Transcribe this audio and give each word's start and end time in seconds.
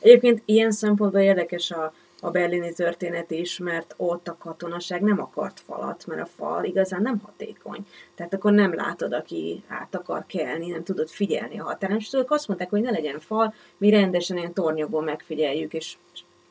Egyébként 0.00 0.42
ilyen 0.44 0.70
szempontból 0.70 1.20
érdekes 1.20 1.70
a, 1.70 1.92
a 2.20 2.30
berlini 2.30 2.72
történet 2.72 3.30
is, 3.30 3.58
mert 3.58 3.94
ott 3.96 4.28
a 4.28 4.36
katonaság 4.38 5.02
nem 5.02 5.20
akart 5.20 5.60
falat, 5.60 6.06
mert 6.06 6.20
a 6.20 6.26
fal 6.26 6.64
igazán 6.64 7.02
nem 7.02 7.20
hatékony. 7.24 7.86
Tehát 8.14 8.34
akkor 8.34 8.52
nem 8.52 8.74
látod, 8.74 9.12
aki 9.12 9.62
át 9.68 9.94
akar 9.94 10.24
kelni, 10.26 10.70
nem 10.70 10.84
tudod 10.84 11.08
figyelni 11.08 11.60
a 11.60 11.64
határon, 11.64 11.96
és 11.96 12.16
azt 12.26 12.48
mondták, 12.48 12.70
hogy 12.70 12.80
ne 12.80 12.90
legyen 12.90 13.20
fal, 13.20 13.54
mi 13.76 13.90
rendesen 13.90 14.36
ilyen 14.36 14.52
tornyokból 14.52 15.02
megfigyeljük, 15.02 15.72
és 15.72 15.96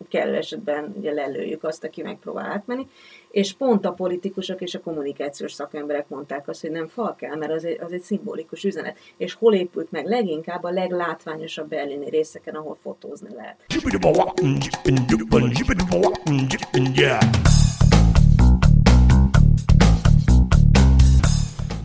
kellő 0.07 0.35
esetben 0.35 0.93
ugye 0.97 1.11
lelőjük 1.11 1.63
azt, 1.63 1.83
aki 1.83 2.01
megpróbál 2.01 2.45
átmenni, 2.45 2.87
és 3.31 3.53
pont 3.53 3.85
a 3.85 3.91
politikusok 3.91 4.61
és 4.61 4.75
a 4.75 4.79
kommunikációs 4.79 5.51
szakemberek 5.51 6.09
mondták 6.09 6.47
azt, 6.47 6.61
hogy 6.61 6.71
nem 6.71 6.87
fal 6.87 7.15
kell, 7.15 7.35
mert 7.35 7.51
az 7.51 7.65
egy, 7.65 7.79
az 7.81 7.91
egy 7.91 8.01
szimbolikus 8.01 8.63
üzenet. 8.63 8.97
És 9.17 9.33
hol 9.33 9.53
épült 9.53 9.91
meg? 9.91 10.05
Leginkább 10.05 10.63
a 10.63 10.69
leglátványosabb 10.69 11.69
berlini 11.69 12.09
részeken, 12.09 12.55
ahol 12.55 12.77
fotózni 12.81 13.29
lehet. 13.35 13.55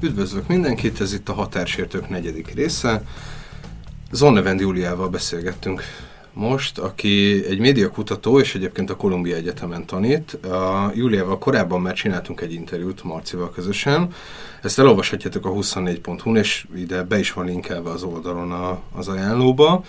Üdvözlök 0.01 0.47
mindenkit, 0.49 1.01
ez 1.01 1.13
itt 1.13 1.29
a 1.29 1.33
Határsértők 1.33 2.09
negyedik 2.09 2.55
része. 2.55 3.03
Zonnevend 4.11 4.61
Júliával 4.61 5.09
beszélgettünk 5.09 5.83
most, 6.35 6.79
aki 6.79 7.45
egy 7.49 7.59
médiakutató, 7.59 8.41
és 8.41 8.55
egyébként 8.55 8.91
a 8.91 8.97
Kolumbia 8.97 9.37
Egyetemen 9.37 9.87
tanít. 9.87 10.33
A 10.45 10.91
Júliával 10.95 11.39
korábban 11.39 11.81
már 11.81 11.95
csináltunk 11.95 12.41
egy 12.41 12.53
interjút 12.53 13.05
Marcival 13.05 13.51
közösen. 13.51 14.09
Ezt 14.63 14.79
elolvashatjátok 14.79 15.47
a 15.47 15.51
24.hu-n, 15.51 16.37
és 16.37 16.67
ide 16.77 17.03
be 17.03 17.19
is 17.19 17.33
van 17.33 17.45
linkelve 17.45 17.91
az 17.91 18.03
oldalon 18.03 18.53
a, 18.53 18.79
az 18.93 19.09
ajánlóba. 19.09 19.85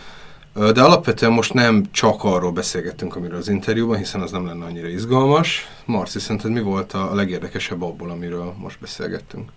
De 0.53 0.81
alapvetően 0.81 1.31
most 1.31 1.53
nem 1.53 1.83
csak 1.91 2.23
arról 2.23 2.51
beszélgettünk, 2.51 3.15
amiről 3.15 3.37
az 3.37 3.49
interjúban, 3.49 3.97
hiszen 3.97 4.21
az 4.21 4.31
nem 4.31 4.45
lenne 4.45 4.65
annyira 4.65 4.87
izgalmas. 4.87 5.67
Marci, 5.85 6.19
szerinted 6.19 6.51
mi 6.51 6.61
volt 6.61 6.93
a 6.93 7.15
legérdekesebb 7.15 7.81
abból, 7.81 8.09
amiről 8.09 8.53
most 8.57 8.79
beszélgettünk? 8.79 9.51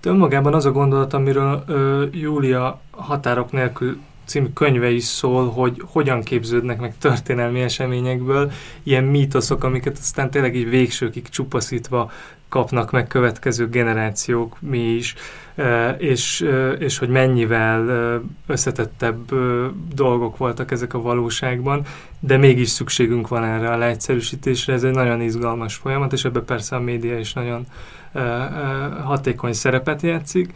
De 0.00 0.10
önmagában 0.10 0.54
az 0.54 0.64
a 0.64 0.72
gondolat, 0.72 1.12
amiről 1.12 1.64
ö, 1.66 2.04
Júlia 2.12 2.80
határok 2.90 3.52
nélkül 3.52 4.00
című 4.32 4.48
könyve 4.54 4.90
is 4.90 5.04
szól, 5.04 5.50
hogy 5.50 5.82
hogyan 5.84 6.22
képződnek 6.22 6.80
meg 6.80 6.94
történelmi 6.98 7.60
eseményekből 7.60 8.52
ilyen 8.82 9.04
mítoszok, 9.04 9.64
amiket 9.64 9.98
aztán 9.98 10.30
tényleg 10.30 10.56
így 10.56 10.68
végsőkig 10.68 11.28
csupaszítva 11.28 12.10
kapnak 12.48 12.90
meg 12.90 13.06
következő 13.06 13.68
generációk, 13.68 14.56
mi 14.60 14.78
is, 14.78 15.14
és, 15.98 16.46
és 16.78 16.98
hogy 16.98 17.08
mennyivel 17.08 18.20
összetettebb 18.46 19.34
dolgok 19.94 20.36
voltak 20.36 20.70
ezek 20.70 20.94
a 20.94 21.02
valóságban, 21.02 21.82
de 22.20 22.36
mégis 22.36 22.68
szükségünk 22.68 23.28
van 23.28 23.44
erre 23.44 23.70
a 23.70 23.76
leegyszerűsítésre, 23.76 24.72
ez 24.72 24.84
egy 24.84 24.94
nagyon 24.94 25.20
izgalmas 25.20 25.74
folyamat, 25.74 26.12
és 26.12 26.24
ebben 26.24 26.44
persze 26.44 26.76
a 26.76 26.80
média 26.80 27.18
is 27.18 27.32
nagyon 27.32 27.66
hatékony 29.04 29.52
szerepet 29.52 30.02
játszik. 30.02 30.52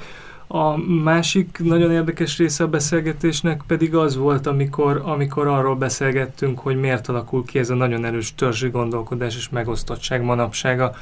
A 0.47 0.77
másik 1.03 1.59
nagyon 1.63 1.93
érdekes 1.93 2.39
része 2.39 2.65
a 2.65 2.69
beszélgetésnek 2.69 3.63
pedig 3.67 3.95
az 3.95 4.17
volt, 4.17 4.47
amikor, 4.47 5.03
amikor 5.05 5.47
arról 5.47 5.77
beszélgettünk, 5.77 6.59
hogy 6.59 6.77
miért 6.77 7.09
alakul 7.09 7.45
ki 7.45 7.59
ez 7.59 7.71
a 7.71 7.75
nagyon 7.75 8.05
erős 8.05 8.35
törzsi 8.35 8.69
gondolkodás 8.69 9.37
és 9.37 9.49
megosztottság 9.49 10.23
manapsága, 10.23 10.95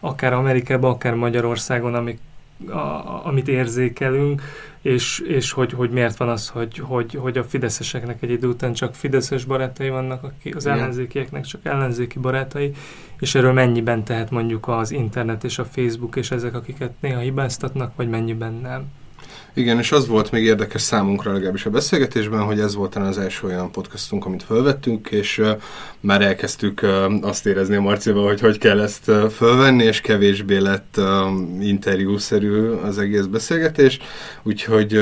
akár 0.00 0.32
Amerikában, 0.32 0.90
akár 0.90 1.14
Magyarországon, 1.14 1.94
amik, 1.94 2.18
a, 2.68 3.26
amit 3.26 3.48
érzékelünk, 3.48 4.42
és, 4.80 5.18
és 5.18 5.52
hogy, 5.52 5.72
hogy 5.72 5.90
miért 5.90 6.16
van 6.16 6.28
az, 6.28 6.48
hogy, 6.48 6.78
hogy, 6.78 7.14
hogy 7.14 7.38
a 7.38 7.44
fideszeseknek 7.44 8.22
egy 8.22 8.30
idő 8.30 8.48
után 8.48 8.72
csak 8.72 8.94
fideszes 8.94 9.44
barátai 9.44 9.88
vannak, 9.88 10.22
akik 10.22 10.56
az 10.56 10.66
ellenzékieknek 10.66 11.44
csak 11.44 11.60
ellenzéki 11.64 12.18
barátai, 12.18 12.72
és 13.18 13.34
erről 13.34 13.52
mennyiben 13.52 14.04
tehet 14.04 14.30
mondjuk 14.30 14.68
az 14.68 14.90
internet 14.90 15.44
és 15.44 15.58
a 15.58 15.64
Facebook 15.64 16.16
és 16.16 16.30
ezek, 16.30 16.54
akiket 16.54 16.92
néha 17.00 17.20
hibáztatnak, 17.20 17.96
vagy 17.96 18.08
mennyiben 18.08 18.52
nem. 18.52 18.84
Igen, 19.54 19.78
és 19.78 19.92
az 19.92 20.06
volt 20.06 20.30
még 20.30 20.44
érdekes 20.44 20.82
számunkra 20.82 21.32
legalábbis 21.32 21.66
a 21.66 21.70
beszélgetésben, 21.70 22.42
hogy 22.42 22.60
ez 22.60 22.74
volt 22.74 22.94
az 22.94 23.18
első 23.18 23.46
olyan 23.46 23.70
podcastunk, 23.70 24.26
amit 24.26 24.42
felvettünk, 24.42 25.10
és 25.10 25.42
már 26.00 26.22
elkezdtük 26.22 26.86
azt 27.20 27.46
érezni 27.46 27.76
a 27.76 27.80
Marcival, 27.80 28.26
hogy 28.26 28.40
hogy 28.40 28.58
kell 28.58 28.80
ezt 28.80 29.08
uh, 29.08 29.82
és 29.82 30.00
kevésbé 30.00 30.58
lett 30.58 31.00
interjúszerű 31.60 32.68
az 32.68 32.98
egész 32.98 33.24
beszélgetés, 33.24 33.98
úgyhogy 34.42 34.94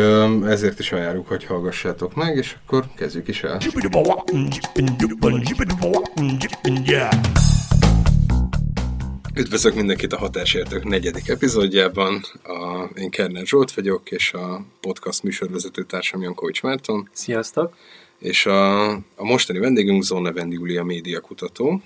ezért 0.47 0.78
is 0.78 0.93
ajánljuk, 0.93 1.28
hogy 1.28 1.44
hallgassátok 1.44 2.15
meg, 2.15 2.37
és 2.37 2.56
akkor 2.67 2.84
kezdjük 2.97 3.28
is 3.28 3.43
el. 3.43 3.59
Üdvözlök 9.34 9.74
mindenkit 9.74 10.12
a 10.12 10.18
Határsértők 10.18 10.84
negyedik 10.84 11.28
epizódjában. 11.28 12.22
A, 12.42 12.88
én 12.94 13.10
Kerner 13.10 13.46
Zsolt 13.46 13.72
vagyok, 13.72 14.10
és 14.10 14.32
a 14.32 14.64
podcast 14.80 15.22
műsorvezető 15.22 15.82
társam 15.82 16.22
Jankovics 16.22 16.62
Márton. 16.62 17.08
Sziasztok! 17.12 17.74
És 18.19 18.46
a, 18.46 18.90
a 18.92 19.24
mostani 19.24 19.58
vendégünk 19.58 20.02
Zonna 20.02 20.32
Vendi 20.32 20.54
Júlia 20.54 20.84
médiakutató. 20.84 21.82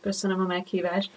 Köszönöm 0.00 0.40
a 0.40 0.46
meghívást! 0.46 1.10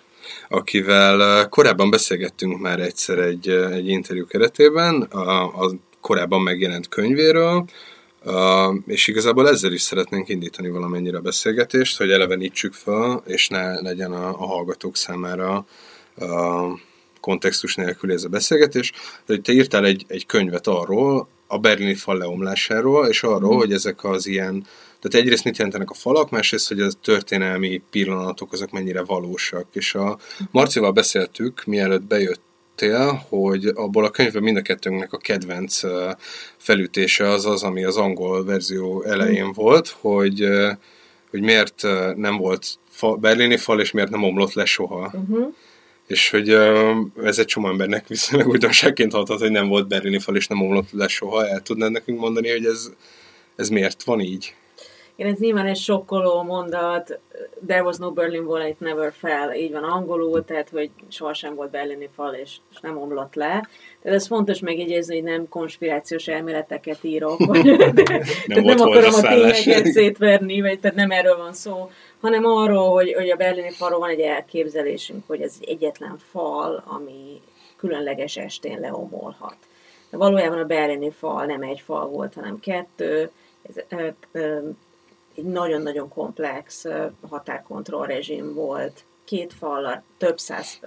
Akivel 0.50 1.50
korábban 1.50 1.90
beszélgettünk 1.90 2.60
már 2.60 2.80
egyszer 2.80 3.18
egy, 3.20 3.50
egy 3.50 3.88
interjú 3.88 4.26
keretében, 4.26 5.02
a, 5.02 5.44
a 5.66 5.72
korábban 6.02 6.42
megjelent 6.42 6.90
könyvéről, 6.90 7.66
Uh, 8.26 8.76
és 8.86 9.08
igazából 9.08 9.50
ezzel 9.50 9.72
is 9.72 9.82
szeretnénk 9.82 10.30
indítani 10.30 10.70
valamennyire 10.70 11.18
a 11.18 11.22
beszélgetést, 11.22 11.98
hogy 11.98 12.12
elevenítsük 12.12 12.74
fel, 12.74 13.24
és 13.26 13.48
ne 13.48 13.82
legyen 13.82 14.12
a, 14.12 14.28
a 14.28 14.46
hallgatók 14.46 14.96
számára 14.96 15.66
uh, 16.16 16.80
kontextus 17.22 17.76
nélkül 17.76 18.12
ez 18.12 18.24
a 18.24 18.30
beszélgetés. 18.30 18.92
De 18.92 19.34
hogy 19.34 19.42
te 19.42 19.52
írtál 19.52 19.86
egy, 19.86 20.06
egy 20.08 20.26
könyvet 20.26 20.68
arról, 20.68 21.28
a 21.48 21.58
berlini 21.58 21.96
fal 21.96 22.18
leomlásáról, 22.18 23.08
és 23.08 23.24
arról, 23.24 23.56
mm. 23.56 23.58
hogy 23.58 23.74
ezek 23.74 24.04
az 24.04 24.28
ilyen, 24.28 24.66
tehát 25.00 25.26
egyrészt 25.26 25.44
mit 25.44 25.58
jelentenek 25.58 25.90
a 25.90 25.94
falak, 25.94 26.30
másrészt, 26.30 26.68
hogy 26.68 26.82
a 26.82 26.92
történelmi 27.04 27.82
pillanatok 27.90 28.54
azok 28.54 28.72
mennyire 28.72 29.04
valósak. 29.04 29.66
És 29.72 29.96
a 29.96 30.18
Marcival 30.52 30.92
beszéltük, 30.92 31.64
mielőtt 31.66 32.04
bejött 32.04 32.42
említettél, 32.82 33.26
hogy 33.30 33.66
abból 33.66 34.06
a 34.06 34.10
könyvben 34.10 34.44
mind 34.44 34.58
a 34.58 34.62
kettőnknek 34.62 35.14
a 35.14 35.18
kedvenc 35.18 35.82
felütése 36.58 37.28
az 37.28 37.46
az, 37.46 37.64
ami 37.64 37.84
az 37.84 37.98
angol 37.98 38.46
verzió 38.46 39.04
elején 39.04 39.46
mm. 39.46 39.52
volt, 39.54 39.88
hogy, 39.88 40.48
hogy 41.30 41.42
miért 41.42 41.82
nem 42.16 42.38
volt 42.38 42.68
fa, 42.90 43.16
berlini 43.16 43.58
fal, 43.58 43.80
és 43.80 43.92
miért 43.92 44.10
nem 44.10 44.24
omlott 44.24 44.54
le 44.54 44.66
soha. 44.66 45.12
Uh-huh. 45.14 45.54
És 46.08 46.30
hogy 46.30 46.50
ez 47.24 47.40
egy 47.40 47.46
csomó 47.46 47.68
embernek 47.70 48.08
viszonylag 48.08 48.48
újdonságként 48.48 49.12
hathat, 49.12 49.40
hogy 49.40 49.52
nem 49.52 49.68
volt 49.68 49.88
berlini 49.88 50.20
fal, 50.20 50.36
és 50.36 50.48
nem 50.48 50.62
omlott 50.62 50.92
le 50.92 51.08
soha. 51.08 51.48
El 51.48 51.62
tudnád 51.62 51.92
nekünk 51.92 52.20
mondani, 52.20 52.50
hogy 52.50 52.66
ez, 52.66 52.92
ez 53.56 53.70
miért 53.70 54.04
van 54.04 54.20
így? 54.20 54.56
Igen, 55.16 55.32
ez 55.32 55.40
nyilván 55.40 55.66
egy 55.66 55.78
sokkoló 55.78 56.42
mondat, 56.42 57.20
there 57.68 57.84
was 57.84 57.98
no 57.98 58.12
Berlin 58.12 58.44
Wall, 58.44 58.68
it 58.68 58.80
never 58.80 59.14
fell, 59.14 59.54
így 59.54 59.72
van 59.72 59.84
angolul, 59.84 60.46
tehát 60.46 60.70
hogy 60.70 60.90
sohasem 61.08 61.56
volt 61.56 61.72
berlini 61.72 62.10
fal, 62.16 62.34
és, 62.34 62.58
és 62.72 62.80
nem 62.80 62.98
omlott 62.98 63.36
le. 63.36 63.68
Tehát 64.02 64.18
ez 64.18 64.28
fontos 64.28 64.60
megjegyezni, 64.60 65.14
hogy 65.14 65.24
nem 65.24 65.50
konspirációs 65.50 66.28
elméleteket 66.28 67.04
írok, 67.04 67.46
vagy, 67.46 67.64
nem, 67.66 67.94
nem, 68.46 68.64
nem 68.64 68.80
akarom 68.80 69.14
a 69.14 69.22
tényeket 69.22 69.86
szétverni, 69.86 70.62
vagy 70.62 70.80
tehát 70.80 70.98
nem 70.98 71.12
erről 71.12 71.38
van 71.38 71.54
szó, 71.54 71.90
hanem 72.22 72.46
arról, 72.46 72.92
hogy, 72.92 73.14
hogy 73.14 73.30
a 73.30 73.36
berlini 73.36 73.72
falról 73.72 74.00
van 74.00 74.10
egy 74.10 74.20
elképzelésünk, 74.20 75.24
hogy 75.28 75.42
ez 75.42 75.56
egy 75.62 75.70
egyetlen 75.70 76.18
fal, 76.18 76.84
ami 76.86 77.42
különleges 77.78 78.38
estén 78.38 78.80
leomolhat. 78.80 79.58
De 80.10 80.18
valójában 80.18 80.60
a 80.60 80.66
berlini 80.66 81.12
fal 81.12 81.46
nem 81.46 81.62
egy 81.62 81.80
fal 81.80 82.08
volt, 82.08 82.34
hanem 82.34 82.60
kettő, 82.60 83.32
ez, 83.62 83.84
ö, 83.90 84.08
ö, 84.32 84.58
egy 85.36 85.44
nagyon-nagyon 85.44 86.10
komplex 86.10 86.86
határkontroll 87.30 88.06
rezsim 88.06 88.54
volt, 88.54 89.06
két 89.24 89.54
fallal, 89.54 90.04
több 90.18 90.40
száz 90.40 90.80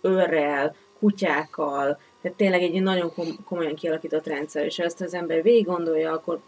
őrrel, 0.00 0.74
kutyákkal, 0.98 2.00
tehát 2.22 2.36
tényleg 2.36 2.62
egy 2.62 2.82
nagyon 2.82 3.12
komolyan 3.44 3.74
kialakított 3.74 4.26
rendszer, 4.26 4.64
és 4.64 4.78
ezt 4.78 5.00
az 5.00 5.14
ember 5.14 5.42
végig 5.42 5.66
gondolja, 5.66 6.12
akkor 6.12 6.40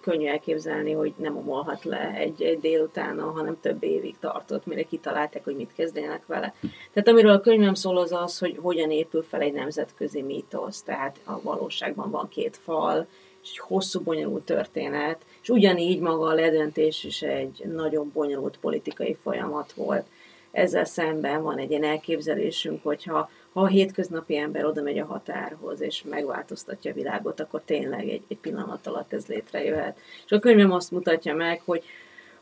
könnyű 0.00 0.26
elképzelni, 0.26 0.92
hogy 0.92 1.12
nem 1.16 1.36
omolhat 1.36 1.84
le 1.84 2.14
egy, 2.14 2.42
egy 2.42 2.60
délutána, 2.60 3.30
hanem 3.30 3.60
több 3.60 3.82
évig 3.82 4.18
tartott, 4.18 4.66
mire 4.66 4.82
kitalálták, 4.82 5.44
hogy 5.44 5.56
mit 5.56 5.74
kezdjenek 5.74 6.26
vele. 6.26 6.54
Tehát 6.92 7.08
amiről 7.08 7.32
a 7.32 7.40
könyvem 7.40 7.74
szól 7.74 7.96
az 7.96 8.12
az, 8.12 8.38
hogy 8.38 8.58
hogyan 8.62 8.90
épül 8.90 9.22
fel 9.22 9.40
egy 9.40 9.52
nemzetközi 9.52 10.22
mítosz, 10.22 10.82
tehát 10.82 11.20
a 11.24 11.42
valóságban 11.42 12.10
van 12.10 12.28
két 12.28 12.56
fal, 12.56 13.06
és 13.42 13.50
egy 13.50 13.58
hosszú, 13.58 14.00
bonyolult 14.00 14.44
történet, 14.44 15.24
és 15.42 15.48
ugyanígy 15.48 16.00
maga 16.00 16.26
a 16.26 16.34
ledöntés 16.34 17.04
is 17.04 17.22
egy 17.22 17.64
nagyon 17.74 18.10
bonyolult 18.12 18.58
politikai 18.60 19.16
folyamat 19.22 19.72
volt. 19.72 20.06
Ezzel 20.50 20.84
szemben 20.84 21.42
van 21.42 21.58
egy 21.58 21.70
ilyen 21.70 21.84
elképzelésünk, 21.84 22.82
hogyha 22.82 23.30
ha 23.52 23.60
a 23.60 23.66
hétköznapi 23.66 24.36
ember 24.36 24.64
oda 24.64 24.82
megy 24.82 24.98
a 24.98 25.04
határhoz, 25.04 25.80
és 25.80 26.02
megváltoztatja 26.02 26.90
a 26.90 26.94
világot, 26.94 27.40
akkor 27.40 27.62
tényleg 27.64 28.08
egy, 28.08 28.22
egy 28.28 28.38
pillanat 28.38 28.86
alatt 28.86 29.12
ez 29.12 29.26
létrejöhet. 29.26 29.98
És 30.24 30.32
a 30.32 30.38
könyvem 30.38 30.72
azt 30.72 30.90
mutatja 30.90 31.34
meg, 31.34 31.62
hogy 31.64 31.82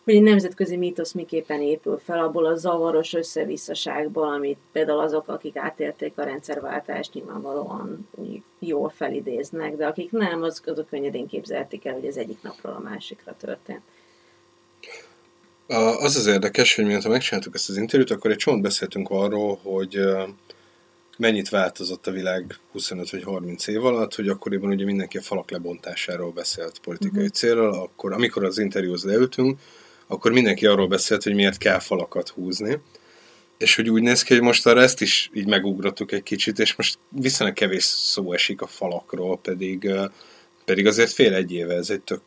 hogy 0.08 0.16
egy 0.16 0.22
nemzetközi 0.22 0.76
mítosz 0.76 1.12
miképpen 1.12 1.60
épül 1.60 2.00
fel, 2.04 2.18
abból 2.18 2.46
a 2.46 2.54
zavaros 2.54 3.12
összevisszaságból, 3.12 4.28
amit 4.32 4.58
például 4.72 4.98
azok, 4.98 5.28
akik 5.28 5.56
átélték 5.56 6.12
a 6.16 6.22
rendszerváltást, 6.22 7.14
nyilvánvalóan 7.14 8.08
jól 8.58 8.88
felidéznek, 8.88 9.76
de 9.76 9.86
akik 9.86 10.10
nem, 10.10 10.42
az, 10.42 10.62
azok 10.66 10.88
könnyedén 10.88 11.26
képzelték 11.26 11.84
el, 11.84 11.94
hogy 11.94 12.04
ez 12.04 12.16
egyik 12.16 12.42
napról 12.42 12.72
a 12.72 12.78
másikra 12.78 13.36
történt. 13.40 13.80
Az 15.98 16.16
az 16.16 16.26
érdekes, 16.26 16.74
hogy 16.74 16.84
mióta 16.84 17.08
megcsináltuk 17.08 17.54
ezt 17.54 17.68
az 17.68 17.76
interjút, 17.76 18.10
akkor 18.10 18.30
egy 18.30 18.36
csont 18.36 18.62
beszéltünk 18.62 19.10
arról, 19.10 19.58
hogy 19.62 20.00
mennyit 21.18 21.48
változott 21.48 22.06
a 22.06 22.10
világ 22.10 22.54
25 22.72 23.10
vagy 23.10 23.22
30 23.22 23.66
év 23.66 23.84
alatt, 23.84 24.14
hogy 24.14 24.28
akkoriban 24.28 24.70
ugye 24.70 24.84
mindenki 24.84 25.18
a 25.18 25.22
falak 25.22 25.50
lebontásáról 25.50 26.30
beszélt 26.30 26.78
politikai 26.78 27.22
uh-huh. 27.22 27.36
célral, 27.36 27.72
akkor 27.72 28.12
amikor 28.12 28.44
az 28.44 28.58
interjúhoz 28.58 29.04
leültünk, 29.04 29.58
akkor 30.08 30.32
mindenki 30.32 30.66
arról 30.66 30.88
beszélt, 30.88 31.22
hogy 31.22 31.34
miért 31.34 31.58
kell 31.58 31.78
falakat 31.78 32.28
húzni. 32.28 32.78
És 33.58 33.76
hogy 33.76 33.90
úgy 33.90 34.02
néz 34.02 34.22
ki, 34.22 34.34
hogy 34.34 34.42
most 34.42 34.66
arra 34.66 34.80
ezt 34.80 35.00
is 35.00 35.30
így 35.34 35.46
megugrottuk 35.46 36.12
egy 36.12 36.22
kicsit, 36.22 36.58
és 36.58 36.74
most 36.74 36.98
viszonylag 37.08 37.56
kevés 37.56 37.84
szó 37.84 38.32
esik 38.32 38.62
a 38.62 38.66
falakról, 38.66 39.38
pedig 39.38 39.90
pedig 40.68 40.86
azért 40.86 41.12
fél 41.12 41.34
egy 41.34 41.52
éve 41.52 41.74
ez 41.74 41.90
egy 41.90 42.00
tök 42.00 42.22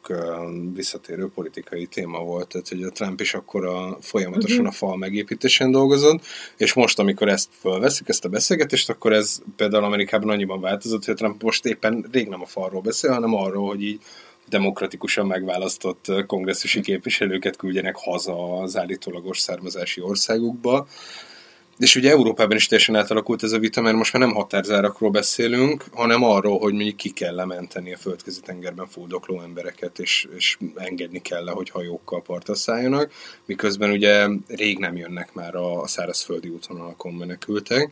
visszatérő 0.73 1.29
politikai 1.35 1.85
téma 1.85 2.19
volt, 2.19 2.47
tehát 2.47 2.67
hogy 2.67 2.83
a 2.83 2.89
Trump 2.89 3.21
is 3.21 3.33
akkor 3.33 3.65
a, 3.65 3.97
folyamatosan 4.01 4.65
a 4.65 4.71
fal 4.71 4.97
megépítésen 4.97 5.71
dolgozott, 5.71 6.25
és 6.57 6.73
most, 6.73 6.99
amikor 6.99 7.29
ezt 7.29 7.49
fölveszik, 7.59 8.07
ezt 8.07 8.25
a 8.25 8.29
beszélgetést, 8.29 8.89
akkor 8.89 9.13
ez 9.13 9.41
például 9.55 9.83
Amerikában 9.83 10.29
annyiban 10.29 10.61
változott, 10.61 11.05
hogy 11.05 11.15
Trump 11.15 11.43
most 11.43 11.65
éppen 11.65 12.05
rég 12.11 12.27
nem 12.27 12.41
a 12.41 12.45
falról 12.45 12.81
beszél, 12.81 13.11
hanem 13.11 13.35
arról, 13.35 13.67
hogy 13.67 13.83
így 13.83 14.01
demokratikusan 14.51 15.25
megválasztott 15.25 16.25
kongresszusi 16.27 16.81
képviselőket 16.81 17.55
küldjenek 17.55 17.95
haza 17.95 18.57
az 18.61 18.77
állítólagos 18.77 19.39
származási 19.39 20.01
országukba, 20.01 20.87
és 21.77 21.95
ugye 21.95 22.09
Európában 22.09 22.55
is 22.55 22.67
teljesen 22.67 22.95
átalakult 22.95 23.43
ez 23.43 23.51
a 23.51 23.59
vita, 23.59 23.81
mert 23.81 23.95
most 23.95 24.13
már 24.13 24.21
nem 24.21 24.35
határzárakról 24.35 25.09
beszélünk, 25.09 25.85
hanem 25.91 26.23
arról, 26.23 26.59
hogy 26.59 26.73
mondjuk 26.73 26.95
ki 26.95 27.09
kell 27.09 27.35
lementeni 27.35 27.93
a 27.93 27.97
földközi 27.97 28.39
tengerben 28.39 28.87
fuldokló 28.87 29.41
embereket, 29.41 29.99
és, 29.99 30.27
és 30.35 30.57
engedni 30.75 31.21
kell 31.21 31.43
le, 31.43 31.51
hogy 31.51 31.69
hajókkal 31.69 32.21
partra 32.21 32.55
szálljanak, 32.55 33.11
miközben 33.45 33.91
ugye 33.91 34.27
rég 34.47 34.77
nem 34.77 34.97
jönnek 34.97 35.33
már 35.33 35.55
a, 35.55 35.81
a 35.81 35.87
szárazföldi 35.87 36.49
útvonalakon 36.49 37.13
menekültek. 37.13 37.91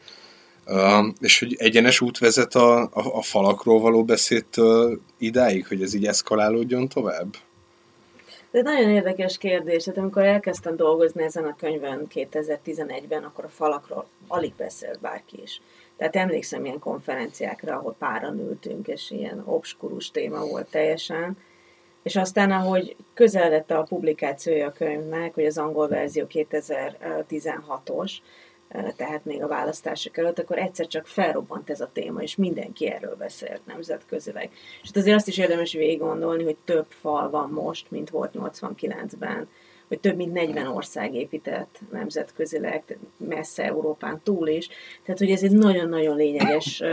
És 1.20 1.40
hogy 1.40 1.56
egyenes 1.60 2.02
út 2.02 2.18
vezet 2.18 2.56
a, 2.56 2.82
a, 2.82 2.90
a 2.94 3.22
falakról 3.22 3.80
való 3.80 4.04
beszédtől 4.04 5.00
idáig, 5.18 5.68
hogy 5.68 5.82
ez 5.82 5.94
így 5.94 6.06
eszkalálódjon 6.06 6.88
tovább? 6.88 7.36
Ez 8.52 8.60
egy 8.60 8.64
nagyon 8.64 8.90
érdekes 8.90 9.38
kérdés. 9.38 9.86
Hát 9.86 9.98
amikor 9.98 10.24
elkezdtem 10.24 10.76
dolgozni 10.76 11.24
ezen 11.24 11.46
a 11.46 11.56
könyvön 11.56 12.08
2011-ben, 12.14 13.24
akkor 13.24 13.44
a 13.44 13.50
falakról 13.50 14.08
alig 14.28 14.54
beszélt 14.58 15.00
bárki 15.00 15.42
is. 15.44 15.62
Tehát 15.98 16.16
emlékszem 16.16 16.66
ilyen 16.66 16.80
konferenciákra, 16.80 17.76
ahol 17.76 17.96
páran 18.00 18.40
ültünk, 18.40 18.88
és 18.88 19.12
ilyen 19.12 19.42
obskurus 19.46 20.12
téma 20.12 20.46
volt 20.46 20.70
teljesen. 20.70 21.38
És 22.04 22.16
aztán, 22.16 22.52
ahogy 22.52 22.96
közeledett 23.14 23.72
a 23.72 23.84
publikációja 23.84 24.68
a 24.68 24.72
könyvnek, 24.72 25.34
hogy 25.34 25.46
az 25.46 25.58
angol 25.58 25.88
verzió 25.88 26.26
2016-os, 26.30 28.12
tehát 28.96 29.26
még 29.26 29.44
a 29.44 29.48
választások 29.48 30.18
előtt, 30.18 30.40
akkor 30.40 30.58
egyszer 30.58 30.88
csak 30.88 31.08
felrobbant 31.08 31.70
ez 31.70 31.82
a 31.82 31.90
téma, 31.94 32.22
és 32.22 32.36
mindenki 32.36 32.88
erről 32.92 33.16
beszélt 33.16 33.66
nemzetközileg. 33.66 34.50
És 34.54 34.88
hát 34.88 34.98
azért 34.98 35.16
azt 35.16 35.28
is 35.28 35.38
érdemes 35.38 35.74
végig 35.74 36.00
gondolni, 36.00 36.44
hogy 36.44 36.58
több 36.66 36.86
fal 36.90 37.30
van 37.30 37.50
most, 37.50 37.92
mint 37.92 38.10
volt 38.10 38.32
89-ben, 38.34 39.48
hogy 39.88 40.00
több 40.00 40.16
mint 40.16 40.34
40 40.34 40.68
ország 40.68 41.16
épített 41.16 41.80
nemzetközileg, 41.92 42.98
messze 43.18 43.64
Európán 43.64 44.22
túl 44.24 44.48
is. 44.48 44.70
Tehát, 45.04 45.20
hogy 45.20 45.32
ez 45.32 45.44
egy 45.44 45.52
nagyon-nagyon 45.52 46.16
lényeges 46.16 46.84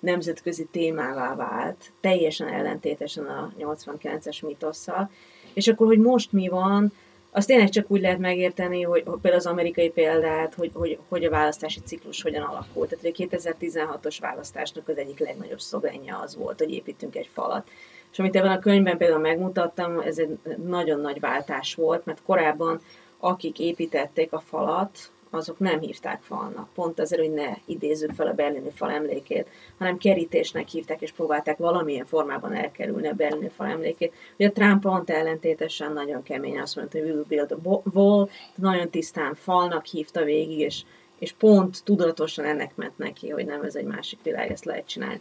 nemzetközi 0.00 0.68
témává 0.70 1.34
vált, 1.34 1.92
teljesen 2.00 2.48
ellentétesen 2.48 3.26
a 3.26 3.52
89-es 3.58 4.46
mitosszal. 4.46 5.10
És 5.54 5.68
akkor, 5.68 5.86
hogy 5.86 5.98
most 5.98 6.32
mi 6.32 6.48
van, 6.48 6.92
azt 7.30 7.46
tényleg 7.46 7.68
csak 7.68 7.90
úgy 7.90 8.00
lehet 8.00 8.18
megérteni, 8.18 8.82
hogy 8.82 9.02
például 9.02 9.34
az 9.34 9.46
amerikai 9.46 9.90
példát, 9.90 10.54
hogy, 10.54 10.70
hogy, 10.74 10.98
hogy 11.08 11.24
a 11.24 11.30
választási 11.30 11.80
ciklus 11.80 12.22
hogyan 12.22 12.42
alakult. 12.42 12.88
Tehát 12.88 13.04
a 13.04 13.22
2016-os 13.22 14.16
választásnak 14.20 14.88
az 14.88 14.96
egyik 14.96 15.18
legnagyobb 15.18 15.60
szlogenja 15.60 16.18
az 16.18 16.36
volt, 16.36 16.58
hogy 16.58 16.72
építünk 16.72 17.16
egy 17.16 17.30
falat. 17.32 17.68
És 18.12 18.18
amit 18.18 18.36
ebben 18.36 18.50
a 18.50 18.58
könyvben 18.58 18.96
például 18.96 19.20
megmutattam, 19.20 19.98
ez 19.98 20.18
egy 20.18 20.38
nagyon 20.66 21.00
nagy 21.00 21.20
váltás 21.20 21.74
volt, 21.74 22.04
mert 22.04 22.22
korábban 22.22 22.80
akik 23.18 23.58
építették 23.58 24.32
a 24.32 24.40
falat, 24.40 25.10
azok 25.30 25.58
nem 25.58 25.80
hívták 25.80 26.22
falnak. 26.22 26.68
Pont 26.74 27.00
azért, 27.00 27.20
hogy 27.20 27.32
ne 27.32 27.54
idézzük 27.64 28.12
fel 28.12 28.26
a 28.26 28.32
berlini 28.32 28.70
fal 28.74 28.90
emlékét, 28.90 29.48
hanem 29.78 29.98
kerítésnek 29.98 30.68
hívták, 30.68 31.00
és 31.00 31.12
próbálták 31.12 31.56
valamilyen 31.56 32.06
formában 32.06 32.52
elkerülni 32.52 33.08
a 33.08 33.12
berlini 33.12 33.48
fal 33.48 33.66
emlékét. 33.66 34.12
Ugye 34.38 34.50
Trump 34.50 34.82
pont 34.82 35.10
ellentétesen 35.10 35.92
nagyon 35.92 36.22
kemény 36.22 36.58
azt 36.58 36.76
mondta, 36.76 36.98
hogy 36.98 37.06
we 37.06 37.12
will 37.12 37.24
build 37.28 37.52
a 37.52 37.78
wall, 37.92 38.28
nagyon 38.54 38.90
tisztán 38.90 39.34
falnak 39.34 39.84
hívta 39.84 40.24
végig, 40.24 40.58
és, 40.58 40.82
és 41.18 41.32
pont 41.32 41.84
tudatosan 41.84 42.44
ennek 42.44 42.76
ment 42.76 42.98
neki, 42.98 43.28
hogy 43.28 43.46
nem 43.46 43.62
ez 43.62 43.74
egy 43.74 43.86
másik 43.86 44.18
világ, 44.22 44.50
ezt 44.50 44.64
lehet 44.64 44.86
csinálni. 44.86 45.20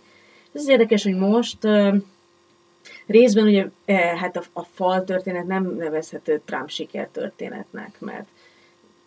Ez 0.54 0.62
az 0.62 0.68
érdekes, 0.68 1.04
hogy 1.04 1.16
most 1.16 1.58
részben 3.08 3.46
ugye 3.46 3.70
hát 3.94 4.38
a, 4.38 4.44
a 4.54 4.64
fal 4.64 5.04
történet 5.04 5.46
nem 5.46 5.76
nevezhető 5.76 6.42
Trump 6.46 6.70
sikertörténetnek, 6.70 8.00
mert 8.00 8.28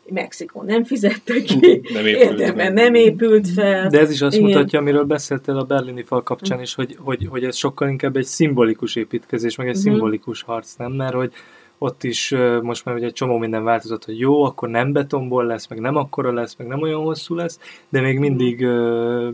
Mexikó 0.08 0.62
nem 0.62 0.84
fizette 0.84 1.42
ki, 1.46 1.80
nem 1.92 2.06
épült, 2.06 2.72
nem 2.72 2.94
épült 2.94 3.48
fel. 3.48 3.88
De 3.88 4.00
ez 4.00 4.10
is 4.10 4.22
azt 4.22 4.36
Igen. 4.36 4.48
mutatja, 4.48 4.78
amiről 4.78 5.04
beszéltél 5.04 5.56
a 5.56 5.64
berlini 5.64 6.02
fal 6.02 6.22
kapcsán 6.22 6.60
is, 6.60 6.74
hogy, 6.74 6.96
hogy, 6.98 7.26
hogy 7.30 7.44
ez 7.44 7.56
sokkal 7.56 7.88
inkább 7.88 8.16
egy 8.16 8.24
szimbolikus 8.24 8.96
építkezés, 8.96 9.56
meg 9.56 9.68
egy 9.68 9.76
uh-huh. 9.76 9.90
szimbolikus 9.90 10.42
harc, 10.42 10.74
nem? 10.74 10.92
Mert 10.92 11.14
hogy 11.14 11.32
ott 11.78 12.04
is 12.04 12.34
most 12.62 12.84
már 12.84 12.94
ugye 12.94 13.06
egy 13.06 13.12
csomó 13.12 13.38
minden 13.38 13.64
változott, 13.64 14.04
hogy 14.04 14.18
jó, 14.18 14.44
akkor 14.44 14.68
nem 14.68 14.92
betonból 14.92 15.44
lesz, 15.44 15.68
meg 15.68 15.78
nem 15.78 15.96
akkora 15.96 16.32
lesz, 16.32 16.56
meg 16.56 16.66
nem 16.66 16.82
olyan 16.82 17.00
hosszú 17.00 17.34
lesz, 17.34 17.58
de 17.88 18.00
még 18.00 18.18
mindig, 18.18 18.66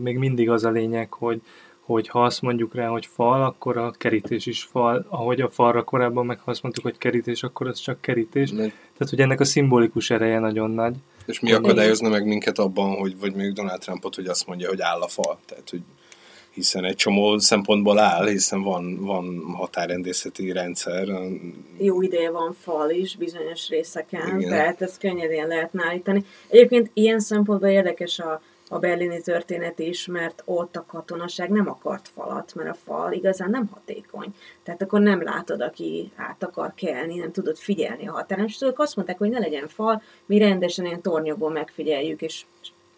még 0.01 0.17
mindig 0.17 0.49
az 0.49 0.63
a 0.63 0.69
lényeg, 0.69 1.13
hogy, 1.13 1.41
hogy 1.87 2.07
ha 2.07 2.23
azt 2.23 2.41
mondjuk 2.41 2.75
rá, 2.75 2.87
hogy 2.87 3.05
fal, 3.05 3.43
akkor 3.43 3.77
a 3.77 3.91
kerítés 3.91 4.45
is 4.45 4.63
fal, 4.63 5.05
ahogy 5.09 5.41
a 5.41 5.49
falra 5.49 5.83
korábban 5.83 6.25
meg 6.25 6.39
ha 6.39 6.51
azt 6.51 6.61
mondtuk, 6.63 6.83
hogy 6.83 6.97
kerítés, 6.97 7.43
akkor 7.43 7.67
az 7.67 7.79
csak 7.79 8.01
kerítés. 8.01 8.49
Ne. 8.49 8.57
Tehát, 8.57 9.09
hogy 9.09 9.21
ennek 9.21 9.39
a 9.39 9.45
szimbolikus 9.45 10.09
ereje 10.09 10.39
nagyon 10.39 10.71
nagy. 10.71 10.95
És 11.25 11.39
mi 11.39 11.51
akadályozna 11.51 12.09
meg 12.09 12.25
minket 12.25 12.57
abban, 12.57 12.95
hogy 12.95 13.19
vagy 13.19 13.33
még 13.33 13.53
Donald 13.53 13.79
Trumpot, 13.79 14.15
hogy 14.15 14.25
azt 14.25 14.47
mondja, 14.47 14.67
hogy 14.67 14.81
áll 14.81 15.01
a 15.01 15.07
fal. 15.07 15.39
Tehát, 15.45 15.69
hogy 15.69 15.81
hiszen 16.53 16.85
egy 16.85 16.95
csomó 16.95 17.37
szempontból 17.37 17.99
áll, 17.99 18.27
hiszen 18.27 18.61
van, 18.61 18.97
van 18.99 19.43
határrendészeti 19.57 20.51
rendszer. 20.51 21.07
Jó 21.77 22.01
ideje 22.01 22.31
van 22.31 22.55
fal 22.61 22.89
is 22.89 23.15
bizonyos 23.15 23.69
részeken, 23.69 24.39
Igen. 24.39 24.49
tehát 24.49 24.81
ezt 24.81 24.99
könnyedén 24.99 25.47
lehetne 25.47 25.85
állítani. 25.85 26.25
Egyébként 26.47 26.89
ilyen 26.93 27.19
szempontból 27.19 27.69
érdekes 27.69 28.19
a 28.19 28.41
a 28.69 28.79
berlini 28.79 29.21
történet 29.21 29.79
is, 29.79 30.05
mert 30.05 30.41
ott 30.45 30.75
a 30.75 30.85
katonaság 30.87 31.49
nem 31.49 31.69
akart 31.69 32.07
falat, 32.07 32.55
mert 32.55 32.69
a 32.69 32.73
fal 32.73 33.11
igazán 33.11 33.49
nem 33.49 33.69
hatékony. 33.73 34.33
Tehát 34.63 34.81
akkor 34.81 35.01
nem 35.01 35.23
látod, 35.23 35.61
aki 35.61 36.11
át 36.15 36.43
akar 36.43 36.73
kelni, 36.73 37.17
nem 37.17 37.31
tudod 37.31 37.57
figyelni 37.57 38.07
a 38.07 38.11
határon, 38.11 38.45
és 38.45 38.57
tudok 38.57 38.79
azt 38.79 38.95
mondták, 38.95 39.17
hogy 39.17 39.29
ne 39.29 39.39
legyen 39.39 39.67
fal, 39.67 40.01
mi 40.25 40.37
rendesen 40.37 40.85
ilyen 40.85 41.01
tornyokból 41.01 41.51
megfigyeljük, 41.51 42.21
és 42.21 42.45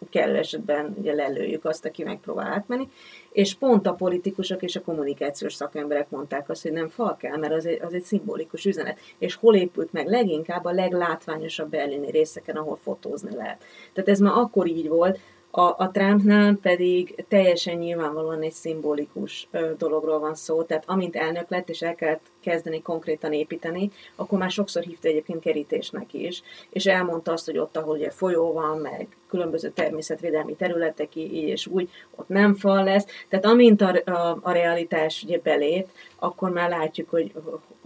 kellő 0.10 0.36
esetben 0.36 0.94
ugye 0.98 1.14
lelőjük 1.14 1.66
azt, 1.66 1.86
aki 1.86 2.04
megpróbál 2.04 2.52
átmenni, 2.52 2.90
és 3.32 3.54
pont 3.54 3.88
a 3.88 3.94
politikusok 3.94 4.62
és 4.62 4.76
a 4.76 4.82
kommunikációs 4.82 5.54
szakemberek 5.54 6.10
mondták 6.10 6.50
azt, 6.50 6.62
hogy 6.62 6.72
nem 6.72 6.88
fal 6.88 7.18
kell, 7.18 7.38
mert 7.38 7.54
az 7.54 7.66
egy, 7.66 7.82
az 7.82 7.94
egy 7.94 8.04
szimbolikus 8.04 8.66
üzenet. 8.66 9.00
És 9.18 9.36
hol 9.36 9.56
épült 9.56 9.94
meg? 9.94 10.08
Leginkább 10.08 10.66
a 10.66 10.72
leglátványosabb 10.72 11.70
berlini 11.70 12.12
részeken, 12.12 12.56
ahol 12.56 12.76
fotózni 12.84 13.36
lehet. 13.36 13.64
Tehát 13.94 14.10
ez 14.10 14.20
már 14.20 14.34
akkor 14.38 14.68
így 14.68 14.88
volt, 14.88 15.20
a, 15.52 15.62
a 15.62 15.90
Trumpnál 15.92 16.56
pedig 16.62 17.26
teljesen 17.28 17.78
nyilvánvalóan 17.78 18.42
egy 18.42 18.52
szimbolikus 18.52 19.48
ö, 19.52 19.72
dologról 19.78 20.20
van 20.20 20.36
szó, 20.36 20.64
tehát 20.64 20.84
amint 20.88 21.16
elnök 21.16 21.50
lett, 21.50 21.70
és 21.70 21.82
el 21.82 21.96
kellett 21.96 22.32
kezdeni 22.42 22.82
konkrétan 22.82 23.34
építeni, 23.34 23.92
akkor 24.16 24.40
már 24.40 24.52
sokszor 24.52 24.84
hívta 24.84 25.08
egyébként 25.08 25.40
kerítésnek 25.40 26.14
is, 26.14 26.42
és 26.70 26.86
elmondta 26.86 27.32
azt, 27.32 27.46
hogy 27.46 27.58
ott, 27.58 27.78
ahol 27.78 27.96
ugye 27.96 28.10
folyó 28.10 28.54
van, 28.54 28.78
meg 28.78 29.08
különböző 29.30 29.70
természetvédelmi 29.70 30.56
területek, 30.56 31.16
így 31.16 31.34
és 31.34 31.68
úgy, 31.68 31.90
ott 32.16 32.28
nem 32.28 32.56
fal 32.56 32.84
lesz. 32.84 33.06
Tehát 33.30 33.46
amint 33.46 33.82
a, 33.82 34.02
a, 34.06 34.38
a 34.42 34.52
realitás 34.52 35.24
ugye 35.24 35.40
belép, 35.44 35.88
akkor 36.20 36.50
már 36.50 36.70
látjuk, 36.70 37.10
hogy, 37.10 37.34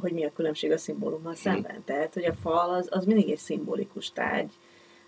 hogy 0.01 0.11
mi 0.11 0.25
a 0.25 0.31
különbség 0.35 0.71
a 0.71 0.77
szimbólummal 0.77 1.35
szemben. 1.35 1.83
Tehát, 1.85 2.13
hogy 2.13 2.25
a 2.25 2.33
fal 2.33 2.69
az, 2.69 2.87
az 2.91 3.05
mindig 3.05 3.29
egy 3.29 3.37
szimbolikus 3.37 4.11
tárgy, 4.11 4.51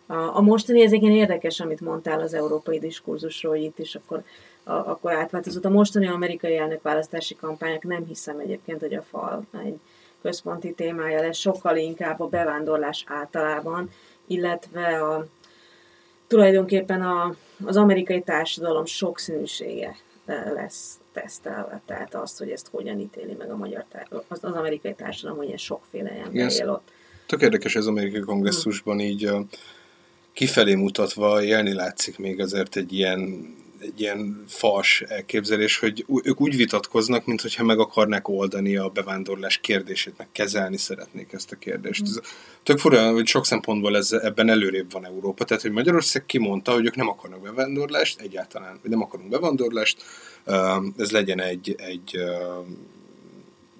a, 0.07 0.38
a 0.38 0.41
mostani, 0.41 0.81
ez 0.81 0.91
igen 0.91 1.12
érdekes, 1.12 1.59
amit 1.59 1.81
mondtál 1.81 2.19
az 2.19 2.33
európai 2.33 2.79
diskurzusról, 2.79 3.53
hogy 3.53 3.63
itt 3.63 3.79
is 3.79 3.95
akkor, 3.95 4.24
a, 4.63 4.74
akkor 4.74 5.13
átváltozott. 5.13 5.65
A 5.65 5.69
mostani 5.69 6.07
amerikai 6.07 6.57
elnökválasztási 6.57 7.35
kampányok 7.35 7.83
nem 7.83 8.05
hiszem 8.05 8.39
egyébként, 8.39 8.79
hogy 8.79 8.93
a 8.93 9.01
fal 9.01 9.45
egy 9.63 9.79
központi 10.21 10.74
témája 10.74 11.21
lesz, 11.21 11.38
sokkal 11.38 11.77
inkább 11.77 12.19
a 12.19 12.27
bevándorlás 12.27 13.03
általában, 13.07 13.89
illetve 14.27 15.01
a, 15.01 15.27
tulajdonképpen 16.27 17.01
a, 17.01 17.35
az 17.65 17.77
amerikai 17.77 18.21
társadalom 18.21 18.85
sokszínűsége 18.85 19.95
lesz 20.53 21.00
tesztelve, 21.13 21.81
tehát 21.85 22.15
azt, 22.15 22.38
hogy 22.38 22.50
ezt 22.50 22.67
hogyan 22.71 23.00
ítéli 23.00 23.33
meg 23.33 23.51
a 23.51 23.55
magyar 23.55 23.85
az, 24.27 24.39
az 24.41 24.53
amerikai 24.53 24.93
társadalom, 24.93 25.38
hogy 25.38 25.47
ilyen 25.47 25.57
sokféle 25.57 26.09
ember 26.09 26.51
él 26.51 26.69
ott. 26.69 26.91
Tök 27.25 27.41
érdekes 27.41 27.75
ez 27.75 27.85
amerikai 27.85 28.19
kongresszusban 28.19 29.00
így 29.00 29.29
kifelé 30.36 30.74
mutatva 30.74 31.44
élni 31.44 31.74
látszik 31.74 32.18
még 32.18 32.39
azért 32.39 32.75
egy 32.75 32.94
ilyen 32.94 33.54
egy 33.80 34.01
ilyen 34.01 34.44
fals 34.48 35.04
elképzelés, 35.08 35.77
hogy 35.77 36.06
ők 36.24 36.42
úgy 36.42 36.56
vitatkoznak, 36.56 37.25
mintha 37.25 37.63
meg 37.63 37.80
akarnák 37.80 38.27
oldani 38.27 38.75
a 38.75 38.89
bevándorlás 38.89 39.58
kérdését, 39.58 40.13
meg 40.18 40.27
kezelni 40.32 40.77
szeretnék 40.77 41.34
ezt 41.34 41.51
a 41.51 41.56
kérdést. 41.56 42.01
Mm. 42.10 42.13
Tök 42.63 42.77
fura, 42.77 43.12
hogy 43.12 43.27
sok 43.27 43.46
szempontból 43.46 43.98
ez, 43.98 44.12
ebben 44.12 44.50
előrébb 44.50 44.92
van 44.92 45.06
Európa. 45.06 45.46
Tehát, 45.46 45.63
hogy 45.63 45.72
Magyarország 45.72 46.25
kimondta, 46.25 46.74
hogy 46.74 46.86
ők 46.86 46.96
nem 46.96 47.10
akarnak 47.10 47.42
bevándorlást, 47.42 48.22
egyáltalán, 48.22 48.80
vagy 48.82 48.92
nem 48.92 49.01
akarunk 49.01 49.30
bevándorlást, 49.30 50.04
ez 50.98 51.12
legyen 51.12 51.42
egy, 51.42 51.75
egy 51.77 52.20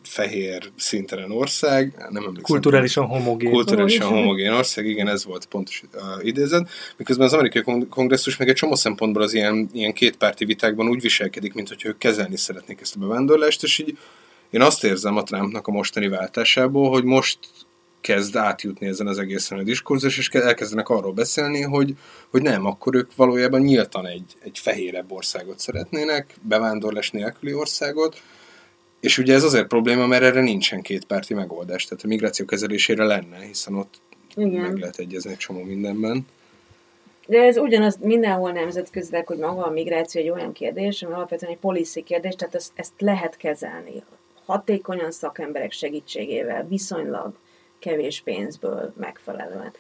fehér, 0.08 0.72
szintelen 0.76 1.32
ország, 1.32 1.94
nem 1.98 2.24
emlékszem. 2.24 2.42
Kulturálisan 2.42 3.06
homogén. 3.06 3.52
Kulturálisan 3.52 4.08
homogén 4.08 4.52
ország, 4.52 4.86
igen, 4.86 5.08
ez 5.08 5.26
volt 5.26 5.46
pontos 5.46 5.84
uh, 5.94 6.26
idézet. 6.26 6.70
Miközben 6.98 7.26
az 7.26 7.34
amerikai 7.34 7.64
kongresszus 7.90 8.38
meg 8.38 8.50
egy 8.50 8.56
csomó 8.56 8.76
szempontból 8.76 9.22
az 9.22 9.34
ilyen, 9.34 9.70
ilyen 9.74 9.94
kétpárti 9.94 10.46
vitákban 10.46 10.88
úgy 10.88 11.02
viselkedik, 11.02 11.54
mint 11.54 11.68
hogy 11.68 11.86
ők 11.86 11.98
kezelni 11.98 12.38
szeretnék 12.38 12.82
ezt 12.82 12.96
a 12.96 13.00
bevándorlást, 13.00 13.64
és 13.64 13.80
így 13.80 13.98
én 14.50 14.62
azt 14.62 14.84
érzem 14.84 15.18
a 15.18 15.24
Trumpnak 15.24 15.68
a 15.68 15.72
mostani 15.72 16.08
váltásából, 16.08 16.90
hogy 16.90 17.04
most 17.04 17.40
kezd 18.02 18.36
átjutni 18.36 18.88
ezen 18.88 19.08
az 19.08 19.18
egészen 19.18 19.58
a 19.58 19.64
diskurzus, 19.64 20.18
és 20.18 20.30
elkezdenek 20.30 20.90
arról 20.90 21.14
beszélni, 21.14 21.62
hogy, 21.62 21.94
hogy 22.30 22.42
nem, 22.42 22.66
akkor 22.66 22.96
ők 22.96 23.16
valójában 23.16 23.62
nyíltan 23.62 24.08
egy, 24.08 24.36
egy 24.44 24.60
fehérebb 24.60 25.12
országot 25.12 25.60
szeretnének, 25.60 26.36
bevándorlás 26.42 27.12
nélküli 27.12 27.54
országot, 27.54 28.22
és 29.00 29.18
ugye 29.18 29.34
ez 29.34 29.44
azért 29.44 29.68
probléma, 29.68 30.06
mert 30.06 30.24
erre 30.24 30.42
nincsen 30.42 30.82
kétpárti 30.82 31.34
megoldás. 31.34 31.86
Tehát 31.86 32.04
a 32.04 32.08
migráció 32.08 32.46
kezelésére 32.46 33.04
lenne, 33.04 33.38
hiszen 33.40 33.76
ott 33.76 34.02
Igen. 34.36 34.62
meg 34.62 34.78
lehet 34.78 35.00
egyezni 35.00 35.32
egy 35.32 35.38
csomó 35.38 35.64
mindenben. 35.64 36.26
De 37.28 37.42
ez 37.42 37.58
ugyanaz 37.58 37.98
mindenhol 38.02 38.52
nemzetközileg, 38.52 39.28
hogy 39.28 39.38
maga 39.38 39.66
a 39.66 39.70
migráció 39.70 40.22
egy 40.22 40.30
olyan 40.30 40.52
kérdés, 40.52 41.04
ami 41.04 41.14
alapvetően 41.14 41.52
egy 41.52 41.58
policy 41.58 42.04
kérdés, 42.04 42.36
tehát 42.36 42.56
ezt, 42.56 42.72
ezt 42.76 42.94
lehet 42.98 43.38
kezelni. 43.38 44.04
Hatékonyan 44.46 45.12
szakemberek 45.12 45.72
segítségével, 45.72 46.68
viszonylag 46.68 47.34
kevés 47.80 48.22
pénzből 48.22 48.94
megfelelően. 48.98 49.74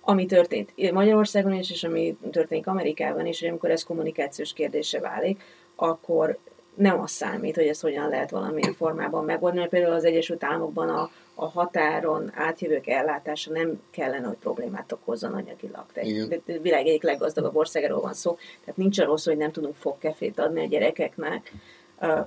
Ami 0.00 0.26
történt 0.26 0.92
Magyarországon 0.92 1.52
is, 1.52 1.70
és 1.70 1.84
ami 1.84 2.16
történik 2.30 2.66
Amerikában 2.66 3.26
is, 3.26 3.40
hogy 3.40 3.48
amikor 3.48 3.70
ez 3.70 3.84
kommunikációs 3.84 4.52
kérdése 4.52 5.00
válik, 5.00 5.42
akkor 5.76 6.38
nem 6.74 7.00
az 7.00 7.10
számít, 7.10 7.54
hogy 7.54 7.66
ezt 7.66 7.82
hogyan 7.82 8.08
lehet 8.08 8.30
valamilyen 8.30 8.72
formában 8.72 9.24
megoldani. 9.24 9.68
Például 9.68 9.94
az 9.94 10.04
Egyesült 10.04 10.44
Államokban 10.44 10.88
a, 10.88 11.10
a 11.34 11.48
határon 11.48 12.30
átjövők 12.34 12.86
ellátása 12.86 13.52
nem 13.52 13.80
kellene, 13.90 14.26
hogy 14.26 14.36
problémát 14.36 14.92
okozzon 14.92 15.32
anyagilag. 15.32 15.84
Tehát 15.92 16.42
a 16.46 16.60
világ 16.62 16.86
egyik 16.86 17.02
leggazdagabb 17.02 17.56
országáról 17.56 18.00
van 18.00 18.14
szó, 18.14 18.36
tehát 18.60 18.76
nincs 18.76 18.98
arról 18.98 19.18
szó, 19.18 19.30
hogy 19.30 19.40
nem 19.40 19.52
tudunk 19.52 19.76
fogkefét 19.76 20.38
adni 20.38 20.60
a 20.60 20.66
gyerekeknek, 20.66 21.52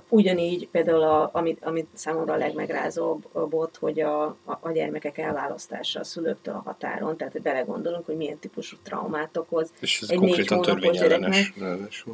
ugyanígy 0.08 0.68
például, 0.68 1.02
a, 1.02 1.30
amit, 1.32 1.64
amit 1.64 1.86
számomra 1.92 2.32
a 2.32 2.36
legmegrázóbb 2.36 3.28
volt, 3.50 3.76
hogy 3.76 4.00
a, 4.00 4.24
a, 4.24 4.58
a 4.60 4.70
gyermekek 4.72 5.18
elválasztása 5.18 6.00
a 6.00 6.04
szülőktől 6.04 6.54
a 6.54 6.62
határon, 6.64 7.16
tehát 7.16 7.32
hogy 7.32 7.42
belegondolunk, 7.42 8.06
hogy 8.06 8.16
milyen 8.16 8.38
típusú 8.38 8.76
traumát 8.82 9.36
okoz 9.36 9.72
és 9.80 10.00
ez 10.00 10.10
egy 10.10 10.18
négy 10.18 10.48
hónapos 10.48 10.98
gyereknek. 10.98 11.52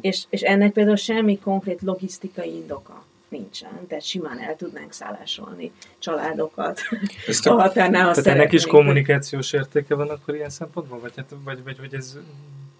És, 0.01 0.23
és 0.29 0.41
ennek 0.41 0.71
például 0.71 0.95
semmi 0.95 1.39
konkrét 1.39 1.81
logisztikai 1.81 2.55
indoka 2.55 3.03
nincsen, 3.29 3.87
tehát 3.87 4.03
simán 4.03 4.39
el 4.39 4.55
tudnánk 4.55 4.91
szállásolni 4.91 5.71
családokat 5.99 6.81
Ezt 7.27 7.47
a 7.47 7.53
határnál. 7.53 8.13
Tehát 8.13 8.39
ennek 8.39 8.51
is 8.51 8.65
kommunikációs 8.65 9.53
értéke 9.53 9.95
van 9.95 10.09
akkor 10.09 10.35
ilyen 10.35 10.49
szempontból? 10.49 10.99
Vagy, 10.99 11.13
hát, 11.15 11.35
vagy, 11.43 11.63
vagy, 11.63 11.79
vagy 11.79 11.93
ez 11.93 12.17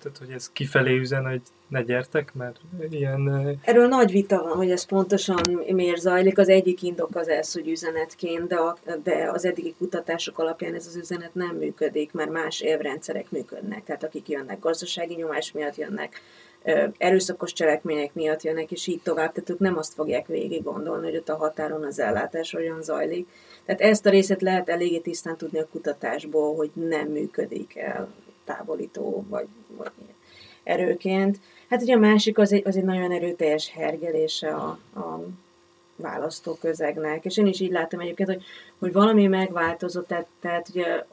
tehát, 0.03 0.17
hogy 0.17 0.31
ez 0.31 0.49
kifelé 0.49 0.97
üzen, 0.97 1.25
hogy 1.25 1.41
ne 1.67 1.81
gyertek, 1.81 2.33
mert 2.33 2.59
ilyen... 2.89 3.57
Erről 3.61 3.87
nagy 3.87 4.11
vita 4.11 4.43
van, 4.43 4.55
hogy 4.55 4.71
ez 4.71 4.85
pontosan 4.85 5.41
miért 5.67 6.01
zajlik. 6.01 6.37
Az 6.37 6.49
egyik 6.49 6.81
indok 6.83 7.15
az 7.15 7.27
ez, 7.27 7.53
hogy 7.53 7.67
üzenetként, 7.67 8.47
de, 8.47 8.55
a, 8.55 8.77
de 9.03 9.29
az 9.33 9.45
eddigi 9.45 9.75
kutatások 9.77 10.39
alapján 10.39 10.73
ez 10.73 10.87
az 10.87 10.95
üzenet 10.95 11.33
nem 11.33 11.55
működik, 11.55 12.11
mert 12.11 12.31
más 12.31 12.61
évrendszerek 12.61 13.31
működnek. 13.31 13.83
Tehát 13.83 14.03
akik 14.03 14.29
jönnek 14.29 14.59
gazdasági 14.59 15.15
nyomás 15.15 15.51
miatt 15.51 15.75
jönnek, 15.75 16.21
erőszakos 16.97 17.53
cselekmények 17.53 18.13
miatt 18.13 18.43
jönnek, 18.43 18.71
és 18.71 18.87
így 18.87 19.01
tovább. 19.01 19.31
Tehát 19.31 19.49
ők 19.49 19.59
nem 19.59 19.77
azt 19.77 19.93
fogják 19.93 20.27
végig 20.27 20.63
gondolni, 20.63 21.05
hogy 21.05 21.15
ott 21.15 21.29
a 21.29 21.35
határon 21.35 21.83
az 21.83 21.99
ellátás 21.99 22.51
hogyan 22.51 22.81
zajlik. 22.81 23.27
Tehát 23.65 23.81
ezt 23.81 24.05
a 24.05 24.09
részét 24.09 24.41
lehet 24.41 24.69
eléggé 24.69 24.97
tisztán 24.97 25.37
tudni 25.37 25.59
a 25.59 25.67
kutatásból, 25.71 26.55
hogy 26.55 26.71
nem 26.73 27.07
működik 27.07 27.77
el 27.77 28.09
távolító, 28.45 29.25
vagy, 29.29 29.47
vagy 29.67 29.91
erőként. 30.63 31.39
Hát 31.69 31.81
ugye 31.81 31.95
a 31.95 31.99
másik 31.99 32.37
az 32.37 32.53
egy, 32.53 32.67
az 32.67 32.77
egy 32.77 32.83
nagyon 32.83 33.11
erőteljes 33.11 33.69
hergelése 33.69 34.49
a, 34.55 34.79
a 34.95 35.23
választóközegnek, 35.95 37.25
és 37.25 37.37
én 37.37 37.47
is 37.47 37.59
így 37.59 37.71
látom 37.71 37.99
egyébként, 37.99 38.29
hogy, 38.29 38.43
hogy 38.79 38.93
valami 38.93 39.27
megváltozott, 39.27 40.07
tehát, 40.07 40.27
tehát 40.39 40.69
ugye 40.69 41.05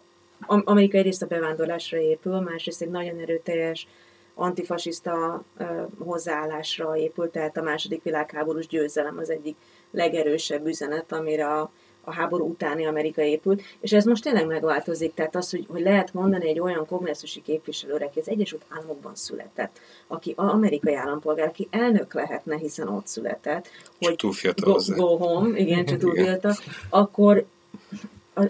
Amerika 0.46 0.98
egyrészt 0.98 1.22
a 1.22 1.26
bevándorlásra 1.26 1.98
épül, 1.98 2.40
másrészt 2.40 2.82
egy 2.82 2.90
nagyon 2.90 3.18
erőteljes 3.18 3.86
antifasiszta 4.34 5.44
uh, 5.58 5.68
hozzáállásra 5.98 6.96
épült, 6.96 7.32
tehát 7.32 7.56
a 7.56 7.62
második 7.62 8.02
világháborús 8.02 8.66
győzelem 8.66 9.18
az 9.18 9.30
egyik 9.30 9.56
legerősebb 9.90 10.66
üzenet, 10.66 11.12
amire 11.12 11.46
a, 11.46 11.72
a 12.04 12.12
háború 12.12 12.48
utáni 12.48 12.86
Amerika 12.86 13.22
épült, 13.22 13.62
és 13.80 13.92
ez 13.92 14.04
most 14.04 14.22
tényleg 14.22 14.46
megváltozik, 14.46 15.14
tehát 15.14 15.36
az, 15.36 15.50
hogy, 15.50 15.66
hogy 15.68 15.80
lehet 15.80 16.14
mondani 16.14 16.48
egy 16.48 16.60
olyan 16.60 16.86
kongresszusi 16.86 17.42
képviselőre, 17.42 18.04
aki 18.04 18.20
az 18.20 18.28
Egyesült 18.28 18.64
Államokban 18.68 19.14
született, 19.14 19.80
aki 20.06 20.32
amerikai 20.36 20.94
állampolgár, 20.94 21.46
aki 21.46 21.68
elnök 21.70 22.14
lehetne, 22.14 22.56
hiszen 22.56 22.88
ott 22.88 23.06
született, 23.06 23.68
hogy 23.98 24.16
túl 24.16 24.32
fiatal 24.32 24.80
go, 24.86 24.94
go 24.94 25.16
home, 25.16 25.58
igen, 25.58 25.84
csak 25.84 25.98
túl 25.98 26.14
fiatal, 26.14 26.54
akkor 26.88 27.46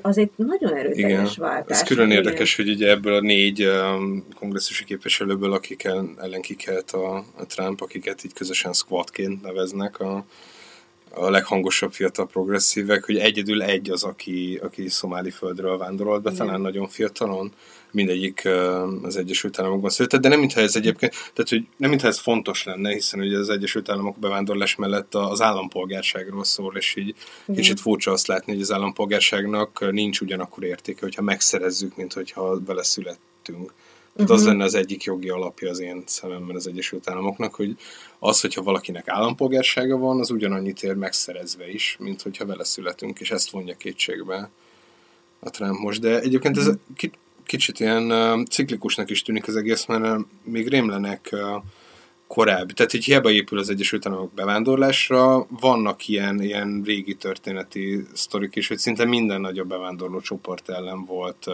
az 0.03 0.19
egy 0.19 0.31
nagyon 0.37 0.75
erőteljes 0.75 1.37
Igen. 1.37 1.49
váltás. 1.49 1.81
Ez 1.81 1.87
külön 1.87 2.11
igen. 2.11 2.17
érdekes, 2.17 2.57
hogy 2.57 2.69
ugye 2.69 2.91
ebből 2.91 3.15
a 3.15 3.21
négy 3.21 3.65
um, 3.65 4.27
kongresszusi 4.35 4.85
képviselőből, 4.85 5.53
akik 5.53 5.85
ellen 6.17 6.41
kikelt 6.41 6.91
a, 6.91 7.17
a 7.17 7.47
Trump, 7.47 7.81
akiket 7.81 8.25
így 8.25 8.33
közösen 8.33 8.73
squadként 8.73 9.43
neveznek, 9.43 10.01
a, 10.01 10.25
a 11.11 11.31
leghangosabb 11.31 11.93
fiatal 11.93 12.27
progresszívek, 12.27 13.05
hogy 13.05 13.17
egyedül 13.17 13.63
egy 13.63 13.91
az, 13.91 14.03
aki, 14.03 14.59
aki 14.63 14.89
szomáli 14.89 15.31
földről 15.31 15.79
vándorolt 15.79 16.23
be, 16.23 16.33
talán 16.33 16.61
nagyon 16.61 16.89
fiatalon, 16.89 17.53
mindegyik 17.93 18.49
az 19.03 19.17
Egyesült 19.17 19.59
Államokban 19.59 19.91
született, 19.91 20.21
de 20.21 20.29
nem 20.29 20.39
mintha 20.39 20.61
ez 20.61 20.77
egyébként, 20.77 21.13
tehát 21.13 21.49
hogy 21.49 21.67
nem 21.77 21.89
mintha 21.89 22.09
ez 22.09 22.19
fontos 22.19 22.65
lenne, 22.65 22.93
hiszen 22.93 23.21
ugye 23.21 23.39
az 23.39 23.49
Egyesült 23.49 23.89
Államok 23.89 24.19
bevándorlás 24.19 24.77
mellett 24.77 25.15
az 25.15 25.41
állampolgárságról 25.41 26.45
szól, 26.45 26.77
és 26.77 26.97
így 26.97 27.15
Igen. 27.45 27.61
kicsit 27.61 27.81
furcsa 27.81 28.11
azt 28.11 28.27
látni, 28.27 28.53
hogy 28.53 28.63
az 28.63 28.73
állampolgárságnak 28.73 29.91
nincs 29.91 30.21
ugyanakkor 30.21 30.65
értéke, 30.65 31.01
hogyha 31.01 31.23
megszerezzük, 31.23 31.97
mint 31.97 32.13
hogyha 32.13 32.65
vele 32.65 32.83
születtünk. 32.83 33.73
Tehát 34.17 34.31
uh-huh. 34.31 34.47
az 34.47 34.53
lenne 34.53 34.65
az 34.65 34.75
egyik 34.75 35.03
jogi 35.03 35.29
alapja 35.29 35.71
az 35.71 35.81
én 35.81 36.03
szememben 36.07 36.57
az 36.57 36.67
Egyesült 36.67 37.09
Államoknak, 37.09 37.55
hogy 37.55 37.77
az, 38.19 38.41
hogyha 38.41 38.63
valakinek 38.63 39.09
állampolgársága 39.09 39.97
van, 39.97 40.19
az 40.19 40.31
ugyanannyit 40.31 40.83
ér 40.83 40.95
megszerezve 40.95 41.71
is, 41.71 41.97
mint 42.01 42.23
hogyha 42.23 42.47
vele 42.47 42.65
születünk, 42.65 43.21
és 43.21 43.31
ezt 43.31 43.51
vonja 43.51 43.75
kétségbe 43.77 44.51
a 45.41 45.51
Trump 45.51 45.79
most. 45.79 46.01
De 46.01 46.21
egyébként 46.21 46.57
ez 46.57 46.67
uh-huh. 46.67 47.11
kicsit 47.47 47.81
ilyen 47.81 48.45
ciklikusnak 48.51 49.11
is 49.11 49.23
tűnik 49.23 49.49
az 49.49 49.57
egész, 49.57 49.87
mert 49.87 50.25
még 50.43 50.69
rémlenek 50.69 51.29
uh, 51.33 51.63
korábbi. 52.31 52.73
Tehát 52.73 52.93
így 52.93 53.05
hiába 53.05 53.31
épül 53.31 53.59
az 53.59 53.71
Egyesült 53.71 54.07
Államok 54.07 54.33
bevándorlásra, 54.35 55.47
vannak 55.61 56.09
ilyen, 56.09 56.43
ilyen 56.43 56.83
régi 56.85 57.15
történeti 57.15 58.07
sztorik 58.13 58.57
is, 58.57 58.69
hogy 58.69 58.79
szinte 58.79 59.05
minden 59.05 59.41
nagyobb 59.41 59.69
bevándorló 59.69 60.21
csoport 60.21 60.69
ellen 60.69 61.05
volt 61.05 61.47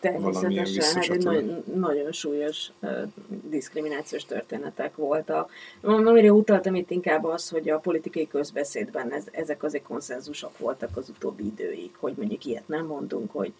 valamilyen 0.00 0.66
hát 0.94 1.08
egy 1.08 1.24
nagyon, 1.24 1.64
nagyon 1.74 2.12
súlyos 2.12 2.70
uh, 2.80 2.90
diszkriminációs 3.26 4.24
történetek 4.24 4.96
voltak. 4.96 5.50
Amire 5.80 6.32
utaltam 6.32 6.74
itt 6.74 6.90
inkább 6.90 7.24
az, 7.24 7.48
hogy 7.48 7.68
a 7.68 7.78
politikai 7.78 8.28
közbeszédben 8.28 9.12
ez, 9.12 9.24
ezek 9.30 9.62
azért 9.62 9.84
konszenzusok 9.84 10.58
voltak 10.58 10.96
az 10.96 11.08
utóbbi 11.08 11.44
időig, 11.44 11.90
hogy 11.98 12.14
mondjuk 12.16 12.44
ilyet 12.44 12.68
nem 12.68 12.86
mondunk, 12.86 13.30
hogy 13.30 13.52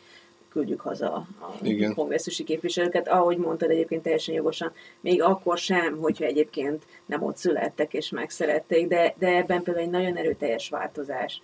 küldjük 0.54 0.80
haza 0.80 1.12
a 1.14 1.26
Igen. 1.62 1.94
kongresszusi 1.94 2.44
képviselőket. 2.44 3.08
Ahogy 3.08 3.36
mondtad 3.36 3.70
egyébként 3.70 4.02
teljesen 4.02 4.34
jogosan, 4.34 4.72
még 5.00 5.22
akkor 5.22 5.58
sem, 5.58 5.96
hogyha 5.96 6.24
egyébként 6.24 6.82
nem 7.06 7.22
ott 7.22 7.36
születtek 7.36 7.94
és 7.94 8.10
megszerették, 8.10 8.88
de, 8.88 9.14
de 9.18 9.26
ebben 9.26 9.62
például 9.62 9.86
egy 9.86 9.92
nagyon 9.92 10.16
erőteljes 10.16 10.68
változás 10.68 11.42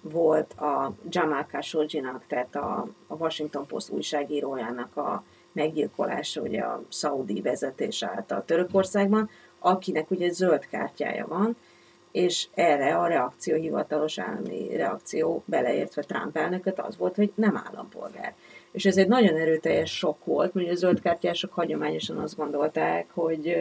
volt 0.00 0.52
a 0.52 0.92
Jamal 1.08 1.46
Khashoggi-nak, 1.46 2.24
tehát 2.26 2.56
a, 2.56 2.86
a 3.06 3.14
Washington 3.14 3.66
Post 3.66 3.90
újságírójának 3.90 4.96
a 4.96 5.24
meggyilkolása 5.52 6.40
ugye 6.40 6.60
a 6.60 6.82
szaudi 6.88 7.40
vezetés 7.40 8.02
által 8.02 8.44
Törökországban, 8.44 9.30
akinek 9.58 10.10
ugye 10.10 10.30
zöld 10.30 10.66
kártyája 10.66 11.26
van, 11.26 11.56
és 12.14 12.46
erre 12.54 12.96
a 12.96 13.06
reakció, 13.06 13.56
hivatalos 13.56 14.18
állami 14.18 14.76
reakció, 14.76 15.42
beleértve 15.46 16.02
Trump 16.02 16.36
elnököt, 16.36 16.80
az 16.80 16.96
volt, 16.96 17.16
hogy 17.16 17.32
nem 17.34 17.62
állampolgár. 17.66 18.34
És 18.72 18.84
ez 18.84 18.96
egy 18.96 19.08
nagyon 19.08 19.36
erőteljes 19.36 19.96
sok 19.96 20.24
volt, 20.24 20.54
mert 20.54 20.70
a 20.70 20.74
zöldkártyások 20.74 21.52
hagyományosan 21.52 22.18
azt 22.18 22.36
gondolták, 22.36 23.06
hogy, 23.12 23.56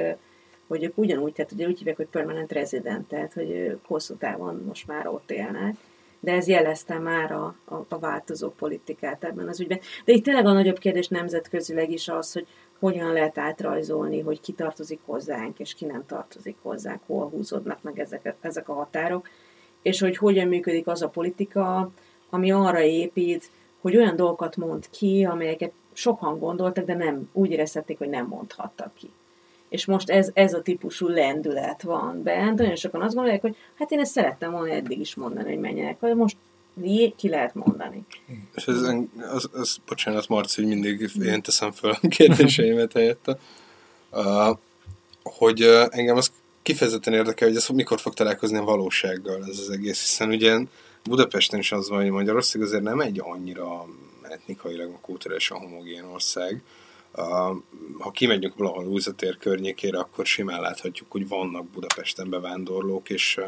hogy 0.68 0.84
ők 0.84 0.98
ugyanúgy, 0.98 1.34
tehát 1.34 1.52
ugye 1.52 1.68
úgy 1.68 1.78
hívják, 1.78 1.96
hogy 1.96 2.08
permanent 2.08 2.52
resident, 2.52 3.08
tehát 3.08 3.34
hogy 3.34 3.50
ők 3.50 3.86
hosszú 3.86 4.16
távon 4.16 4.64
most 4.68 4.88
már 4.88 5.08
ott 5.08 5.32
élnek 5.32 5.76
de 6.24 6.32
ez 6.32 6.48
jelezte 6.48 7.00
már 7.00 7.32
a, 7.32 7.56
a, 7.66 7.76
a 7.90 8.00
változó 8.00 8.50
politikát 8.50 9.24
ebben 9.24 9.48
az 9.48 9.60
ügyben. 9.60 9.80
De 10.06 10.14
itt 10.14 10.24
tényleg 10.24 10.46
a 10.46 10.54
nagyobb 10.54 10.78
kérdés 10.78 11.08
nemzetközileg 11.08 11.92
is 11.92 12.08
az, 12.08 12.34
hogy 12.34 12.48
hogyan 12.84 13.14
lehet 13.14 13.38
átrajzolni, 13.38 14.20
hogy 14.20 14.42
ki 14.42 14.52
tartozik 14.52 15.00
hozzánk, 15.06 15.60
és 15.60 15.74
ki 15.74 15.86
nem 15.86 16.06
tartozik 16.06 16.56
hozzánk, 16.62 17.02
hol 17.06 17.30
húzódnak 17.30 17.82
meg 17.82 18.00
ezek, 18.00 18.36
ezek 18.42 18.70
a 18.70 18.74
határok, 18.74 19.28
és 19.82 20.00
hogy 20.00 20.18
hogyan 20.18 20.48
működik 20.48 20.88
az 20.88 21.02
a 21.02 21.10
politika, 21.10 21.92
ami 22.30 22.52
arra 22.52 22.82
épít, 22.82 23.50
hogy 23.82 23.98
olyan 23.98 24.16
dolgokat 24.16 24.56
mond 24.56 24.90
ki, 24.90 25.26
amelyeket 25.26 25.72
sokan 25.94 26.40
gondoltak, 26.40 26.86
de 26.86 26.94
nem 26.94 27.30
úgy 27.34 27.52
érezhették, 27.52 27.98
hogy 27.98 28.10
nem 28.10 28.28
mondhattak 28.28 28.94
ki. 28.94 29.10
És 29.70 29.86
most 29.86 30.10
ez, 30.10 30.30
ez 30.34 30.54
a 30.54 30.62
típusú 30.62 31.08
lendület 31.08 31.82
van 31.82 32.24
bent. 32.24 32.60
Nagyon 32.60 32.76
sokan 32.76 33.02
azt 33.02 33.16
gondolják, 33.16 33.42
hogy 33.42 33.56
hát 33.78 33.92
én 33.92 34.00
ezt 34.00 34.12
szerettem 34.12 34.52
volna 34.52 34.74
eddig 34.74 35.00
is 35.00 35.16
mondani, 35.16 35.50
hogy 35.50 35.60
menjenek, 35.60 36.00
vagy 36.00 36.16
most 36.16 36.38
ki 37.16 37.30
lehet 37.30 37.56
mondani. 37.56 38.06
És 38.56 38.66
ez, 38.66 38.82
az, 39.32 39.50
az, 39.54 39.78
bocsánat, 39.88 40.28
Marci, 40.28 40.62
hogy 40.62 40.70
mindig 40.70 41.12
én 41.24 41.42
teszem 41.42 41.72
fel 41.72 41.98
a 42.02 42.08
kérdéseimet 42.08 42.94
helyette, 42.94 43.40
uh, 44.12 44.58
hogy 45.24 45.64
uh, 45.64 45.86
engem 45.90 46.18
az 46.18 46.32
kifejezetten 46.62 47.14
érdekel, 47.14 47.48
hogy 47.48 47.58
ez 47.58 47.68
mikor 47.68 48.00
fog 48.00 48.14
találkozni 48.14 48.58
a 48.58 48.64
valósággal 48.64 49.46
ez 49.50 49.60
az 49.60 49.70
egész, 49.70 50.02
hiszen 50.02 50.30
ugye 50.30 50.60
Budapesten 51.04 51.60
is 51.60 51.72
az 51.72 51.90
van, 51.90 52.02
hogy 52.02 52.10
Magyarország 52.10 52.62
azért 52.62 52.84
nem 52.84 53.00
egy 53.00 53.20
annyira 53.24 53.86
etnikailag, 54.22 55.00
kulturálisan 55.02 55.58
homogén 55.58 56.04
ország. 56.04 56.62
Ha 58.00 58.12
kimegyünk 58.12 58.58
valahol 58.58 58.84
Lúzatér 58.84 59.38
környékére, 59.38 60.00
akkor 60.00 60.26
simán 60.26 60.62
láthatjuk, 60.62 61.12
hogy 61.12 61.28
vannak 61.28 61.66
Budapesten 61.66 62.30
bevándorlók, 62.30 63.10
és 63.10 63.40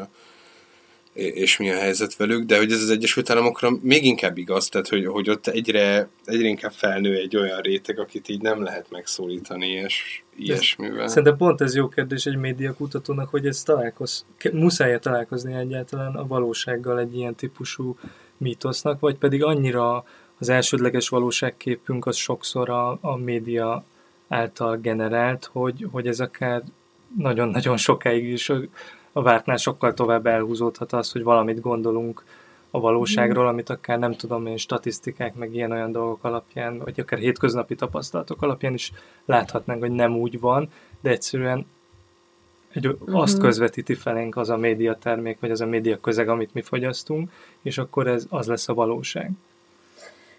és 1.16 1.56
mi 1.56 1.70
a 1.70 1.76
helyzet 1.76 2.16
velük, 2.16 2.44
de 2.44 2.56
hogy 2.56 2.72
ez 2.72 2.82
az 2.82 2.90
Egyesült 2.90 3.30
Államokra 3.30 3.70
még 3.82 4.04
inkább 4.04 4.38
igaz, 4.38 4.68
tehát 4.68 4.88
hogy, 4.88 5.06
hogy 5.06 5.30
ott 5.30 5.46
egyre, 5.46 6.08
egyre 6.24 6.46
inkább 6.48 6.72
felnő 6.72 7.16
egy 7.16 7.36
olyan 7.36 7.60
réteg, 7.60 7.98
akit 7.98 8.28
így 8.28 8.40
nem 8.40 8.62
lehet 8.62 8.86
megszólítani, 8.90 9.66
és 9.66 10.22
ilyesmivel. 10.36 11.08
Szerintem 11.08 11.36
pont 11.36 11.60
ez 11.60 11.74
jó 11.74 11.88
kérdés 11.88 12.26
egy 12.26 12.36
médiakutatónak, 12.36 13.28
hogy 13.28 13.46
ez 13.46 13.62
találkoz, 13.62 14.24
muszáj 14.52 14.98
találkozni 14.98 15.54
egyáltalán 15.54 16.14
a 16.14 16.26
valósággal 16.26 16.98
egy 16.98 17.16
ilyen 17.16 17.34
típusú 17.34 17.96
mítosznak, 18.36 19.00
vagy 19.00 19.16
pedig 19.16 19.44
annyira 19.44 20.04
az 20.38 20.48
elsődleges 20.48 21.08
valóságképünk 21.08 22.06
az 22.06 22.16
sokszor 22.16 22.70
a, 22.70 22.98
a 23.00 23.16
média 23.16 23.84
által 24.28 24.76
generált, 24.76 25.48
hogy, 25.52 25.86
hogy 25.90 26.06
ez 26.06 26.20
akár 26.20 26.62
nagyon-nagyon 27.16 27.76
sokáig 27.76 28.24
is 28.24 28.52
a 29.16 29.22
vártnál 29.22 29.56
sokkal 29.56 29.94
tovább 29.94 30.26
elhúzódhat 30.26 30.92
az, 30.92 31.12
hogy 31.12 31.22
valamit 31.22 31.60
gondolunk 31.60 32.24
a 32.70 32.80
valóságról, 32.80 33.46
amit 33.46 33.70
akár 33.70 33.98
nem 33.98 34.12
tudom 34.12 34.46
én 34.46 34.56
statisztikák, 34.56 35.34
meg 35.34 35.54
ilyen-olyan 35.54 35.92
dolgok 35.92 36.24
alapján, 36.24 36.78
vagy 36.78 37.00
akár 37.00 37.18
hétköznapi 37.18 37.74
tapasztalatok 37.74 38.42
alapján 38.42 38.74
is 38.74 38.92
láthatnánk, 39.24 39.80
hogy 39.80 39.90
nem 39.90 40.16
úgy 40.16 40.40
van, 40.40 40.68
de 41.00 41.10
egyszerűen 41.10 41.66
egy, 42.72 42.86
uh-huh. 42.86 43.20
azt 43.20 43.38
közvetíti 43.38 43.94
felénk 43.94 44.36
az 44.36 44.50
a 44.50 44.56
médiatermék, 44.56 45.40
vagy 45.40 45.50
az 45.50 45.60
a 45.60 45.66
média 45.66 46.00
közeg, 46.00 46.28
amit 46.28 46.54
mi 46.54 46.62
fogyasztunk, 46.62 47.30
és 47.62 47.78
akkor 47.78 48.06
ez 48.06 48.26
az 48.28 48.46
lesz 48.46 48.68
a 48.68 48.74
valóság. 48.74 49.30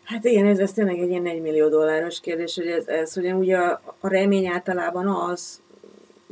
Hát 0.04 0.25
igen, 0.25 0.45
ez, 0.45 0.60
ez 0.60 0.73
tényleg 0.73 0.99
egy 0.99 1.10
ilyen 1.10 1.25
1 1.25 1.41
millió 1.41 1.69
dolláros 1.69 2.19
kérdés, 2.19 2.56
hogy 2.56 2.67
ez, 2.67 2.88
ez 2.88 3.17
ugye, 3.17 3.34
ugye 3.34 3.58
a, 3.58 3.82
a 3.99 4.08
remény 4.08 4.47
általában 4.47 5.08
az, 5.08 5.62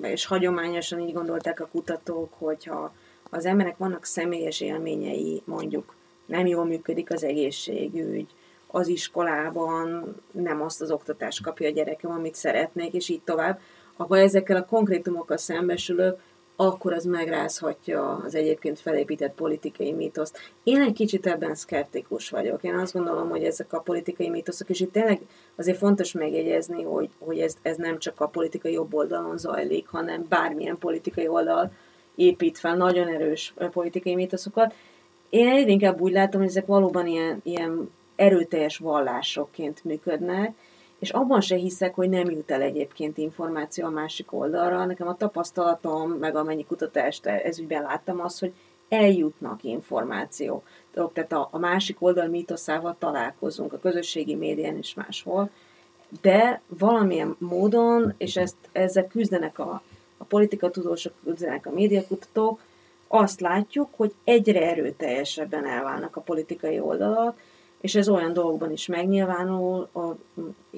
és 0.02 0.26
hagyományosan 0.26 1.00
így 1.00 1.14
gondolták 1.14 1.60
a 1.60 1.68
kutatók, 1.72 2.34
hogyha 2.34 2.94
az 3.30 3.46
emberek 3.46 3.78
vannak 3.78 4.06
személyes 4.06 4.62
élményei, 4.62 5.42
mondjuk 5.46 5.96
nem 6.26 6.46
jól 6.46 6.66
működik 6.66 7.12
az 7.12 7.24
egészségügy, 7.24 8.28
az 8.68 8.88
iskolában 8.88 10.16
nem 10.32 10.62
azt 10.62 10.82
az 10.82 10.92
oktatást 10.92 11.44
kapja 11.44 11.68
a 11.68 11.72
gyerekem, 11.72 12.12
amit 12.12 12.36
szeretnék, 12.36 12.94
és 12.94 13.10
így 13.10 13.22
tovább, 13.22 13.60
akkor 13.98 14.18
ezekkel 14.18 14.56
a 14.58 14.66
konkrétumokkal 14.66 15.38
szembesülök, 15.38 16.20
akkor 16.56 16.94
az 16.94 17.06
megrázhatja 17.06 18.22
az 18.26 18.36
egyébként 18.36 18.80
felépített 18.80 19.34
politikai 19.34 19.92
mítoszt. 19.92 20.40
Én 20.64 20.82
egy 20.82 20.94
kicsit 20.94 21.28
ebben 21.28 21.56
szkeptikus 21.56 22.30
vagyok. 22.30 22.64
Én 22.64 22.76
azt 22.76 22.94
gondolom, 22.94 23.30
hogy 23.30 23.44
ezek 23.44 23.74
a 23.74 23.80
politikai 23.80 24.30
mítoszok, 24.30 24.70
és 24.70 24.80
itt 24.80 24.92
tényleg 24.92 25.20
azért 25.56 25.78
fontos 25.78 26.12
megjegyezni, 26.12 26.84
hogy, 26.84 27.10
hogy 27.20 27.40
ez, 27.40 27.56
ez 27.62 27.78
nem 27.78 28.00
csak 28.00 28.22
a 28.22 28.28
politikai 28.28 28.72
jobb 28.72 28.94
oldalon 28.94 29.38
zajlik, 29.38 29.88
hanem 29.88 30.26
bármilyen 30.30 30.78
politikai 30.78 31.28
oldal 31.28 31.72
épít 32.16 32.58
fel 32.58 32.76
nagyon 32.76 33.08
erős 33.08 33.54
politikai 33.72 34.16
mítoszokat. 34.16 34.74
Én 35.30 35.48
egyre 35.48 35.72
inkább 35.72 36.02
úgy 36.02 36.12
látom, 36.12 36.42
hogy 36.42 36.50
ezek 36.50 36.66
valóban 36.66 37.08
ilyen, 37.08 37.40
ilyen 37.44 37.90
erőteljes 38.16 38.78
vallásokként 38.78 39.84
működnek, 39.84 40.56
és 41.00 41.10
abban 41.10 41.42
se 41.42 41.56
hiszek, 41.56 41.96
hogy 41.96 42.10
nem 42.10 42.30
jut 42.30 42.52
el 42.52 42.62
egyébként 42.62 43.18
információ 43.18 43.86
a 43.86 43.90
másik 43.90 44.34
oldalra. 44.34 44.86
Nekem 44.86 45.08
a 45.08 45.16
tapasztalatom, 45.16 46.12
meg 46.12 46.36
amennyi 46.36 46.66
kutatást 46.66 47.26
ezügyben 47.26 47.82
láttam, 47.82 48.20
az, 48.20 48.40
hogy 48.40 48.54
eljutnak 48.90 49.64
információ. 49.64 50.64
Tehát 51.14 51.32
a, 51.32 51.58
másik 51.58 52.02
oldal 52.02 52.28
mítoszával 52.28 52.96
találkozunk 53.00 53.74
a 53.74 53.80
közösségi 53.80 54.36
médián 54.36 54.78
és 54.78 54.94
máshol, 54.94 55.50
de 56.22 56.62
valamilyen 56.68 57.36
módon, 57.40 58.14
és 58.18 58.36
ezt, 58.36 58.56
ezzel 58.72 59.08
küzdenek 59.08 59.60
a, 59.60 59.82
a 60.18 60.24
politikatudósok, 60.24 61.14
küzdenek 61.24 61.66
a 61.66 61.72
médiakutatók, 61.72 62.60
azt 63.08 63.40
látjuk, 63.40 63.90
hogy 63.96 64.14
egyre 64.24 64.70
erőteljesebben 64.70 65.66
elválnak 65.66 66.16
a 66.16 66.22
politikai 66.22 66.80
oldalak, 66.80 67.40
és 67.86 67.96
ez 67.96 68.10
olyan 68.10 68.34
dolgokban 68.34 68.72
is 68.72 68.88
megnyilvánul 68.88 69.90
a 69.94 70.16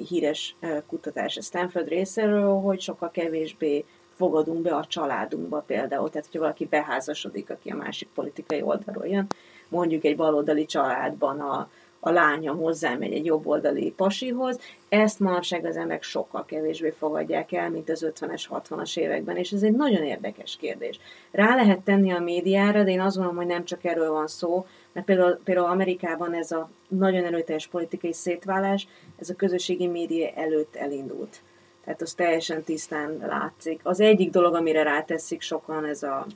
híres 0.08 0.56
kutatás 0.88 1.38
a 1.38 1.42
Stanford 1.42 1.88
részéről, 1.88 2.54
hogy 2.54 2.82
sokkal 2.82 3.12
kevésbé 3.12 3.86
fogadunk 4.16 4.62
be 4.62 4.76
a 4.76 4.86
családunkba 4.86 5.64
például. 5.68 6.10
Tehát, 6.10 6.26
hogyha 6.26 6.40
valaki 6.40 6.66
beházasodik, 6.66 7.50
aki 7.50 7.70
a 7.70 7.76
másik 7.76 8.08
politikai 8.14 8.62
oldalról 8.62 9.08
jön, 9.08 9.28
mondjuk 9.70 10.04
egy 10.04 10.16
baloldali 10.16 10.66
családban 10.66 11.40
a, 11.40 11.70
a 12.00 12.10
lányom 12.10 12.58
hozzámegy 12.58 13.14
egy 13.14 13.26
jobboldali 13.26 13.92
pasihoz, 13.92 14.60
ezt 14.90 15.20
manapság 15.20 15.66
az 15.66 15.78
emberek 15.78 16.04
sokkal 16.04 16.46
kevésbé 16.46 16.90
fogadják 16.90 17.52
el, 17.52 17.70
mint 17.70 17.90
az 17.90 18.06
50-es, 18.16 18.46
60-as 18.50 18.98
években, 18.98 19.38
és 19.38 19.52
ez 19.52 19.64
egy 19.64 19.76
nagyon 19.76 20.04
érdekes 20.04 20.58
kérdés. 20.60 21.00
Rá 21.32 21.56
lehet 21.56 21.80
tenni 21.80 22.12
a 22.12 22.20
médiára, 22.20 22.84
de 22.84 22.92
én 22.92 23.02
azt 23.02 23.16
gondolom, 23.16 23.40
hogy 23.40 23.48
nem 23.48 23.66
csak 23.66 23.84
erről 23.84 24.12
van 24.12 24.28
szó, 24.28 24.66
mert 24.98 25.10
például, 25.10 25.40
például 25.44 25.68
Amerikában 25.68 26.34
ez 26.34 26.52
a 26.52 26.70
nagyon 26.88 27.26
erőteljes 27.26 27.68
politikai 27.68 28.14
szétválás, 28.14 28.88
ez 29.20 29.30
a 29.30 29.36
közösségi 29.36 29.88
média 29.88 30.30
előtt 30.30 30.76
elindult. 30.76 31.42
Tehát 31.84 32.02
az 32.02 32.14
teljesen 32.14 32.64
tisztán 32.64 33.18
látszik. 33.18 33.80
Az 33.84 34.00
egyik 34.00 34.30
dolog, 34.30 34.56
amire 34.56 34.84
ráteszik 34.84 35.42
sokan, 35.42 35.86
ez 35.86 36.04
a, 36.04 36.28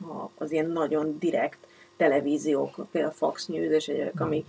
a, 0.00 0.30
az 0.38 0.52
ilyen 0.52 0.70
nagyon 0.70 1.18
direkt 1.18 1.58
televíziók, 1.96 2.86
például 2.90 3.12
Fox 3.12 3.46
News 3.46 3.72
és 3.72 3.88
egyek, 3.88 4.20
amik 4.20 4.46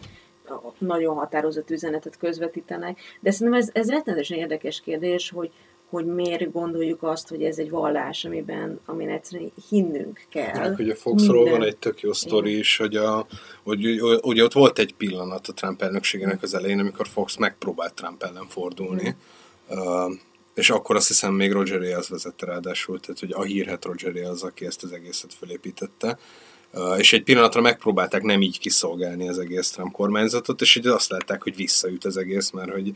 nagyon 0.77 1.15
határozott 1.15 1.69
üzenetet 1.69 2.17
közvetítenek. 2.17 2.99
De 3.19 3.31
szerintem 3.31 3.61
ez, 3.61 3.69
ez 3.73 3.89
rettenetesen 3.89 4.37
érdekes 4.37 4.81
kérdés, 4.81 5.29
hogy, 5.29 5.51
hogy 5.91 6.05
miért 6.05 6.51
gondoljuk 6.51 7.03
azt, 7.03 7.27
hogy 7.29 7.43
ez 7.43 7.57
egy 7.57 7.69
vallás, 7.69 8.25
amiben, 8.25 8.79
amin 8.85 9.09
egyszerűen 9.09 9.51
hinnünk 9.69 10.21
kell. 10.29 10.63
Ja, 10.63 10.75
hogy 10.75 10.89
a 10.89 10.95
Foxról 10.95 11.49
van 11.49 11.63
egy 11.63 11.77
tök 11.77 12.01
jó 12.01 12.13
sztori 12.13 12.57
is, 12.57 12.77
hogy, 12.77 12.95
a, 12.95 13.27
hogy 13.63 14.01
ugye 14.21 14.43
ott 14.43 14.53
volt 14.53 14.79
egy 14.79 14.93
pillanat 14.93 15.47
a 15.47 15.53
Trump 15.53 15.81
elnökségének 15.81 16.41
az 16.43 16.53
elején, 16.53 16.79
amikor 16.79 17.07
Fox 17.07 17.35
megpróbált 17.35 17.93
Trump 17.93 18.23
ellen 18.23 18.47
fordulni. 18.47 19.15
Mm. 19.73 19.77
Uh, 19.77 20.13
és 20.53 20.69
akkor 20.69 20.95
azt 20.95 21.07
hiszem 21.07 21.33
még 21.33 21.51
Roger 21.51 21.81
Ailes 21.81 22.07
vezette 22.07 22.45
ráadásul, 22.45 22.99
tehát 22.99 23.19
hogy 23.19 23.31
a 23.31 23.43
hírhet 23.43 23.85
Roger 23.85 24.15
Ailes, 24.15 24.41
aki 24.41 24.65
ezt 24.65 24.83
az 24.83 24.91
egészet 24.91 25.33
fölépítette. 25.33 26.17
Uh, 26.73 26.99
és 26.99 27.13
egy 27.13 27.23
pillanatra 27.23 27.61
megpróbálták 27.61 28.21
nem 28.21 28.41
így 28.41 28.59
kiszolgálni 28.59 29.29
az 29.29 29.39
egész 29.39 29.69
Trump 29.69 29.91
kormányzatot, 29.91 30.61
és 30.61 30.75
így 30.75 30.87
azt 30.87 31.09
látták, 31.09 31.43
hogy 31.43 31.55
visszaüt 31.55 32.05
az 32.05 32.17
egész, 32.17 32.49
mert 32.49 32.71
hogy 32.71 32.91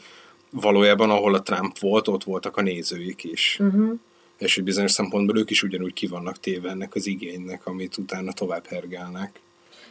valójában 0.61 1.09
ahol 1.09 1.33
a 1.33 1.41
Trump 1.41 1.79
volt, 1.79 2.07
ott 2.07 2.23
voltak 2.23 2.57
a 2.57 2.61
nézőik 2.61 3.23
is. 3.23 3.59
Uh-huh. 3.61 3.93
És 4.37 4.55
hogy 4.55 4.63
bizonyos 4.63 4.91
szempontból 4.91 5.37
ők 5.37 5.49
is 5.49 5.63
ugyanúgy 5.63 5.93
ki 5.93 6.07
vannak 6.07 6.39
téve 6.39 6.69
ennek 6.69 6.95
az 6.95 7.07
igénynek, 7.07 7.65
amit 7.65 7.97
utána 7.97 8.33
tovább 8.33 8.65
hergelnek. 8.65 9.39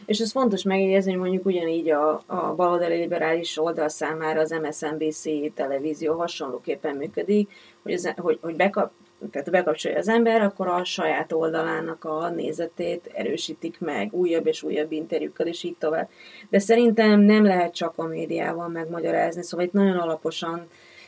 És 0.05 0.19
ez 0.19 0.31
fontos 0.31 0.63
megjegyezni, 0.63 1.11
hogy 1.11 1.19
mondjuk 1.19 1.45
ugyanígy 1.45 1.89
a, 1.89 2.23
a 2.25 2.53
baloldali 2.55 2.95
liberális 2.95 3.57
oldal 3.57 3.89
számára 3.89 4.39
az 4.39 4.55
MSNBC 4.61 5.53
televízió 5.53 6.13
hasonlóképpen 6.13 6.95
működik, 6.95 7.49
hogy, 7.83 7.93
az, 7.93 8.13
hogy, 8.15 8.37
hogy 8.41 8.55
bekap, 8.55 8.91
tehát 9.31 9.51
bekapcsolja 9.51 9.97
az 9.97 10.07
ember, 10.07 10.41
akkor 10.41 10.67
a 10.67 10.83
saját 10.83 11.31
oldalának 11.31 12.03
a 12.03 12.29
nézetét 12.29 13.11
erősítik 13.13 13.79
meg 13.79 14.13
újabb 14.13 14.47
és 14.47 14.63
újabb 14.63 14.91
interjúkkal, 14.91 15.47
és 15.47 15.63
így 15.63 15.77
tovább. 15.77 16.09
De 16.49 16.59
szerintem 16.59 17.19
nem 17.19 17.43
lehet 17.43 17.73
csak 17.73 17.93
a 17.95 18.07
médiával 18.07 18.67
megmagyarázni, 18.67 19.43
szóval 19.43 19.65
itt 19.65 19.73
nagyon 19.73 19.97
alaposan 19.97 20.67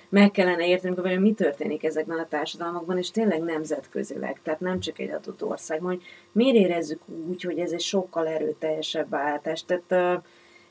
meg 0.10 0.32
kellene 0.32 0.67
értenünk, 0.67 0.99
hogy 0.99 1.19
mi 1.19 1.34
történik 1.34 1.84
ezekben 1.84 2.19
a 2.19 2.27
társadalmakban, 2.27 2.97
és 2.97 3.12
tényleg 3.12 3.41
nemzetközileg, 3.41 4.39
tehát 4.43 4.60
nem 4.60 4.80
csak 4.80 4.99
egy 4.99 5.10
adott 5.10 5.43
országban, 5.43 5.89
hogy 5.89 6.03
miért 6.32 6.56
érezzük 6.56 7.01
úgy, 7.27 7.41
hogy 7.41 7.60
ez 7.60 7.71
egy 7.71 7.82
sokkal 7.82 8.27
erőteljesebb 8.27 9.10
váltás. 9.10 9.63
Tehát 9.65 10.17
uh, 10.17 10.23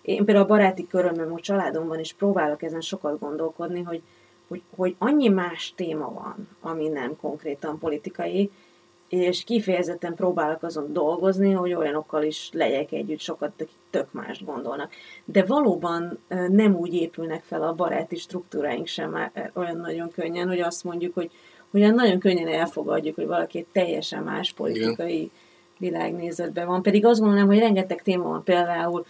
én 0.02 0.24
például 0.24 0.44
a 0.44 0.48
baráti 0.48 0.86
körömben, 0.86 1.30
a 1.30 1.40
családomban 1.40 2.00
is 2.00 2.12
próbálok 2.12 2.62
ezen 2.62 2.80
sokat 2.80 3.18
gondolkodni, 3.18 3.82
hogy, 3.82 4.02
hogy, 4.48 4.62
hogy 4.76 4.94
annyi 4.98 5.28
más 5.28 5.72
téma 5.76 6.12
van, 6.12 6.48
ami 6.60 6.88
nem 6.88 7.16
konkrétan 7.20 7.78
politikai, 7.78 8.50
és 9.08 9.44
kifejezetten 9.44 10.14
próbálok 10.14 10.62
azon 10.62 10.92
dolgozni, 10.92 11.52
hogy 11.52 11.72
olyanokkal 11.72 12.22
is 12.22 12.48
legyek 12.52 12.92
együtt 12.92 13.20
sokat, 13.20 13.52
akik 13.52 13.76
tök 13.90 14.12
mást 14.12 14.44
gondolnak. 14.44 14.92
De 15.24 15.44
valóban 15.44 16.18
nem 16.48 16.76
úgy 16.76 16.94
épülnek 16.94 17.42
fel 17.42 17.62
a 17.62 17.74
baráti 17.74 18.16
struktúráink 18.16 18.86
sem 18.86 19.30
olyan 19.54 19.76
nagyon 19.76 20.10
könnyen, 20.10 20.48
hogy 20.48 20.60
azt 20.60 20.84
mondjuk, 20.84 21.14
hogy 21.14 21.30
ugyan 21.70 21.94
nagyon 21.94 22.18
könnyen 22.18 22.48
elfogadjuk, 22.48 23.14
hogy 23.14 23.26
valaki 23.26 23.58
egy 23.58 23.66
teljesen 23.72 24.22
más 24.22 24.52
politikai 24.52 25.16
Igen. 25.16 25.30
világnézetben 25.78 26.66
van. 26.66 26.82
Pedig 26.82 27.06
azt 27.06 27.20
gondolom, 27.20 27.46
hogy 27.46 27.58
rengeteg 27.58 28.02
téma 28.02 28.28
van 28.28 28.44
például, 28.44 29.06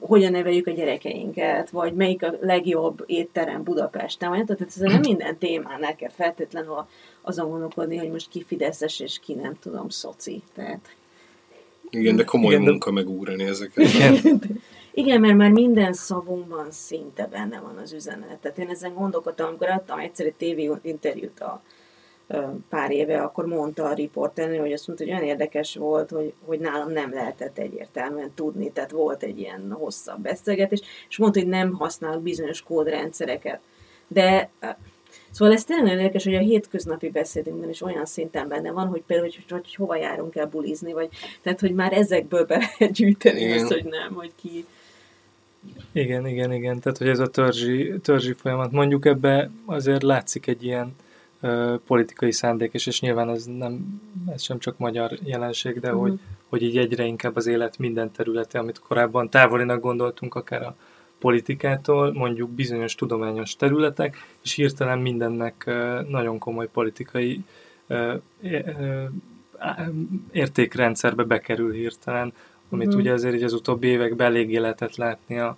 hogyan 0.00 0.32
neveljük 0.32 0.66
a 0.66 0.70
gyerekeinket, 0.70 1.70
vagy 1.70 1.92
melyik 1.92 2.22
a 2.22 2.34
legjobb 2.40 3.02
étterem 3.06 3.62
Budapesten, 3.62 4.28
vagy 4.28 4.44
tehát 4.44 4.62
ez 4.62 4.76
nem 4.76 5.00
minden 5.00 5.38
témánál 5.38 5.96
kell 5.96 6.10
feltétlenül 6.10 6.86
azon 7.22 7.50
gondolkodni, 7.50 7.96
hogy 7.96 8.10
most 8.10 8.28
ki 8.28 8.44
Fideszes 8.46 9.00
és 9.00 9.18
ki 9.18 9.34
nem 9.34 9.54
tudom, 9.60 9.88
szoci. 9.88 10.42
Tehát... 10.54 10.96
Igen, 11.90 12.16
de 12.16 12.24
komoly 12.24 12.52
Igen, 12.52 12.64
munka 12.64 12.90
de... 12.90 12.94
megúrani 12.94 13.44
ezeket. 13.44 13.92
Igen. 13.94 14.40
Igen, 14.92 15.20
mert 15.20 15.36
már 15.36 15.50
minden 15.50 15.92
szavunkban 15.92 16.70
szinte 16.70 17.26
benne 17.26 17.60
van 17.60 17.76
az 17.76 17.92
üzenet. 17.92 18.38
Tehát 18.38 18.58
én 18.58 18.68
ezen 18.68 18.94
gondolkodtam, 18.94 19.46
amikor 19.46 19.68
adtam 19.68 19.98
egyszer 19.98 20.26
egy 20.26 20.34
tévé 20.34 20.70
interjút 20.82 21.40
a 21.40 21.62
pár 22.68 22.90
éve, 22.90 23.22
akkor 23.22 23.46
mondta 23.46 23.84
a 23.84 23.94
riporter, 23.94 24.58
hogy 24.58 24.72
azt 24.72 24.86
mondta, 24.86 25.04
hogy 25.04 25.14
olyan 25.14 25.26
érdekes 25.26 25.76
volt, 25.76 26.10
hogy, 26.10 26.32
hogy 26.44 26.58
nálam 26.58 26.92
nem 26.92 27.12
lehetett 27.12 27.58
egyértelműen 27.58 28.32
tudni, 28.34 28.70
tehát 28.70 28.90
volt 28.90 29.22
egy 29.22 29.38
ilyen 29.38 29.72
hosszabb 29.72 30.20
beszélgetés, 30.20 30.80
és 31.08 31.16
mondta, 31.16 31.40
hogy 31.40 31.48
nem 31.48 31.72
használok 31.72 32.22
bizonyos 32.22 32.62
kódrendszereket. 32.62 33.60
De 34.08 34.50
Szóval 35.30 35.54
ez 35.54 35.64
tényleg 35.64 35.84
nagyon 35.84 36.00
érdekes, 36.00 36.24
hogy 36.24 36.34
a 36.34 36.38
hétköznapi 36.38 37.10
beszédünkben 37.10 37.68
is 37.68 37.82
olyan 37.82 38.04
szinten 38.06 38.48
benne 38.48 38.70
van, 38.70 38.86
hogy 38.86 39.02
például, 39.06 39.30
hogy, 39.34 39.50
hogy 39.50 39.74
hova 39.74 39.96
járunk 39.96 40.36
el 40.36 40.46
bulizni, 40.46 40.92
vagy 40.92 41.08
tehát, 41.42 41.60
hogy 41.60 41.74
már 41.74 41.92
ezekből 41.92 42.44
be 42.44 42.56
lehet 42.56 42.94
gyűjteni 42.94 43.40
igen. 43.40 43.58
azt, 43.58 43.72
hogy 43.72 43.84
nem, 43.84 44.14
hogy 44.14 44.32
ki... 44.40 44.64
Igen, 45.92 46.26
igen, 46.26 46.52
igen. 46.52 46.80
Tehát, 46.80 46.98
hogy 46.98 47.08
ez 47.08 47.18
a 47.18 47.26
törzsi, 47.26 47.94
törzsi 48.02 48.32
folyamat. 48.32 48.72
Mondjuk 48.72 49.06
ebbe 49.06 49.50
azért 49.66 50.02
látszik 50.02 50.46
egy 50.46 50.64
ilyen 50.64 50.94
ö, 51.40 51.74
politikai 51.86 52.32
szándék, 52.32 52.74
és, 52.74 52.86
és 52.86 53.00
nyilván 53.00 53.28
ez 53.28 53.44
nem, 53.44 54.00
ez 54.32 54.42
sem 54.42 54.58
csak 54.58 54.78
magyar 54.78 55.12
jelenség, 55.24 55.80
de 55.80 55.88
uh-huh. 55.88 56.08
hogy, 56.08 56.20
hogy 56.48 56.62
így 56.62 56.78
egyre 56.78 57.04
inkább 57.04 57.36
az 57.36 57.46
élet 57.46 57.78
minden 57.78 58.12
területe, 58.12 58.58
amit 58.58 58.78
korábban 58.78 59.30
távolinak 59.30 59.80
gondoltunk, 59.80 60.34
akár 60.34 60.62
a 60.62 60.76
politikától, 61.18 62.12
mondjuk 62.12 62.50
bizonyos 62.50 62.94
tudományos 62.94 63.56
területek, 63.56 64.16
és 64.42 64.54
hirtelen 64.54 64.98
mindennek 64.98 65.70
nagyon 66.08 66.38
komoly 66.38 66.68
politikai 66.68 67.44
értékrendszerbe 70.32 71.22
bekerül 71.22 71.72
hirtelen, 71.72 72.32
amit 72.70 72.94
mm. 72.94 72.98
ugye 72.98 73.12
azért 73.12 73.34
így 73.34 73.42
az 73.42 73.52
utóbbi 73.52 73.86
években 73.86 74.26
eléggé 74.26 74.56
lehetett 74.56 74.96
látni 74.96 75.38
a, 75.38 75.56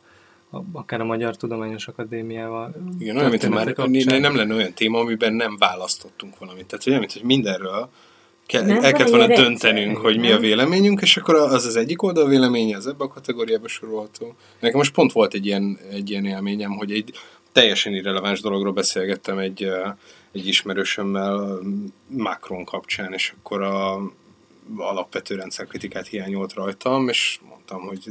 akár 0.72 1.00
a 1.00 1.04
Magyar 1.04 1.36
Tudományos 1.36 1.88
Akadémiával. 1.88 2.74
Igen, 2.98 3.16
olyan, 3.16 3.30
mint 3.30 3.48
már 3.48 3.74
nem 4.20 4.36
lenne 4.36 4.54
olyan 4.54 4.72
téma, 4.72 4.98
amiben 4.98 5.32
nem 5.32 5.56
választottunk 5.58 6.38
valamit. 6.38 6.66
Tehát 6.66 6.86
olyan, 6.86 6.98
mint 6.98 7.12
hogy 7.12 7.22
mindenről 7.22 7.88
Ke- 8.46 8.66
nem 8.66 8.84
el 8.84 8.92
kellett 8.92 9.10
volna 9.10 9.34
döntenünk, 9.34 9.96
hogy 9.96 10.18
mi 10.18 10.30
a 10.30 10.38
véleményünk, 10.38 11.00
és 11.00 11.16
akkor 11.16 11.34
az 11.34 11.66
az 11.66 11.76
egyik 11.76 12.02
oldal 12.02 12.28
véleménye, 12.28 12.76
az 12.76 12.86
ebbe 12.86 13.04
a 13.04 13.08
kategóriába 13.08 13.68
sorolható. 13.68 14.34
Nekem 14.60 14.78
most 14.78 14.92
pont 14.92 15.12
volt 15.12 15.34
egy 15.34 15.46
ilyen, 15.46 15.78
egy 15.90 16.10
ilyen 16.10 16.26
élményem, 16.26 16.70
hogy 16.70 16.92
egy 16.92 17.12
teljesen 17.52 17.94
irreleváns 17.94 18.40
dologról 18.40 18.72
beszélgettem 18.72 19.38
egy, 19.38 19.68
egy 20.32 20.46
ismerősömmel 20.46 21.58
Macron 22.06 22.64
kapcsán, 22.64 23.12
és 23.12 23.34
akkor 23.38 23.62
a 23.62 24.00
alapvető 24.76 25.34
rendszerkritikát 25.34 26.06
hiányolt 26.06 26.54
rajtam, 26.54 27.08
és 27.08 27.38
mondtam, 27.48 27.80
hogy 27.80 28.10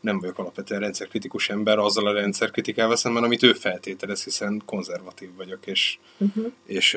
nem 0.00 0.20
vagyok 0.20 0.38
alapvetően 0.38 0.80
rendszerkritikus 0.80 1.48
ember 1.48 1.78
azzal 1.78 2.06
a 2.06 2.12
rendszerkritikával 2.12 2.96
szemben, 2.96 3.22
amit 3.22 3.42
ő 3.42 3.52
feltételez, 3.52 4.24
hiszen 4.24 4.62
konzervatív 4.66 5.28
vagyok, 5.36 5.66
és, 5.66 5.98
uh-huh. 6.18 6.52
és, 6.66 6.96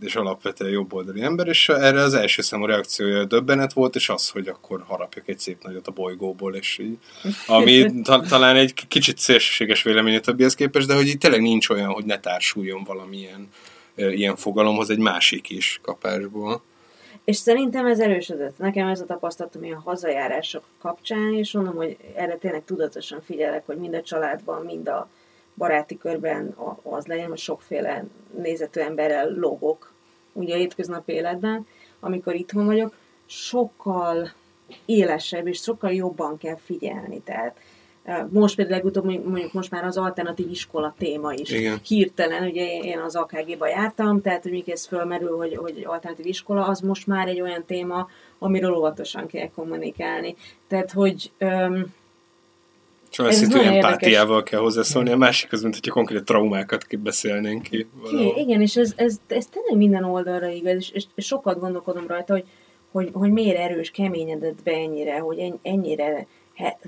és 0.00 0.16
alapvetően 0.16 0.70
jobboldali 0.70 1.22
ember, 1.22 1.46
és 1.46 1.68
erre 1.68 2.00
az 2.00 2.14
első 2.14 2.42
számú 2.42 2.64
reakciója 2.64 3.24
döbbenet 3.24 3.72
volt, 3.72 3.94
és 3.94 4.08
az, 4.08 4.28
hogy 4.28 4.48
akkor 4.48 4.84
harapjak 4.86 5.28
egy 5.28 5.38
szép 5.38 5.62
nagyot 5.62 5.86
a 5.86 5.92
bolygóból, 5.92 6.54
és 6.54 6.78
így, 6.78 6.98
ami 7.46 7.90
ta, 8.02 8.20
talán 8.20 8.56
egy 8.56 8.74
kicsit 8.88 9.18
szélsőséges 9.18 9.82
vélemény 9.82 10.16
a 10.16 10.20
többihez 10.20 10.54
képest, 10.54 10.86
de 10.86 10.94
hogy 10.94 11.08
itt 11.08 11.20
tényleg 11.20 11.40
nincs 11.40 11.68
olyan, 11.68 11.92
hogy 11.92 12.04
ne 12.04 12.20
társuljon 12.20 12.84
valamilyen 12.84 13.48
ilyen 13.94 14.36
fogalomhoz 14.36 14.90
egy 14.90 14.98
másik 14.98 15.50
is 15.50 15.78
kapásból. 15.82 16.62
És 17.24 17.36
szerintem 17.36 17.86
ez 17.86 18.00
erősödött. 18.00 18.58
Nekem 18.58 18.88
ez 18.88 19.00
a 19.00 19.04
tapasztalatom 19.04 19.64
ilyen 19.64 19.78
hazajárások 19.78 20.64
kapcsán, 20.78 21.34
és 21.34 21.52
mondom, 21.52 21.74
hogy 21.74 21.96
erre 22.14 22.36
tényleg 22.36 22.64
tudatosan 22.64 23.20
figyelek, 23.20 23.66
hogy 23.66 23.76
mind 23.76 23.94
a 23.94 24.02
családban, 24.02 24.64
mind 24.64 24.88
a 24.88 25.08
baráti 25.54 25.98
körben 25.98 26.56
az 26.82 27.06
legyen, 27.06 27.28
hogy 27.28 27.38
sokféle 27.38 28.04
nézetű 28.36 28.80
emberrel 28.80 29.30
logok, 29.30 29.92
ugye 30.32 30.56
hétköznapi 30.56 31.12
életben, 31.12 31.66
amikor 32.00 32.34
itthon 32.34 32.66
vagyok, 32.66 32.94
sokkal 33.26 34.32
élesebb 34.84 35.46
és 35.46 35.58
sokkal 35.58 35.92
jobban 35.92 36.38
kell 36.38 36.56
figyelni. 36.56 37.20
Tehát 37.20 37.56
most 38.30 38.56
például 38.56 38.76
legutóbb 38.76 39.04
mondjuk 39.04 39.52
most 39.52 39.70
már 39.70 39.84
az 39.84 39.96
alternatív 39.96 40.50
iskola 40.50 40.94
téma 40.98 41.32
is. 41.32 41.50
Igen. 41.50 41.80
Hirtelen, 41.86 42.48
ugye 42.48 42.80
én 42.82 42.98
az 42.98 43.16
AKG-ba 43.16 43.66
jártam, 43.68 44.20
tehát 44.20 44.42
hogy 44.42 44.62
ez 44.66 44.86
fölmerül, 44.86 45.36
hogy, 45.36 45.56
hogy 45.56 45.82
alternatív 45.86 46.26
iskola, 46.26 46.66
az 46.66 46.80
most 46.80 47.06
már 47.06 47.28
egy 47.28 47.40
olyan 47.40 47.64
téma, 47.66 48.08
amiről 48.38 48.74
óvatosan 48.74 49.26
kell 49.26 49.48
kommunikálni. 49.54 50.36
Tehát, 50.68 50.92
hogy 50.92 51.30
um, 51.40 51.94
itt 53.18 53.54
olyan 53.54 53.74
empátiával 53.74 54.42
kell 54.42 54.60
hozzászólni, 54.60 55.10
a 55.10 55.16
másik 55.16 55.52
az, 55.52 55.62
mint 55.62 55.74
hogyha 55.74 55.92
konkrét 55.92 56.24
traumákat 56.24 56.98
beszélnénk 56.98 57.62
ki. 57.62 57.86
ki 58.10 58.32
igen, 58.36 58.60
és 58.60 58.76
ez, 58.76 58.92
ez, 58.96 59.16
ez 59.28 59.46
tényleg 59.46 59.76
minden 59.76 60.04
oldalra 60.04 60.48
igaz, 60.48 60.74
és, 60.74 60.90
és, 60.90 61.04
és 61.14 61.26
sokat 61.26 61.60
gondolkodom 61.60 62.06
rajta, 62.06 62.32
hogy, 62.32 62.44
hogy, 62.92 63.10
hogy 63.12 63.30
miért 63.30 63.58
erős, 63.58 63.90
keményedett 63.90 64.62
be 64.62 64.72
ennyire, 64.72 65.18
hogy 65.18 65.52
ennyire 65.62 66.26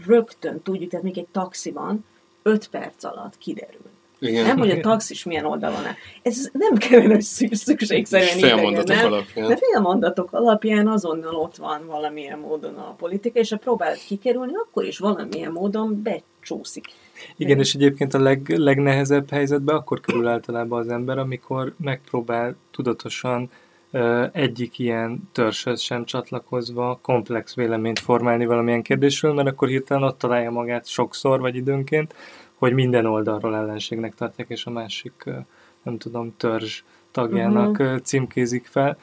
rögtön 0.07 0.63
tudjuk, 0.63 0.91
tehát 0.91 1.05
még 1.05 1.19
egy 1.19 1.29
taxiban 1.33 2.05
5 2.43 2.69
perc 2.69 3.05
alatt 3.05 3.39
kiderül. 3.39 3.91
Igen. 4.23 4.47
Nem, 4.47 4.59
hogy 4.59 4.71
a 4.71 4.81
taxis 4.81 5.25
milyen 5.25 5.45
oldalon 5.45 5.85
áll. 5.85 5.95
Ez 6.23 6.49
nem 6.53 6.75
kellene 6.75 7.21
szükségszerűen 7.51 8.39
fél 8.39 8.57
mondatok 8.57 8.97
nem? 8.97 9.07
alapján. 9.07 9.49
De 9.49 9.57
fél 9.57 9.81
mondatok 9.81 10.33
alapján 10.33 10.89
azonnal 10.89 11.35
ott 11.35 11.57
van 11.57 11.87
valamilyen 11.87 12.39
módon 12.39 12.75
a 12.75 12.95
politika, 12.95 13.39
és 13.39 13.51
ha 13.51 13.57
próbálod 13.57 13.99
kikerülni, 14.07 14.53
akkor 14.55 14.85
is 14.85 14.99
valamilyen 14.99 15.53
módon 15.53 16.03
becsúszik. 16.03 16.85
Igen, 17.37 17.59
és 17.59 17.75
egyébként 17.75 18.15
a 18.15 18.19
leg, 18.19 18.49
legnehezebb 18.49 19.31
helyzetben 19.31 19.77
akkor 19.77 20.01
kerül 20.01 20.29
általában 20.29 20.81
az 20.81 20.89
ember, 20.89 21.19
amikor 21.19 21.75
megpróbál 21.77 22.57
tudatosan 22.71 23.51
egyik 24.33 24.79
ilyen 24.79 25.29
törzshöz 25.33 25.81
sem 25.81 26.05
csatlakozva 26.05 26.99
komplex 27.03 27.55
véleményt 27.55 27.99
formálni 27.99 28.47
valamilyen 28.47 28.83
kérdésről, 28.83 29.33
mert 29.33 29.49
akkor 29.49 29.69
hirtelen 29.69 30.03
ott 30.03 30.19
találja 30.19 30.51
magát 30.51 30.87
sokszor, 30.87 31.41
vagy 31.41 31.57
időnként, 31.57 32.15
hogy 32.55 32.73
minden 32.73 33.07
oldalról 33.07 33.57
ellenségnek 33.57 34.15
tartják, 34.15 34.49
és 34.49 34.67
a 34.67 34.71
másik, 34.71 35.25
nem 35.83 35.99
tudom, 35.99 36.35
törzs 36.37 36.83
tagjának 37.11 37.79
uh-huh. 37.79 37.99
címkézik 37.99 38.67
fel. 38.67 38.99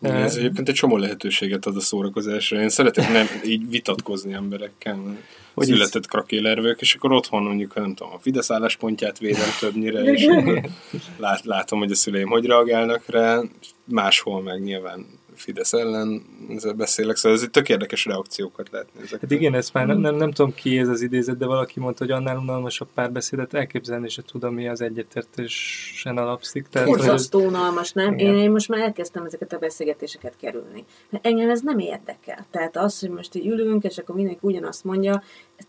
Ez 0.00 0.36
egyébként 0.36 0.68
egy 0.68 0.74
csomó 0.74 0.96
lehetőséget 0.96 1.66
ad 1.66 1.76
a 1.76 1.80
szórakozásra. 1.80 2.60
Én 2.60 2.68
szeretek 2.68 3.12
nem 3.12 3.26
így 3.44 3.70
vitatkozni 3.70 4.32
emberekkel, 4.32 5.16
hogy 5.56 5.66
született 5.66 6.06
krakélervők, 6.06 6.80
és 6.80 6.94
akkor 6.94 7.12
otthon 7.12 7.42
mondjuk, 7.42 7.74
nem 7.74 7.94
tudom, 7.94 8.12
a 8.12 8.18
Fidesz 8.18 8.50
álláspontját 8.50 9.18
védem 9.18 9.48
többnyire, 9.60 10.00
és 10.00 10.26
lát, 11.16 11.44
látom, 11.44 11.78
hogy 11.78 11.90
a 11.90 11.94
szüleim 11.94 12.28
hogy 12.28 12.46
reagálnak 12.46 13.02
rá, 13.06 13.40
máshol 13.84 14.42
meg 14.42 14.62
nyilván 14.62 15.06
Fidesz 15.36 15.72
ellen 15.72 16.22
ezzel 16.48 16.72
beszélek, 16.72 17.16
szóval 17.16 17.38
ez 17.38 17.46
tök 17.50 17.68
érdekes 17.68 18.04
reakciókat 18.04 18.68
lehet 18.70 18.88
nézni. 18.98 19.18
Hát 19.20 19.30
igen, 19.30 19.54
ezt 19.54 19.72
már 19.72 19.86
nem, 19.86 19.98
nem, 19.98 20.14
nem 20.14 20.30
tudom 20.30 20.54
ki 20.54 20.78
ez 20.78 20.88
az 20.88 21.02
idézet, 21.02 21.36
de 21.36 21.46
valaki 21.46 21.80
mondta, 21.80 22.04
hogy 22.04 22.12
annál 22.12 22.36
unalmasabb 22.36 22.88
párbeszédet 22.94 23.54
elképzelni 23.54 24.08
se 24.08 24.22
tudom, 24.22 24.54
mi 24.54 24.68
az 24.68 24.80
egyetértésen 24.80 26.18
alapszik. 26.18 26.66
Tehát, 26.68 26.88
Borzasztó 26.88 27.40
unalmas, 27.40 27.92
nem? 27.92 28.18
Én, 28.18 28.34
én 28.34 28.50
most 28.50 28.68
már 28.68 28.80
elkezdtem 28.80 29.24
ezeket 29.24 29.52
a 29.52 29.58
beszélgetéseket 29.58 30.36
kerülni. 30.36 30.84
Engem 31.22 31.50
ez 31.50 31.60
nem 31.60 31.78
érdekel. 31.78 32.46
Tehát 32.50 32.76
az, 32.76 33.00
hogy 33.00 33.10
most 33.10 33.34
így 33.34 33.46
ülünk, 33.46 33.84
és 33.84 33.98
akkor 33.98 34.14
mindenki 34.14 34.40
ugyanazt 34.42 34.84
mondja, 34.84 35.22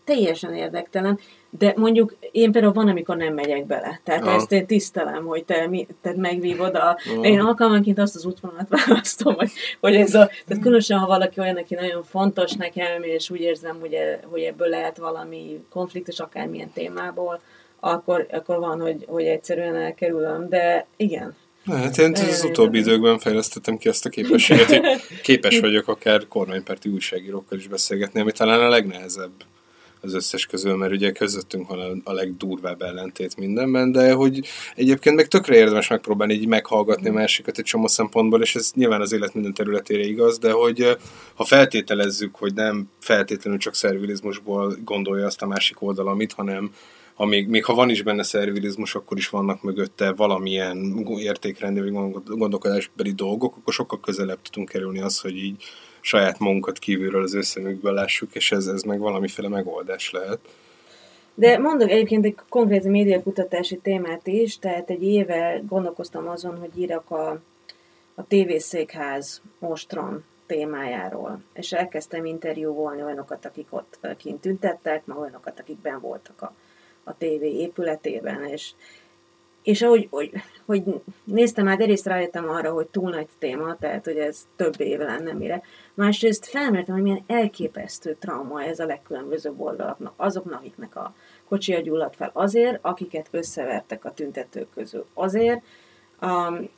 teljesen 0.04 0.54
érdektelen. 0.54 1.18
De 1.50 1.72
mondjuk 1.76 2.16
én 2.32 2.52
például 2.52 2.72
van, 2.72 2.88
amikor 2.88 3.16
nem 3.16 3.34
megyek 3.34 3.66
bele. 3.66 4.00
Tehát 4.04 4.24
ja. 4.24 4.32
ezt 4.32 4.52
én 4.52 4.66
tisztelem, 4.66 5.24
hogy 5.24 5.44
te, 5.44 5.66
mi, 5.66 5.86
te 6.02 6.12
megvívod 6.16 6.74
a... 6.74 6.98
Ja. 7.14 7.20
Én 7.20 7.40
alkalmanként 7.40 7.98
azt 7.98 8.14
az 8.14 8.24
útvonalat 8.24 8.68
választom, 8.86 9.34
hogy, 9.34 9.50
hogy 9.80 9.94
ez 9.94 10.14
a... 10.14 10.30
Tehát 10.46 10.62
különösen, 10.62 10.98
ha 10.98 11.06
valaki 11.06 11.40
olyan, 11.40 11.56
aki 11.56 11.74
nagyon 11.74 12.02
fontos 12.02 12.52
nekem, 12.52 13.02
és 13.02 13.30
úgy 13.30 13.40
érzem, 13.40 13.76
hogy, 13.80 13.92
e, 13.92 14.20
hogy 14.30 14.40
ebből 14.40 14.68
lehet 14.68 14.96
valami 14.96 15.64
konfliktus 15.70 16.18
akármilyen 16.18 16.72
témából, 16.72 17.40
akkor, 17.80 18.26
akkor 18.30 18.58
van, 18.58 18.80
hogy, 18.80 19.04
hogy 19.06 19.24
egyszerűen 19.24 19.76
elkerülöm. 19.76 20.48
De 20.48 20.86
igen, 20.96 21.36
Hát 21.66 21.98
én 21.98 22.12
az 22.12 22.44
utóbbi 22.44 22.78
időkben 22.78 23.18
fejlesztettem 23.18 23.76
ki 23.76 23.88
azt 23.88 24.06
a 24.06 24.08
képességet, 24.08 24.66
hogy 24.66 24.82
képes 25.22 25.60
vagyok 25.60 25.88
akár 25.88 26.28
kormánypárti 26.28 26.88
újságírókkal 26.88 27.58
is 27.58 27.66
beszélgetni, 27.66 28.20
ami 28.20 28.32
talán 28.32 28.60
a 28.60 28.68
legnehezebb 28.68 29.32
az 30.00 30.14
összes 30.14 30.46
közül, 30.46 30.76
mert 30.76 30.92
ugye 30.92 31.12
közöttünk 31.12 31.68
van 31.68 32.02
a, 32.04 32.12
legdurvább 32.12 32.82
ellentét 32.82 33.36
mindenben, 33.36 33.92
de 33.92 34.12
hogy 34.12 34.40
egyébként 34.74 35.16
meg 35.16 35.28
tökre 35.28 35.56
érdemes 35.56 35.88
megpróbálni 35.88 36.34
így 36.34 36.46
meghallgatni 36.46 37.08
a 37.08 37.12
másikat 37.12 37.58
egy 37.58 37.64
csomó 37.64 37.86
szempontból, 37.86 38.42
és 38.42 38.54
ez 38.54 38.70
nyilván 38.74 39.00
az 39.00 39.12
élet 39.12 39.34
minden 39.34 39.54
területére 39.54 40.04
igaz, 40.04 40.38
de 40.38 40.52
hogy 40.52 40.96
ha 41.34 41.44
feltételezzük, 41.44 42.34
hogy 42.34 42.54
nem 42.54 42.90
feltétlenül 43.00 43.58
csak 43.58 43.74
szervilizmusból 43.74 44.76
gondolja 44.84 45.26
azt 45.26 45.42
a 45.42 45.46
másik 45.46 45.82
oldal, 45.82 46.08
amit, 46.08 46.32
hanem 46.32 46.70
ha 47.14 47.26
még, 47.26 47.48
még 47.48 47.64
ha 47.64 47.74
van 47.74 47.90
is 47.90 48.02
benne 48.02 48.22
szervilizmus, 48.22 48.94
akkor 48.94 49.16
is 49.16 49.28
vannak 49.28 49.62
mögötte 49.62 50.12
valamilyen 50.12 51.06
értékrendi 51.18 51.80
vagy 51.80 52.12
gondolkodásbeli 52.24 53.12
dolgok, 53.12 53.56
akkor 53.56 53.72
sokkal 53.72 54.00
közelebb 54.00 54.42
tudunk 54.42 54.68
kerülni 54.68 55.00
az, 55.00 55.20
hogy 55.20 55.36
így 55.36 55.64
saját 56.08 56.38
magunkat 56.38 56.78
kívülről 56.78 57.22
az 57.22 57.34
összemükből 57.34 57.92
lássuk, 57.92 58.34
és 58.34 58.52
ez, 58.52 58.66
ez 58.66 58.82
meg 58.82 58.98
valamiféle 58.98 59.48
megoldás 59.48 60.10
lehet. 60.10 60.38
De 61.34 61.58
mondok 61.58 61.90
egyébként 61.90 62.24
egy 62.24 62.34
konkrét 62.48 62.84
médiakutatási 62.84 63.76
témát 63.76 64.26
is, 64.26 64.58
tehát 64.58 64.90
egy 64.90 65.02
éve 65.02 65.62
gondolkoztam 65.68 66.28
azon, 66.28 66.58
hogy 66.58 66.78
írok 66.78 67.10
a, 67.10 67.40
a 68.14 68.26
tévészékház 68.26 69.42
mostron 69.58 70.24
témájáról, 70.46 71.42
és 71.54 71.72
elkezdtem 71.72 72.24
interjúvolni 72.24 73.02
olyanokat, 73.02 73.44
akik 73.44 73.66
ott 73.70 73.98
kint 74.16 74.40
tüntettek, 74.40 75.06
meg 75.06 75.18
olyanokat, 75.18 75.60
akik 75.60 75.78
ben 75.78 76.00
voltak 76.00 76.42
a, 76.42 76.54
a 77.04 77.16
tévé 77.16 77.52
épületében, 77.52 78.44
és 78.44 78.70
és 79.62 79.82
ahogy 79.82 80.06
hogy, 80.10 80.30
hogy 80.64 80.82
néztem, 81.24 81.64
már 81.64 81.80
egyrészt 81.80 82.06
rájöttem 82.06 82.48
arra, 82.48 82.72
hogy 82.72 82.86
túl 82.86 83.10
nagy 83.10 83.26
téma, 83.38 83.76
tehát 83.76 84.04
hogy 84.04 84.16
ez 84.16 84.46
több 84.56 84.80
éve 84.80 85.04
lenne 85.04 85.32
mire. 85.32 85.62
Másrészt 85.94 86.46
felmertem, 86.46 86.94
hogy 86.94 87.02
milyen 87.02 87.24
elképesztő 87.26 88.16
trauma 88.18 88.62
ez 88.62 88.78
a 88.78 88.86
legkülönbözőbb 88.86 89.60
oldalaknak, 89.60 90.12
azoknak, 90.16 90.58
akiknek 90.58 90.96
a 90.96 91.14
kocsia 91.48 91.80
gyulladt 91.80 92.16
fel 92.16 92.30
azért, 92.32 92.78
akiket 92.82 93.28
összevertek 93.30 94.04
a 94.04 94.12
tüntetők 94.12 94.68
közül 94.74 95.06
azért, 95.14 95.62
um, 96.22 96.68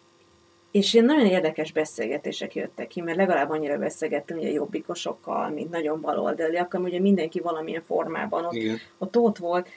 és 0.70 0.94
ilyen 0.94 1.06
nagyon 1.06 1.26
érdekes 1.26 1.72
beszélgetések 1.72 2.54
jöttek 2.54 2.86
ki, 2.86 3.00
mert 3.00 3.16
legalább 3.16 3.50
annyira 3.50 3.78
beszélgettünk 3.78 4.40
ugye 4.40 4.50
jobbikosokkal, 4.50 5.48
mint 5.48 5.70
nagyon 5.70 6.00
baloldaliak, 6.00 6.78
ugye 6.78 7.00
mindenki 7.00 7.40
valamilyen 7.40 7.82
formában 7.82 8.44
ott, 8.44 8.56
ott, 8.98 9.16
ott 9.16 9.38
volt, 9.38 9.68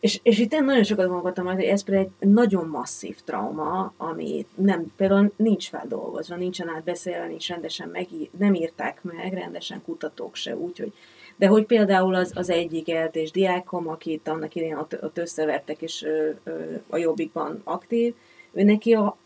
és, 0.00 0.20
és 0.22 0.38
itt 0.38 0.52
én 0.52 0.64
nagyon 0.64 0.84
sokat 0.84 1.08
gondoltam, 1.08 1.46
hogy 1.46 1.62
ez 1.62 1.84
például 1.84 2.10
egy 2.18 2.28
nagyon 2.28 2.68
masszív 2.68 3.16
trauma, 3.24 3.92
ami 3.96 4.46
nem, 4.54 4.92
például 4.96 5.32
nincs 5.36 5.68
feldolgozva, 5.68 6.36
nincsen 6.36 6.68
átbeszélve, 6.68 7.26
nincs 7.26 7.48
rendesen 7.48 7.88
meg, 7.88 8.06
nem 8.38 8.54
írták 8.54 9.02
meg, 9.02 9.32
rendesen 9.32 9.82
kutatók 9.84 10.34
se, 10.34 10.56
úgyhogy 10.56 10.92
de 11.36 11.46
hogy 11.46 11.66
például 11.66 12.14
az, 12.14 12.32
az 12.34 12.50
egyik 12.50 12.90
eltés 12.90 13.30
diákom, 13.30 13.88
akit 13.88 14.28
annak 14.28 14.54
idején 14.54 14.76
ott, 14.76 15.02
ott 15.02 15.18
összevertek, 15.18 15.82
és 15.82 16.02
ö, 16.02 16.30
ö, 16.44 16.74
a 16.88 16.96
jobbikban 16.96 17.60
aktív, 17.64 18.14
ő 18.52 18.62
neki 18.62 18.94
a, 18.94 19.16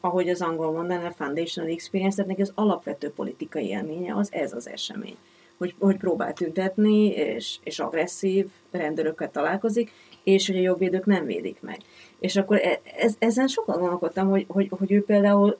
ahogy 0.00 0.28
az 0.28 0.42
angol 0.42 0.72
mondaná, 0.72 1.06
a 1.06 1.10
foundational 1.10 1.72
experience, 1.72 2.16
tehát 2.16 2.30
neki 2.30 2.42
az 2.42 2.52
alapvető 2.54 3.10
politikai 3.10 3.66
élménye 3.66 4.14
az 4.14 4.32
ez 4.32 4.52
az 4.52 4.68
esemény. 4.68 5.16
Hogy, 5.62 5.74
hogy 5.78 5.96
próbál 5.96 6.32
tüntetni, 6.32 7.06
és, 7.06 7.58
és 7.62 7.78
agresszív 7.78 8.48
rendőrökkel 8.70 9.30
találkozik, 9.30 9.92
és 10.24 10.46
hogy 10.46 10.56
a 10.56 10.60
jogvédők 10.60 11.06
nem 11.06 11.24
védik 11.24 11.60
meg. 11.60 11.78
És 12.18 12.36
akkor 12.36 12.56
e, 12.56 12.80
ez, 12.98 13.14
ezen 13.18 13.46
sokat 13.46 13.78
gondolkodtam, 13.78 14.28
hogy, 14.28 14.44
hogy, 14.48 14.68
hogy 14.70 14.92
ő 14.92 15.04
például, 15.04 15.58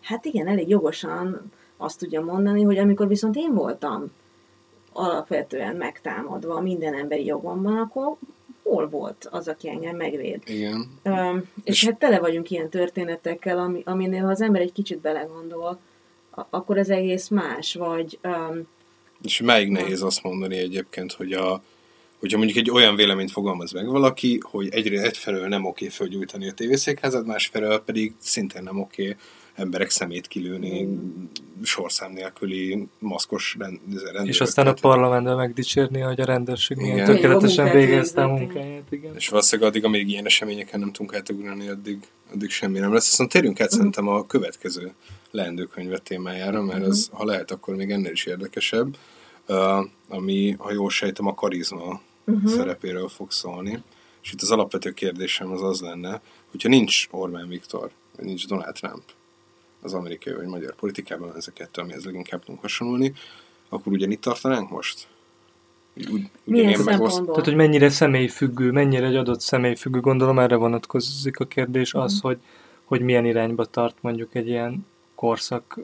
hát 0.00 0.24
igen, 0.24 0.48
elég 0.48 0.68
jogosan 0.68 1.52
azt 1.76 1.98
tudja 1.98 2.20
mondani, 2.20 2.62
hogy 2.62 2.78
amikor 2.78 3.08
viszont 3.08 3.36
én 3.36 3.54
voltam 3.54 4.10
alapvetően 4.92 5.76
megtámadva 5.76 6.60
minden 6.60 6.94
emberi 6.94 7.24
jogomban, 7.24 7.76
akkor 7.76 8.16
hol 8.62 8.88
volt 8.88 9.28
az, 9.30 9.48
aki 9.48 9.68
engem 9.68 9.96
megvéd? 9.96 10.42
Igen. 10.46 10.98
Um, 11.04 11.48
és, 11.64 11.82
és 11.82 11.84
hát 11.84 11.98
tele 11.98 12.18
vagyunk 12.18 12.50
ilyen 12.50 12.68
történetekkel, 12.68 13.58
ami, 13.58 13.82
aminél 13.84 14.22
ha 14.24 14.30
az 14.30 14.40
ember 14.40 14.60
egy 14.60 14.72
kicsit 14.72 14.98
belegondol, 14.98 15.78
akkor 16.50 16.78
ez 16.78 16.88
egész 16.88 17.28
más, 17.28 17.74
vagy... 17.74 18.18
Um, 18.24 18.68
és 19.22 19.40
melyik 19.40 19.68
nehéz 19.68 20.02
azt 20.02 20.22
mondani 20.22 20.56
egyébként, 20.56 21.12
hogy 21.12 21.32
a, 21.32 21.62
hogyha 22.18 22.38
mondjuk 22.38 22.58
egy 22.58 22.70
olyan 22.70 22.96
véleményt 22.96 23.30
fogalmaz 23.30 23.72
meg 23.72 23.86
valaki, 23.86 24.38
hogy 24.42 24.68
egyre 24.70 25.02
egyfelől 25.02 25.48
nem 25.48 25.64
oké 25.64 25.88
fölgyújtani 25.88 26.48
a 26.48 26.52
tévészékházat, 26.52 27.26
másfelől 27.26 27.78
pedig 27.78 28.14
szintén 28.18 28.62
nem 28.62 28.80
oké 28.80 29.16
emberek 29.54 29.90
szemét 29.90 30.26
kilőni 30.26 30.84
mm. 30.84 31.24
sorszám 31.62 32.12
nélküli 32.12 32.88
maszkos 32.98 33.56
rendőr. 33.58 34.28
És 34.28 34.40
aztán 34.40 34.66
a 34.66 34.72
parlamentben 34.72 35.36
megdicsérni, 35.36 36.00
hogy 36.00 36.20
a 36.20 36.24
rendőrség 36.24 36.76
milyen 36.76 37.04
tökéletesen 37.04 37.72
végezte 37.72 38.22
a 38.22 38.28
munkáját. 38.28 38.82
Igen. 38.90 39.14
És 39.14 39.28
valószínűleg 39.28 39.70
addig, 39.70 39.84
amíg 39.84 40.08
ilyen 40.08 40.26
eseményeken 40.26 40.80
nem 40.80 40.92
tudunk 40.92 41.14
átugrani, 41.14 41.68
addig, 41.68 41.98
addig 42.32 42.50
semmi 42.50 42.78
nem 42.78 42.92
lesz. 42.92 43.10
Viszont 43.10 43.30
térjünk 43.30 43.60
át 43.60 43.74
mm. 43.74 43.76
szerintem 43.76 44.08
a 44.08 44.26
következő 44.26 44.92
leendőkönyve 45.30 45.98
témájára, 45.98 46.62
mert 46.62 46.86
az, 46.86 47.08
ha 47.12 47.24
lehet, 47.24 47.50
akkor 47.50 47.74
még 47.74 47.90
ennél 47.90 48.12
is 48.12 48.24
érdekesebb. 48.24 48.96
Uh, 49.48 49.86
ami, 50.08 50.54
ha 50.58 50.72
jól 50.72 50.90
sejtem, 50.90 51.26
a 51.26 51.34
karizma 51.34 52.00
uh-huh. 52.24 52.50
szerepéről 52.50 53.08
fog 53.08 53.30
szólni. 53.30 53.82
És 54.22 54.32
itt 54.32 54.42
az 54.42 54.50
alapvető 54.50 54.90
kérdésem 54.90 55.50
az 55.50 55.62
az 55.62 55.80
lenne, 55.80 56.20
hogyha 56.50 56.68
nincs 56.68 57.08
Orbán 57.10 57.48
Viktor, 57.48 57.90
vagy 58.16 58.24
nincs 58.24 58.46
Donald 58.46 58.74
Trump 58.74 59.02
az 59.82 59.94
amerikai 59.94 60.34
vagy 60.34 60.46
magyar 60.46 60.74
politikában, 60.74 61.36
ez 61.36 61.46
a 61.46 61.52
kettő, 61.52 61.82
amihez 61.82 62.04
leginkább 62.04 62.40
tudunk 62.40 62.60
hasonlulni, 62.60 63.12
akkor 63.68 63.92
ugyanitt 63.92 64.20
tartanánk 64.20 64.70
most? 64.70 65.08
Úgy, 66.12 66.30
Milyen 66.44 66.74
szempontból? 66.74 67.26
Tehát, 67.26 67.44
hogy 67.44 67.54
mennyire 67.54 67.88
személyfüggő, 67.88 68.70
mennyire 68.70 69.06
egy 69.06 69.16
adott 69.16 69.40
személyfüggő, 69.40 70.00
gondolom 70.00 70.38
erre 70.38 70.56
vonatkozik 70.56 71.38
a 71.38 71.44
kérdés, 71.44 71.94
az, 71.94 72.14
uh-huh. 72.14 72.30
hogy, 72.30 72.40
hogy 72.84 73.00
milyen 73.00 73.24
irányba 73.24 73.64
tart 73.64 73.96
mondjuk 74.00 74.34
egy 74.34 74.48
ilyen 74.48 74.86
korszak 75.14 75.78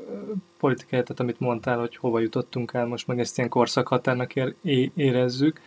politikáját, 0.59 1.05
tehát 1.05 1.21
amit 1.21 1.41
mondtál, 1.41 1.79
hogy 1.79 1.97
hova 1.97 2.19
jutottunk 2.21 2.73
el, 2.73 2.87
most 2.87 3.07
meg 3.07 3.19
ezt 3.19 3.39
ilyen 3.39 3.51
korszakhatárnak 3.51 4.33
érezzük, 4.95 5.61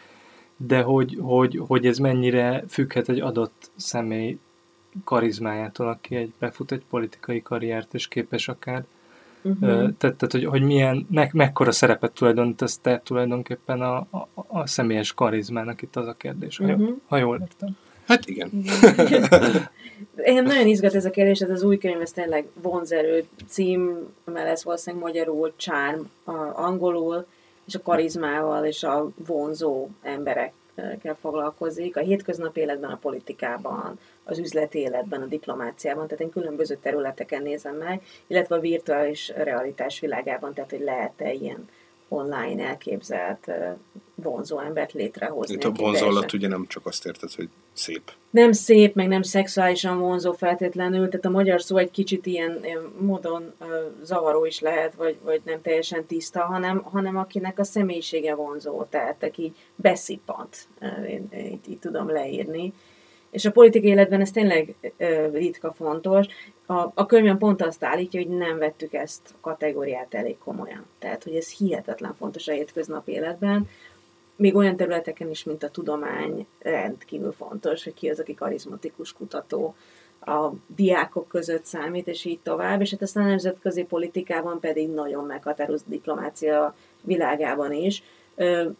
de 0.58 0.82
hogy, 0.82 1.17
hogy, 1.22 1.62
hogy 1.67 1.86
ez 1.86 1.98
mennyire 1.98 2.63
függhet 2.67 3.10
egy 3.10 3.20
adott 3.20 3.72
személy 3.76 4.38
karizmájától, 5.04 5.88
aki 5.88 6.15
egy, 6.15 6.34
befut 6.39 6.71
egy 6.71 6.84
politikai 6.89 7.41
karriert, 7.41 7.93
és 7.93 8.08
képes 8.08 8.47
akár. 8.47 8.84
Uh-huh. 9.41 9.69
Tehát, 9.69 9.95
tehát 9.97 10.32
hogy, 10.32 10.45
hogy 10.45 10.62
milyen, 10.62 11.08
me, 11.10 11.30
mekkora 11.34 11.71
szerepet 11.71 12.12
tulajdonítasz 12.12 12.77
te 12.77 13.01
tulajdonképpen 13.04 13.82
a, 13.82 13.95
a, 13.97 14.27
a 14.47 14.67
személyes 14.67 15.13
karizmának, 15.13 15.82
itt 15.82 15.95
az 15.95 16.08
a 16.08 16.13
kérdés, 16.13 16.60
uh-huh. 16.60 16.88
ha, 16.88 16.95
ha 17.08 17.17
jól 17.17 17.39
értem. 17.41 17.77
Hát 18.08 18.27
igen. 18.27 18.49
Én 20.15 20.43
nagyon 20.43 20.67
izgat 20.67 20.93
ez 20.93 21.06
a 21.06 21.10
kérdés, 21.10 21.39
ez 21.39 21.49
az 21.49 21.63
új 21.63 21.77
könyv, 21.77 22.01
ez 22.01 22.12
tényleg 22.12 22.47
vonzerő 22.62 23.25
cím, 23.47 24.08
mert 24.25 24.47
ez 24.47 24.63
valószínűleg 24.63 25.06
magyarul, 25.06 25.54
charm, 25.56 26.01
angolul, 26.54 27.25
és 27.67 27.75
a 27.75 27.82
karizmával 27.82 28.65
és 28.65 28.84
a 28.84 29.12
vonzó 29.25 29.88
emberekkel 30.75 31.15
foglalkozik. 31.15 31.97
A 31.97 31.99
hétköznapi 31.99 32.60
életben, 32.60 32.89
a 32.89 32.97
politikában, 32.97 33.99
az 34.23 34.39
üzleti 34.39 34.79
életben, 34.79 35.21
a 35.21 35.25
diplomáciában, 35.25 36.07
tehát 36.07 36.23
én 36.23 36.29
különböző 36.29 36.75
területeken 36.75 37.41
nézem 37.41 37.75
meg, 37.75 38.01
illetve 38.27 38.55
a 38.55 38.60
virtuális 38.60 39.29
realitás 39.36 39.99
világában, 39.99 40.53
tehát 40.53 40.69
hogy 40.69 40.81
lehet-e 40.81 41.34
ilyen 41.34 41.67
online 42.13 42.67
elképzelt 42.67 43.52
vonzó 44.15 44.60
embert 44.60 44.93
létrehozni. 44.93 45.54
Itt 45.54 45.63
a 45.63 45.71
vonzó 45.71 46.06
alatt 46.06 46.34
ugye 46.34 46.47
nem 46.47 46.65
csak 46.67 46.86
azt 46.86 47.06
érted, 47.06 47.32
hogy 47.32 47.50
szép. 47.74 48.12
Nem 48.30 48.52
szép, 48.52 48.95
meg 48.95 49.08
nem 49.08 49.21
szexuálisan 49.21 50.00
vonzó 50.00 50.32
feltétlenül, 50.32 51.10
tehát 51.10 51.26
a 51.26 51.30
magyar 51.30 51.62
szó 51.62 51.78
egy 51.78 51.91
kicsit 51.91 52.26
ilyen, 52.26 52.65
módon 53.00 53.54
zavaró 54.04 54.45
is 54.45 54.60
lehet, 54.60 54.95
vagy, 54.95 55.17
vagy 55.24 55.41
nem 55.45 55.62
teljesen 55.62 56.06
tiszta, 56.06 56.41
hanem, 56.41 56.82
hanem 56.82 57.17
akinek 57.17 57.60
a 57.60 57.63
személyisége 57.63 58.36
vonzó, 58.36 58.84
tehát 58.84 59.24
aki 59.24 59.54
beszippant, 59.76 60.67
én, 61.08 61.28
én, 61.32 61.45
így, 61.45 61.69
így 61.69 61.80
tudom 61.80 62.10
leírni. 62.10 62.74
És 63.32 63.46
a 63.46 63.52
politikai 63.52 63.89
életben 63.89 64.22
ez 64.22 64.32
tényleg 64.32 64.76
uh, 64.82 65.32
ritka 65.34 65.74
fontos. 65.74 66.28
A, 66.65 66.91
a 66.94 67.06
könyvem 67.06 67.38
pont 67.38 67.62
azt 67.62 67.84
állítja, 67.84 68.20
hogy 68.20 68.38
nem 68.38 68.58
vettük 68.58 68.94
ezt 68.94 69.22
a 69.34 69.38
kategóriát 69.41 70.13
elég 70.13 70.38
komolyan. 70.38 70.86
Tehát, 71.00 71.24
hogy 71.24 71.36
ez 71.36 71.52
hihetetlen 71.52 72.15
fontos 72.17 72.48
a 72.48 72.52
hétköznapi 72.52 73.12
életben, 73.12 73.70
még 74.36 74.56
olyan 74.56 74.76
területeken 74.76 75.30
is, 75.30 75.44
mint 75.44 75.63
a 75.63 75.70
tudomány, 75.70 76.46
rendkívül 76.60 77.32
fontos, 77.32 77.84
hogy 77.84 77.94
ki 77.94 78.10
az, 78.10 78.20
aki 78.20 78.34
karizmatikus 78.34 79.13
kutató, 79.13 79.76
a 80.26 80.50
diákok 80.76 81.28
között 81.28 81.65
számít, 81.65 82.08
és 82.08 82.26
így 82.26 82.39
tovább, 82.39 82.82
és 82.82 82.91
hát 82.91 83.02
aztán 83.02 83.24
a 83.24 83.28
nemzetközi 83.28 83.84
politikában 83.84 84.60
pedig 84.60 84.89
nagyon 84.89 85.26
meghatározott 85.26 85.88
diplomácia 85.88 86.76
világában 87.02 87.74
is. 87.74 88.04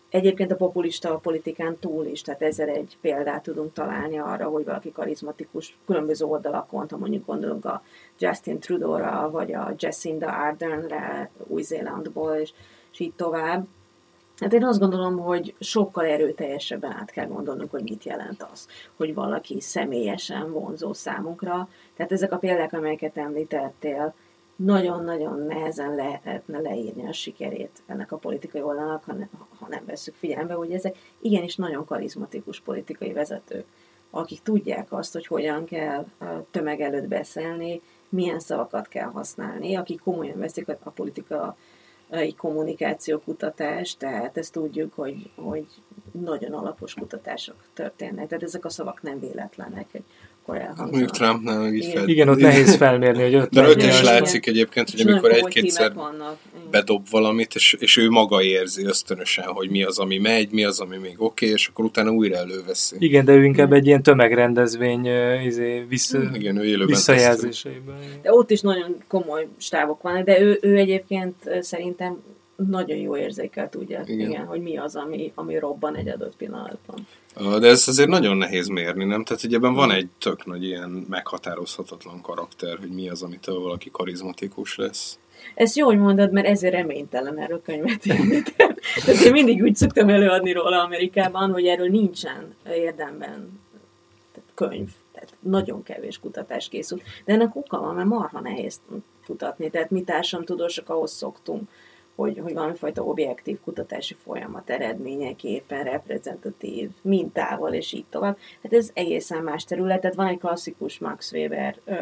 Egyébként 0.10 0.52
a 0.52 0.56
populista 0.56 1.18
politikán 1.18 1.78
túl 1.80 2.06
is, 2.06 2.22
tehát 2.22 2.42
ezzel 2.42 2.68
egy 2.68 2.98
példát 3.02 3.44
tudunk 3.44 3.74
találni 3.74 4.20
arra, 4.20 4.48
hogy 4.48 4.66
valaki 4.66 4.92
karizmatikus 4.92 5.78
különböző 5.86 6.26
oldalakon, 6.26 6.86
ha 6.90 6.98
mondjuk 6.98 7.26
gondolunk 7.26 7.66
a 7.66 7.84
Justin 8.20 8.60
Trudeau-ra, 8.60 9.30
vagy 9.32 9.54
a 9.54 9.74
Jacinda 9.78 10.28
Ardernre 10.28 11.30
Új-Zélandból, 11.48 12.34
és, 12.34 12.54
és 12.92 13.00
így 13.00 13.14
tovább 13.14 13.68
Hát 14.42 14.54
én 14.54 14.64
azt 14.64 14.80
gondolom, 14.80 15.18
hogy 15.18 15.56
sokkal 15.60 16.06
erőteljesebben 16.06 16.92
át 16.92 17.12
kell 17.12 17.28
gondolnunk, 17.28 17.72
hogy 17.72 17.84
mit 17.84 18.04
jelent 18.04 18.48
az, 18.52 18.68
hogy 18.96 19.14
valaki 19.14 19.60
személyesen 19.60 20.52
vonzó 20.52 20.94
számunkra. 20.94 21.70
Tehát 21.96 22.12
ezek 22.12 22.32
a 22.32 22.38
példák, 22.38 22.74
amelyeket 22.74 23.18
említettél, 23.18 24.14
nagyon-nagyon 24.63 25.39
nehezen 25.39 25.95
lehetne 25.95 26.60
leírni 26.60 27.08
a 27.08 27.13
sikerét 27.13 27.84
ennek 27.86 28.12
a 28.12 28.17
politikai 28.17 28.62
oldalnak, 28.62 29.04
ha, 29.04 29.13
ne, 29.13 29.28
ha 29.60 29.67
nem 29.69 29.86
veszük 29.86 30.15
figyelembe, 30.15 30.54
hogy 30.54 30.71
ezek 30.71 30.97
igenis 31.21 31.56
nagyon 31.56 31.86
karizmatikus 31.86 32.60
politikai 32.60 33.13
vezetők, 33.13 33.65
akik 34.10 34.41
tudják 34.41 34.91
azt, 34.91 35.13
hogy 35.13 35.28
hogyan 35.28 35.65
kell 35.65 36.06
tömeg 36.52 36.82
előtt 36.82 37.08
beszélni, 37.08 37.82
milyen 38.10 38.39
szavakat 38.39 38.88
kell 38.88 39.10
használni, 39.10 39.76
akik 39.76 40.00
komolyan 40.00 40.39
veszik 40.39 40.67
a 40.84 40.89
politika 40.89 41.56
egy 42.10 42.36
kommunikációkutatás, 42.36 43.97
tehát 43.97 44.38
ezt 44.38 44.52
tudjuk, 44.52 44.93
hogy, 44.93 45.32
hogy 45.36 45.65
nagyon 46.12 46.54
alapos 46.54 46.93
kutatások 46.93 47.56
történnek. 47.74 48.28
Tehát 48.28 48.43
ezek 48.43 48.65
a 48.65 48.69
szavak 48.69 49.02
nem 49.02 49.19
véletlenek, 49.19 50.02
akkor 50.41 50.56
elhangzanak. 50.56 50.91
Mondjuk 50.91 51.12
Trumpnál 51.12 51.60
meg 51.60 51.75
így 51.75 51.86
fel... 51.93 52.08
Igen, 52.08 52.30
ott 52.30 52.39
nehéz 52.39 52.75
felmérni, 52.75 53.21
hogy 53.21 53.36
ott 53.36 53.49
De 53.49 53.67
ott 53.67 53.82
is 53.82 54.01
látszik 54.01 54.45
egyébként, 54.47 54.89
hogy 54.89 55.01
amikor 55.01 55.32
egy-kétszer 55.32 55.93
bedob 56.71 57.10
valamit, 57.10 57.56
és, 57.56 57.73
és 57.80 57.97
ő 57.97 58.10
maga 58.10 58.41
érzi 58.41 58.86
ösztönösen, 58.86 59.45
hogy 59.45 59.69
mi 59.69 59.84
az, 59.84 59.99
ami 59.99 60.17
megy, 60.17 60.51
mi 60.51 60.63
az, 60.63 60.80
ami 60.80 60.97
még 60.97 61.13
oké, 61.17 61.45
okay, 61.45 61.49
és 61.49 61.67
akkor 61.67 61.86
utána 61.86 62.12
újra 62.12 62.36
előveszi. 62.36 62.95
Igen, 62.99 63.25
de 63.25 63.34
ő 63.34 63.43
inkább 63.43 63.73
egy 63.73 63.86
ilyen 63.86 64.04
tömegrendezvény 64.04 65.06
izé, 65.45 65.86
vissza, 65.89 66.19
Igen, 66.34 66.58
ő 66.58 66.86
visszajelzéseiben. 66.86 67.95
De 68.21 68.34
ott 68.34 68.51
is 68.51 68.62
nagyon 68.62 68.95
komoly 69.08 69.47
stábok 69.58 70.01
vannak, 70.01 70.25
de 70.25 70.41
ő, 70.41 70.60
ő 70.62 70.77
egyébként 70.77 71.36
szerintem 71.60 72.21
nagyon 72.69 72.97
jó 72.97 73.17
érzékel 73.17 73.69
tudja, 73.69 74.04
igen. 74.06 74.30
igen, 74.30 74.45
hogy 74.45 74.62
mi 74.62 74.77
az, 74.77 74.95
ami, 74.95 75.32
ami 75.36 75.60
robban 75.60 75.95
egy 75.95 76.10
adott 76.10 76.36
pillanatban. 76.36 77.08
De 77.36 77.67
ez 77.67 77.88
azért 77.88 78.10
nagyon 78.10 78.38
nehéz 78.38 78.67
mérni, 78.67 79.04
nem? 79.04 79.24
Tehát 79.24 79.41
hogy 79.41 79.54
ebben 79.54 79.74
van 79.74 79.91
egy 79.91 80.08
tök 80.20 80.46
nagy 80.46 80.63
ilyen 80.63 81.06
meghatározhatatlan 81.10 82.22
karakter, 82.22 82.78
hogy 82.78 82.89
mi 82.89 83.10
az, 83.10 83.22
amitől 83.22 83.60
valaki 83.60 83.89
karizmatikus 83.91 84.76
lesz. 84.76 85.20
Ezt 85.56 85.76
jó, 85.76 85.86
hogy 85.86 85.98
mondod, 85.98 86.32
mert 86.32 86.48
ezért 86.48 86.74
reménytelen 86.74 87.39
erről 87.39 87.62
könyvet 87.62 88.06
írni. 88.06 88.41
Tehát 89.06 89.22
én 89.26 89.32
mindig 89.32 89.62
úgy 89.62 89.76
szoktam 89.76 90.10
előadni 90.10 90.52
róla 90.52 90.84
Amerikában, 90.84 91.52
hogy 91.52 91.65
erről 91.65 91.89
nincsen 91.89 92.56
érdemben 92.65 93.60
tehát 94.34 94.50
könyv. 94.54 94.89
Tehát 95.13 95.34
nagyon 95.39 95.84
kevés 95.84 96.20
kutatás 96.20 96.70
készült. 96.70 97.04
De 97.26 97.34
ennek 97.34 97.56
oka 97.56 97.80
van, 97.80 97.96
mert 97.96 98.08
marha 98.08 98.39
nehéz 98.39 98.82
kutatni. 99.26 99.70
Tehát 99.70 99.89
mi 99.89 100.02
társadalomtudósok 100.02 100.89
ahhoz 100.89 101.12
szoktunk, 101.12 101.70
hogy, 102.21 102.39
hogy 102.43 102.53
valamifajta 102.53 103.03
objektív 103.03 103.60
kutatási 103.63 104.15
folyamat 104.23 104.69
eredményeképpen 104.69 105.84
reprezentatív 105.84 106.89
mintával, 107.01 107.73
és 107.73 107.93
így 107.93 108.05
tovább. 108.10 108.38
Hát 108.63 108.73
ez 108.73 108.89
egészen 108.93 109.43
más 109.43 109.63
terület. 109.63 110.01
Tehát 110.01 110.15
van 110.15 110.27
egy 110.27 110.39
klasszikus 110.39 110.99
Max 110.99 111.31
Weber 111.31 111.79
ö, 111.86 111.95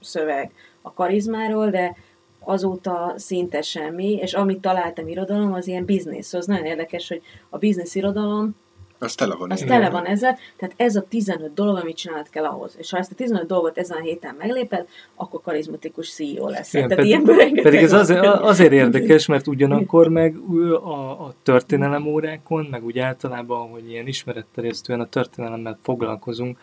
szöveg 0.00 0.52
a 0.82 0.92
karizmáról, 0.92 1.70
de 1.70 1.96
azóta 2.40 3.12
szinte 3.16 3.62
semmi, 3.62 4.12
és 4.12 4.34
amit 4.34 4.60
találtam 4.60 5.08
irodalom, 5.08 5.52
az 5.52 5.66
ilyen 5.66 5.84
biznisz. 5.84 6.26
Szóval 6.26 6.46
nagyon 6.46 6.66
érdekes, 6.66 7.08
hogy 7.08 7.22
a 7.48 7.58
biznisz 7.58 7.94
irodalom 7.94 8.56
az 8.98 9.14
tele 9.14 9.34
van. 9.34 9.50
Az 9.50 9.64
tele 9.66 9.90
van 9.90 10.04
ezzel, 10.04 10.38
tehát 10.56 10.74
ez 10.76 10.96
a 10.96 11.02
15 11.08 11.54
dolog, 11.54 11.76
amit 11.76 11.96
csinálnod 11.96 12.28
kell 12.28 12.44
ahhoz. 12.44 12.74
És 12.78 12.90
ha 12.90 12.98
ezt 12.98 13.12
a 13.12 13.14
15 13.14 13.46
dolgot 13.46 13.78
ezen 13.78 13.96
a 13.96 14.00
héten 14.00 14.34
megléped, 14.38 14.86
akkor 15.14 15.40
karizmatikus 15.42 16.14
CEO 16.14 16.48
lesz. 16.48 16.74
Igen, 16.74 16.88
tehát 16.88 17.22
pedig, 17.24 17.62
pedig 17.62 17.82
ez 17.82 17.92
azért, 17.92 18.26
azért 18.26 18.72
érdekes, 18.72 19.26
mert 19.26 19.46
ugyanakkor 19.46 20.08
meg 20.08 20.36
a, 20.82 21.10
a 21.10 21.34
történelem 21.42 22.06
órákon, 22.06 22.66
meg 22.70 22.84
úgy 22.84 22.98
általában, 22.98 23.68
hogy 23.68 23.90
ilyen 23.90 24.06
ismeretterjesztően 24.06 25.00
a 25.00 25.06
történelemmel 25.06 25.78
foglalkozunk, 25.82 26.58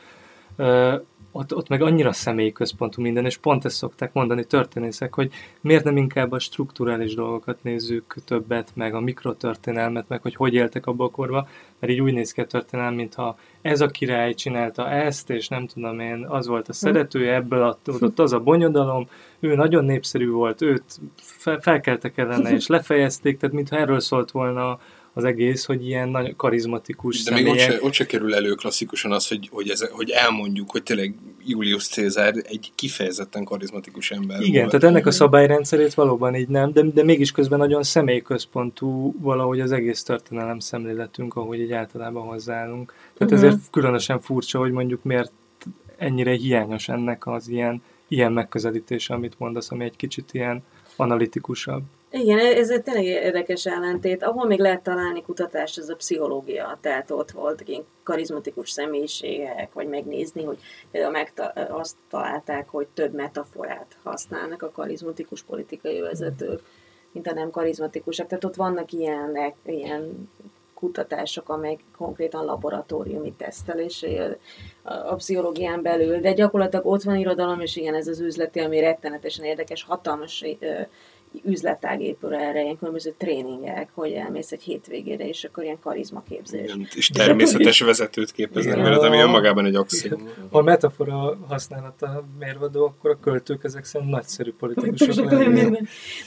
ott, 1.37 1.55
ott 1.55 1.67
meg 1.67 1.81
annyira 1.81 2.13
személyközpontú 2.13 3.01
minden, 3.01 3.25
és 3.25 3.37
pont 3.37 3.65
ezt 3.65 3.75
szokták 3.75 4.13
mondani 4.13 4.45
történészek, 4.45 5.13
hogy 5.13 5.31
miért 5.61 5.83
nem 5.83 5.97
inkább 5.97 6.31
a 6.31 6.39
strukturális 6.39 7.13
dolgokat 7.13 7.63
nézzük 7.63 8.15
többet, 8.25 8.71
meg 8.73 8.93
a 8.93 8.99
mikrotörténelmet, 8.99 10.07
meg 10.07 10.21
hogy 10.21 10.35
hogy 10.35 10.53
éltek 10.53 10.85
abba 10.85 11.03
a 11.03 11.09
korba, 11.09 11.47
mert 11.79 11.93
így 11.93 12.01
úgy 12.01 12.13
néz 12.13 12.31
ki 12.31 12.41
a 12.41 12.45
történelem, 12.45 12.93
mintha 12.93 13.37
ez 13.61 13.81
a 13.81 13.87
király 13.87 14.33
csinálta 14.33 14.89
ezt, 14.89 15.29
és 15.29 15.47
nem 15.47 15.67
tudom 15.67 15.99
én, 15.99 16.25
az 16.29 16.47
volt 16.47 16.67
a 16.67 16.71
hm. 16.71 16.77
szeretője, 16.77 17.33
ebből 17.33 17.77
adott 17.85 18.19
az 18.19 18.33
a 18.33 18.39
bonyodalom, 18.39 19.07
ő 19.39 19.55
nagyon 19.55 19.85
népszerű 19.85 20.29
volt, 20.29 20.61
őt 20.61 20.99
fel, 21.15 21.59
felkeltek 21.59 22.17
ellene, 22.17 22.53
és 22.55 22.67
lefejezték, 22.67 23.37
tehát 23.37 23.55
mintha 23.55 23.77
erről 23.77 23.99
szólt 23.99 24.31
volna 24.31 24.79
az 25.17 25.23
egész, 25.23 25.65
hogy 25.65 25.85
ilyen 25.85 26.09
nagy 26.09 26.35
karizmatikus 26.35 27.23
De 27.23 27.23
személyek. 27.23 27.53
még 27.53 27.53
ott 27.53 27.71
se, 27.71 27.83
ott 27.83 27.93
se 27.93 28.05
kerül 28.05 28.35
elő 28.35 28.53
klasszikusan 28.53 29.11
az, 29.11 29.27
hogy, 29.27 29.49
hogy, 29.51 29.69
ez, 29.69 29.89
hogy 29.89 30.09
elmondjuk, 30.09 30.71
hogy 30.71 30.83
tényleg 30.83 31.15
Julius 31.45 31.87
Caesar 31.87 32.33
egy 32.43 32.71
kifejezetten 32.75 33.43
karizmatikus 33.43 34.11
ember 34.11 34.41
Igen, 34.41 34.59
volt. 34.59 34.71
tehát 34.71 34.95
ennek 34.95 35.05
a 35.05 35.11
szabályrendszerét 35.11 35.93
valóban 35.93 36.35
így 36.35 36.47
nem, 36.47 36.71
de, 36.71 36.81
de 36.81 37.03
mégis 37.03 37.31
közben 37.31 37.59
nagyon 37.59 37.83
személyközpontú 37.83 39.15
valahogy 39.21 39.59
az 39.59 39.71
egész 39.71 40.03
történelem 40.03 40.59
szemléletünk, 40.59 41.35
ahogy 41.35 41.59
egy 41.59 41.71
általában 41.71 42.27
hozzáállunk. 42.27 42.93
Tehát 43.17 43.33
uh-huh. 43.33 43.47
ezért 43.47 43.69
különösen 43.71 44.21
furcsa, 44.21 44.59
hogy 44.59 44.71
mondjuk 44.71 45.03
miért 45.03 45.31
ennyire 45.97 46.31
hiányos 46.31 46.89
ennek 46.89 47.27
az 47.27 47.47
ilyen, 47.47 47.81
ilyen 48.07 48.31
megközelítése, 48.31 49.13
amit 49.13 49.39
mondasz, 49.39 49.71
ami 49.71 49.83
egy 49.83 49.95
kicsit 49.95 50.33
ilyen 50.33 50.63
analitikusabb. 50.95 51.83
Igen, 52.17 52.39
ez 52.39 52.69
egy 52.69 52.83
tényleg 52.83 53.05
érdekes 53.05 53.65
ellentét. 53.65 54.23
Ahol 54.23 54.45
még 54.45 54.59
lehet 54.59 54.83
találni 54.83 55.21
kutatást, 55.21 55.77
ez 55.77 55.89
a 55.89 55.95
pszichológia. 55.95 56.77
Tehát 56.81 57.11
ott 57.11 57.31
volt 57.31 57.61
ilyen 57.65 57.85
karizmatikus 58.03 58.69
személyiségek, 58.69 59.73
vagy 59.73 59.87
megnézni, 59.87 60.43
hogy 60.43 60.57
például 60.91 61.11
megta- 61.11 61.69
azt 61.69 61.95
találták, 62.09 62.69
hogy 62.69 62.87
több 62.93 63.13
metaforát 63.13 63.97
használnak 64.03 64.61
a 64.61 64.71
karizmatikus 64.71 65.43
politikai 65.43 65.99
vezetők, 65.99 66.61
mint 67.11 67.27
a 67.27 67.33
nem 67.33 67.49
karizmatikusak. 67.49 68.27
Tehát 68.27 68.43
ott 68.43 68.55
vannak 68.55 68.91
ilyen, 68.91 69.53
ilyen 69.65 70.29
kutatások, 70.73 71.49
amelyek 71.49 71.79
konkrétan 71.97 72.45
laboratóriumi 72.45 73.33
tesztelésé 73.37 74.21
a 74.83 75.15
pszichológián 75.15 75.81
belül, 75.81 76.19
de 76.19 76.33
gyakorlatilag 76.33 76.85
ott 76.85 77.03
van 77.03 77.15
irodalom, 77.15 77.59
és 77.59 77.75
igen, 77.75 77.95
ez 77.95 78.07
az 78.07 78.19
üzleti, 78.19 78.59
ami 78.59 78.79
rettenetesen 78.79 79.45
érdekes, 79.45 79.83
hatalmas 79.83 80.45
üzletág 81.43 82.01
épül 82.01 82.33
erre, 82.33 82.61
ilyen 82.61 82.77
különböző 82.77 83.13
tréningek, 83.17 83.89
hogy 83.93 84.11
elmész 84.11 84.51
egy 84.51 84.63
hétvégére, 84.63 85.27
és 85.27 85.43
akkor 85.43 85.63
ilyen 85.63 85.79
karizmaképzés. 85.79 86.73
Igen, 86.73 86.87
és 86.95 87.07
természetes 87.07 87.79
vezetőt 87.79 88.31
képeznek, 88.31 88.77
mert 88.77 89.01
ami 89.01 89.17
önmagában 89.17 89.65
egy 89.65 89.75
axiom. 89.75 90.29
Ha 90.51 90.57
a 90.57 90.61
metafora 90.61 91.37
használata 91.47 92.25
mérvadó, 92.39 92.85
akkor 92.85 93.09
a 93.09 93.19
költők 93.19 93.63
ezek 93.63 93.85
szerint 93.85 94.11
nagyszerű 94.11 94.53
politikusok 94.53 95.29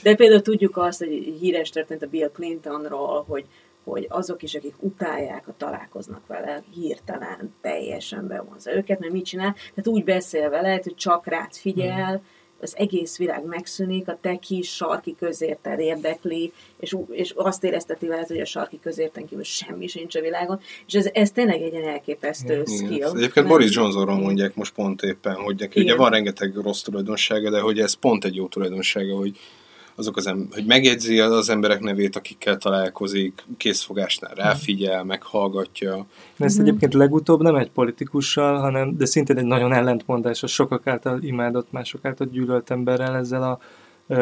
De 0.02 0.14
például 0.14 0.42
tudjuk 0.42 0.76
azt, 0.76 0.98
hogy 0.98 1.36
híres 1.40 1.70
történt 1.70 2.02
a 2.02 2.06
Bill 2.06 2.30
Clintonról, 2.32 3.24
hogy 3.28 3.44
hogy 3.84 4.06
azok 4.08 4.42
is, 4.42 4.54
akik 4.54 4.74
utálják, 4.78 5.44
ha 5.44 5.54
találkoznak 5.56 6.26
vele, 6.26 6.62
hirtelen 6.74 7.54
teljesen 7.60 8.26
bevonza 8.26 8.76
őket, 8.76 8.98
mert 8.98 9.12
mit 9.12 9.24
csinál? 9.24 9.52
Tehát 9.52 9.86
úgy 9.86 10.04
beszél 10.04 10.50
vele, 10.50 10.80
hogy 10.82 10.94
csak 10.94 11.26
rád 11.26 11.52
figyel, 11.52 12.12
mm 12.12 12.36
az 12.60 12.74
egész 12.76 13.16
világ 13.16 13.44
megszűnik, 13.44 14.08
a 14.08 14.18
te 14.20 14.36
kis 14.36 14.74
sarki 14.74 15.14
közérted 15.18 15.78
érdekli, 15.78 16.52
és, 16.80 16.96
és 17.10 17.32
azt 17.36 17.64
érezteti 17.64 18.06
veled, 18.06 18.26
hogy 18.26 18.40
a 18.40 18.44
sarki 18.44 18.80
közérten 18.82 19.26
kívül 19.26 19.44
semmi 19.44 19.86
sincs 19.86 20.16
a 20.16 20.20
világon, 20.20 20.60
és 20.86 20.94
ez, 20.94 21.08
ez 21.12 21.30
tényleg 21.30 21.62
egy 21.62 21.72
ilyen 21.72 21.88
elképesztő 21.88 22.52
Igen. 22.52 22.66
skill. 22.66 22.92
Igen. 22.92 23.08
Egyébként 23.08 23.34
mert... 23.34 23.48
Boris 23.48 23.74
Johnsonról 23.74 24.18
mondják 24.18 24.54
most 24.54 24.74
pont 24.74 25.02
éppen, 25.02 25.34
hogy 25.34 25.56
neki 25.58 25.80
ugye 25.80 25.96
van 25.96 26.10
rengeteg 26.10 26.54
rossz 26.54 26.82
tulajdonsága, 26.82 27.50
de 27.50 27.60
hogy 27.60 27.78
ez 27.78 27.94
pont 27.94 28.24
egy 28.24 28.34
jó 28.34 28.46
tulajdonsága, 28.46 29.16
hogy 29.16 29.38
azok 29.98 30.16
az 30.16 30.26
em- 30.26 30.54
hogy 30.54 30.64
megjegyzi 30.66 31.20
az 31.20 31.48
emberek 31.48 31.80
nevét, 31.80 32.16
akikkel 32.16 32.56
találkozik, 32.56 33.44
készfogásnál 33.56 34.34
ráfigyel, 34.34 35.04
meghallgatja. 35.04 36.06
De 36.36 36.44
ezt 36.44 36.58
egyébként 36.58 36.94
legutóbb 36.94 37.42
nem 37.42 37.54
egy 37.54 37.70
politikussal, 37.70 38.58
hanem, 38.58 38.96
de 38.96 39.04
szintén 39.04 39.38
egy 39.38 39.44
nagyon 39.44 39.72
ellentmondásos, 39.72 40.52
sokak 40.52 40.86
által 40.86 41.22
imádott, 41.22 41.72
mások 41.72 42.04
által 42.04 42.26
gyűlölt 42.26 42.70
emberrel 42.70 43.16
ezzel 43.16 43.42
a 43.42 43.58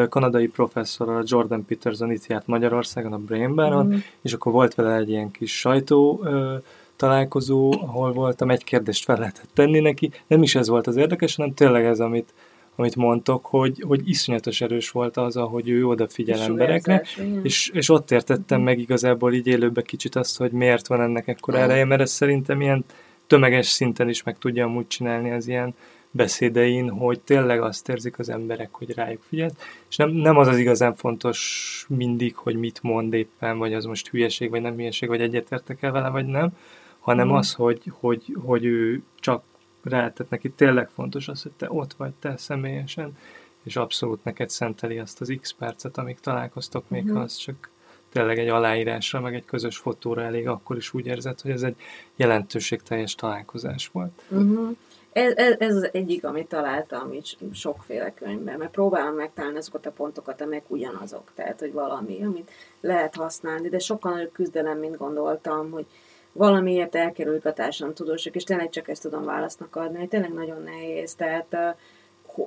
kanadai 0.09 0.47
professzorral, 0.47 1.23
Jordan 1.25 1.65
Peterson 1.65 2.11
itt 2.11 2.25
járt 2.25 2.47
Magyarországon, 2.47 3.13
a 3.13 3.17
Brainbaron, 3.17 3.85
mm. 3.85 3.97
és 4.21 4.33
akkor 4.33 4.51
volt 4.51 4.75
vele 4.75 4.95
egy 4.95 5.09
ilyen 5.09 5.31
kis 5.31 5.59
sajtó 5.59 6.25
találkozó, 6.95 7.71
ahol 7.71 8.11
voltam, 8.11 8.51
egy 8.51 8.63
kérdést 8.63 9.03
fel 9.03 9.17
lehetett 9.17 9.49
tenni 9.53 9.79
neki. 9.79 10.11
Nem 10.27 10.43
is 10.43 10.55
ez 10.55 10.67
volt 10.67 10.87
az 10.87 10.95
érdekes, 10.95 11.35
hanem 11.35 11.53
tényleg 11.53 11.85
ez, 11.85 11.99
amit 11.99 12.33
amit 12.79 12.95
mondtok, 12.95 13.45
hogy, 13.45 13.83
hogy 13.87 14.09
iszonyatos 14.09 14.61
erős 14.61 14.89
volt 14.89 15.17
az, 15.17 15.37
ahogy 15.37 15.69
ő 15.69 15.87
odafigyel 15.87 16.41
emberekre, 16.41 17.03
és, 17.43 17.69
és 17.69 17.89
ott 17.89 18.11
értettem 18.11 18.61
meg 18.61 18.79
igazából 18.79 19.33
így 19.33 19.47
élőben 19.47 19.83
kicsit 19.83 20.15
azt, 20.15 20.37
hogy 20.37 20.51
miért 20.51 20.87
van 20.87 21.01
ennek 21.01 21.27
ekkora 21.27 21.57
ereje, 21.57 21.85
mert 21.85 22.01
ez 22.01 22.11
szerintem 22.11 22.61
ilyen 22.61 22.85
tömeges 23.27 23.67
szinten 23.67 24.09
is 24.09 24.23
meg 24.23 24.37
tudja 24.37 24.65
amúgy 24.65 24.87
csinálni 24.87 25.31
az 25.31 25.47
ilyen 25.47 25.75
beszédein, 26.11 26.89
hogy 26.89 27.19
tényleg 27.19 27.61
azt 27.61 27.89
érzik 27.89 28.19
az 28.19 28.29
emberek, 28.29 28.69
hogy 28.71 28.93
rájuk 28.93 29.23
figyel, 29.27 29.51
és 29.89 29.95
nem, 29.95 30.09
nem 30.09 30.37
az 30.37 30.47
az 30.47 30.57
igazán 30.57 30.95
fontos 30.95 31.85
mindig, 31.89 32.35
hogy 32.35 32.55
mit 32.55 32.83
mond 32.83 33.13
éppen, 33.13 33.57
vagy 33.57 33.73
az 33.73 33.85
most 33.85 34.07
hülyeség, 34.07 34.49
vagy 34.49 34.61
nem 34.61 34.75
hülyeség, 34.75 35.09
vagy 35.09 35.21
egyetértek 35.21 35.81
el 35.81 35.91
vele, 35.91 36.09
vagy 36.09 36.25
nem, 36.25 36.49
hanem 36.99 37.27
mm. 37.27 37.31
az, 37.31 37.53
hogy, 37.53 37.81
hogy, 37.99 38.35
hogy 38.45 38.65
ő 38.65 39.01
csak 39.19 39.43
rá, 39.89 39.99
tehát 39.99 40.29
neki 40.29 40.49
tényleg 40.49 40.89
fontos 40.89 41.27
az, 41.27 41.41
hogy 41.41 41.51
te 41.51 41.67
ott 41.69 41.93
vagy, 41.93 42.13
te 42.19 42.37
személyesen, 42.37 43.17
és 43.63 43.75
abszolút 43.75 44.23
neked 44.23 44.49
szenteli 44.49 44.99
azt 44.99 45.21
az 45.21 45.37
x 45.41 45.53
percet, 45.53 45.97
amíg 45.97 46.19
találkoztok, 46.19 46.89
még 46.89 47.01
uh-huh. 47.03 47.17
ha 47.17 47.23
az 47.23 47.35
csak 47.35 47.69
tényleg 48.09 48.39
egy 48.39 48.47
aláírásra, 48.47 49.19
meg 49.19 49.35
egy 49.35 49.45
közös 49.45 49.77
fotóra 49.77 50.21
elég, 50.21 50.47
akkor 50.47 50.77
is 50.77 50.93
úgy 50.93 51.05
érzed, 51.05 51.41
hogy 51.41 51.51
ez 51.51 51.63
egy 51.63 51.75
jelentőségteljes 52.15 53.15
találkozás 53.15 53.87
volt. 53.87 54.23
Uh-huh. 54.29 54.75
Ez, 55.11 55.33
ez, 55.35 55.55
ez 55.59 55.75
az 55.75 55.89
egyik, 55.91 56.25
amit 56.25 56.47
találtam 56.47 57.13
így 57.13 57.37
sokféle 57.53 58.13
könyvben, 58.13 58.57
mert 58.57 58.71
próbálom 58.71 59.15
megtalálni 59.15 59.57
azokat 59.57 59.85
a 59.85 59.91
pontokat, 59.91 60.41
amelyek 60.41 60.63
ugyanazok, 60.67 61.31
tehát, 61.35 61.59
hogy 61.59 61.73
valami, 61.73 62.23
amit 62.23 62.51
lehet 62.81 63.15
használni, 63.15 63.69
de 63.69 63.79
sokkal 63.79 64.11
nagyobb 64.11 64.31
küzdelem, 64.31 64.79
mint 64.79 64.97
gondoltam, 64.97 65.71
hogy 65.71 65.85
valamiért 66.37 66.95
elkerülik 66.95 67.45
a 67.45 67.53
társadalomtudósok, 67.53 68.35
és 68.35 68.43
tényleg 68.43 68.69
csak 68.69 68.89
ezt 68.89 69.01
tudom 69.01 69.25
válasznak 69.25 69.75
adni, 69.75 70.07
tényleg 70.07 70.33
nagyon 70.33 70.63
nehéz, 70.63 71.15
tehát 71.15 71.75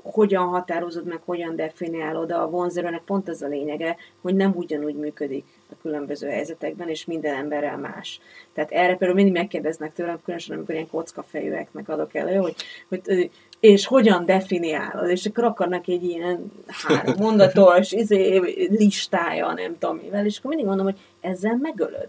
hogyan 0.03 0.47
határozod 0.47 1.07
meg, 1.07 1.21
hogyan 1.25 1.57
definiálod 1.57 2.31
a 2.31 2.49
vonzerőnek 2.49 3.03
pont 3.03 3.29
az 3.29 3.43
a 3.43 3.47
lényege, 3.47 3.97
hogy 4.21 4.35
nem 4.35 4.53
ugyanúgy 4.55 4.95
működik 4.95 5.45
a 5.71 5.75
különböző 5.83 6.29
helyzetekben, 6.29 6.89
és 6.89 7.05
minden 7.05 7.35
emberrel 7.35 7.79
más. 7.79 8.21
Tehát 8.53 8.71
erre 8.71 8.89
például 8.89 9.15
mindig 9.15 9.33
megkérdeznek 9.33 9.93
tőlem, 9.93 10.21
különösen 10.25 10.57
amikor 10.57 10.75
ilyen 10.75 10.89
kockafejűeknek 10.89 11.89
adok 11.89 12.15
elő, 12.15 12.37
hogy, 12.37 12.55
hogy 12.89 13.31
és 13.61 13.87
hogyan 13.87 14.25
definiálod, 14.25 15.11
és 15.11 15.27
akkor 15.27 15.45
akarnak 15.45 15.89
egy 15.89 16.05
ilyen 16.05 16.53
három 16.67 17.15
mondatos 17.19 17.93
izé, 17.93 18.37
listája, 18.69 19.53
nem 19.53 19.79
tudom 19.79 19.97
mivel, 19.97 20.27
és 20.27 20.39
akkor 20.39 20.49
mindig 20.49 20.67
mondom, 20.67 20.87
hogy 20.87 20.99
ezzel 21.21 21.59
megölöd. 21.61 22.09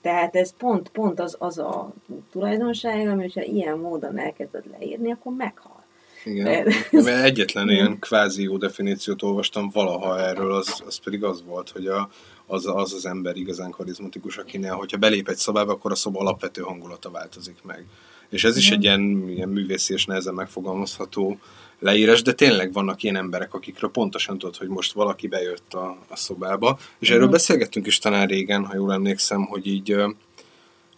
Tehát 0.00 0.36
ez 0.36 0.52
pont, 0.56 0.88
pont 0.88 1.20
az, 1.20 1.36
az 1.38 1.58
a 1.58 1.92
tulajdonság, 2.30 3.08
ami, 3.08 3.20
hogyha 3.20 3.42
ilyen 3.42 3.78
módon 3.78 4.18
elkezded 4.18 4.64
leírni, 4.78 5.12
akkor 5.12 5.32
meghal. 5.32 5.84
Igen, 6.24 6.72
De... 6.90 7.22
egyetlen 7.22 7.68
ilyen 7.68 7.98
kvázi 7.98 8.42
jó 8.42 8.56
definíciót 8.56 9.22
olvastam 9.22 9.70
valaha 9.72 10.20
erről, 10.20 10.52
az, 10.52 10.82
az 10.86 10.96
pedig 10.96 11.24
az 11.24 11.42
volt, 11.46 11.70
hogy 11.70 11.86
a, 11.86 12.10
az, 12.46 12.66
az 12.66 12.92
az 12.92 13.06
ember 13.06 13.36
igazán 13.36 13.70
karizmatikus, 13.70 14.36
akinél, 14.36 14.72
hogyha 14.72 14.96
belép 14.96 15.28
egy 15.28 15.36
szobába, 15.36 15.72
akkor 15.72 15.90
a 15.90 15.94
szoba 15.94 16.20
alapvető 16.20 16.62
hangulata 16.62 17.10
változik 17.10 17.58
meg. 17.62 17.86
És 18.28 18.44
ez 18.44 18.56
is 18.56 18.70
egy 18.70 18.82
ilyen, 18.82 19.28
ilyen 19.28 19.48
művészi 19.48 19.92
és 19.92 20.06
nehezen 20.06 20.34
megfogalmazható 20.34 21.38
leírás, 21.78 22.22
de 22.22 22.32
tényleg 22.32 22.72
vannak 22.72 23.02
ilyen 23.02 23.16
emberek, 23.16 23.54
akikről 23.54 23.90
pontosan 23.90 24.38
tudod, 24.38 24.56
hogy 24.56 24.68
most 24.68 24.92
valaki 24.92 25.26
bejött 25.26 25.74
a, 25.74 25.96
a 26.08 26.16
szobába, 26.16 26.78
és 26.98 27.10
erről 27.10 27.28
beszélgettünk 27.28 27.86
is 27.86 27.98
talán 27.98 28.26
régen, 28.26 28.64
ha 28.64 28.74
jól 28.74 28.92
emlékszem, 28.92 29.44
hogy 29.44 29.66
így 29.66 29.96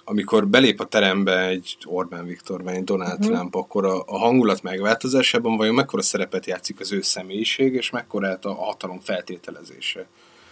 amikor 0.05 0.47
belép 0.47 0.81
a 0.81 0.85
terembe 0.85 1.47
egy 1.47 1.77
Orbán 1.85 2.27
Viktor, 2.27 2.63
vagy 2.63 2.75
egy 2.75 2.85
Donald 2.85 3.19
uh-huh. 3.19 3.35
Trump, 3.35 3.55
akkor 3.55 3.85
a, 3.85 4.03
a 4.07 4.19
hangulat 4.19 4.63
megváltozásában 4.63 5.57
vajon 5.57 5.75
mekkora 5.75 6.03
szerepet 6.03 6.47
játszik 6.47 6.81
az 6.81 6.93
ő 6.93 7.01
személyiség, 7.03 7.75
és 7.75 7.91
mekkora 7.91 8.39
a 8.43 8.55
hatalom 8.55 9.01
feltételezése. 9.01 10.07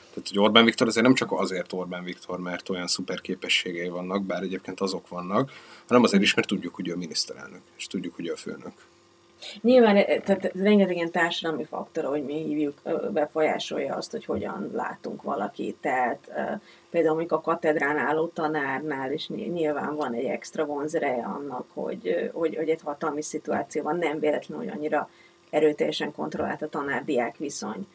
Tehát, 0.09 0.29
hogy 0.29 0.39
Orbán 0.39 0.65
Viktor 0.65 0.87
azért 0.87 1.05
nem 1.05 1.15
csak 1.15 1.33
azért 1.33 1.73
Orbán 1.73 2.05
Viktor, 2.05 2.41
mert 2.41 2.69
olyan 2.69 2.87
szuper 2.87 3.21
képességei 3.21 3.89
vannak, 3.89 4.25
bár 4.25 4.43
egyébként 4.43 4.81
azok 4.81 5.09
vannak, 5.09 5.53
hanem 5.87 6.03
azért 6.03 6.23
is, 6.23 6.35
mert 6.35 6.49
tudjuk, 6.49 6.75
hogy 6.75 6.89
ő 6.89 6.93
a 6.93 6.97
miniszterelnök, 6.97 7.61
és 7.77 7.87
tudjuk, 7.87 8.15
hogy 8.15 8.27
ő 8.27 8.33
a 8.33 8.37
főnök. 8.37 8.73
Nyilván, 9.61 9.97
eh, 9.97 10.21
tehát 10.25 10.53
rengeteg 10.55 10.97
ilyen 10.97 11.11
társadalmi 11.11 11.65
faktor, 11.65 12.05
hogy 12.05 12.25
mi 12.25 12.35
hívjuk, 12.35 12.81
befolyásolja 13.13 13.95
azt, 13.95 14.11
hogy 14.11 14.25
hogyan 14.25 14.71
látunk 14.75 15.23
valakit. 15.23 15.77
Tehát 15.81 16.31
például 16.91 17.15
mondjuk 17.15 17.39
a 17.39 17.41
katedrán 17.41 17.97
álló 17.97 18.27
tanárnál 18.27 19.13
is 19.13 19.29
nyilván 19.29 19.97
van 19.97 20.15
egy 20.15 20.25
extra 20.25 20.65
vonzereje 20.65 21.25
annak, 21.25 21.67
hogy, 21.73 22.31
hogy, 22.33 22.57
hogy 22.57 22.69
egy 22.69 22.81
hatalmi 22.83 23.23
szituációban 23.23 23.97
nem 23.97 24.19
véletlenül, 24.19 24.65
hogy 24.65 24.75
annyira 24.77 25.09
erőteljesen 25.51 26.13
kontrollált 26.13 26.63
a 26.63 26.69
tanár-diák 26.69 27.37
viszony. 27.37 27.87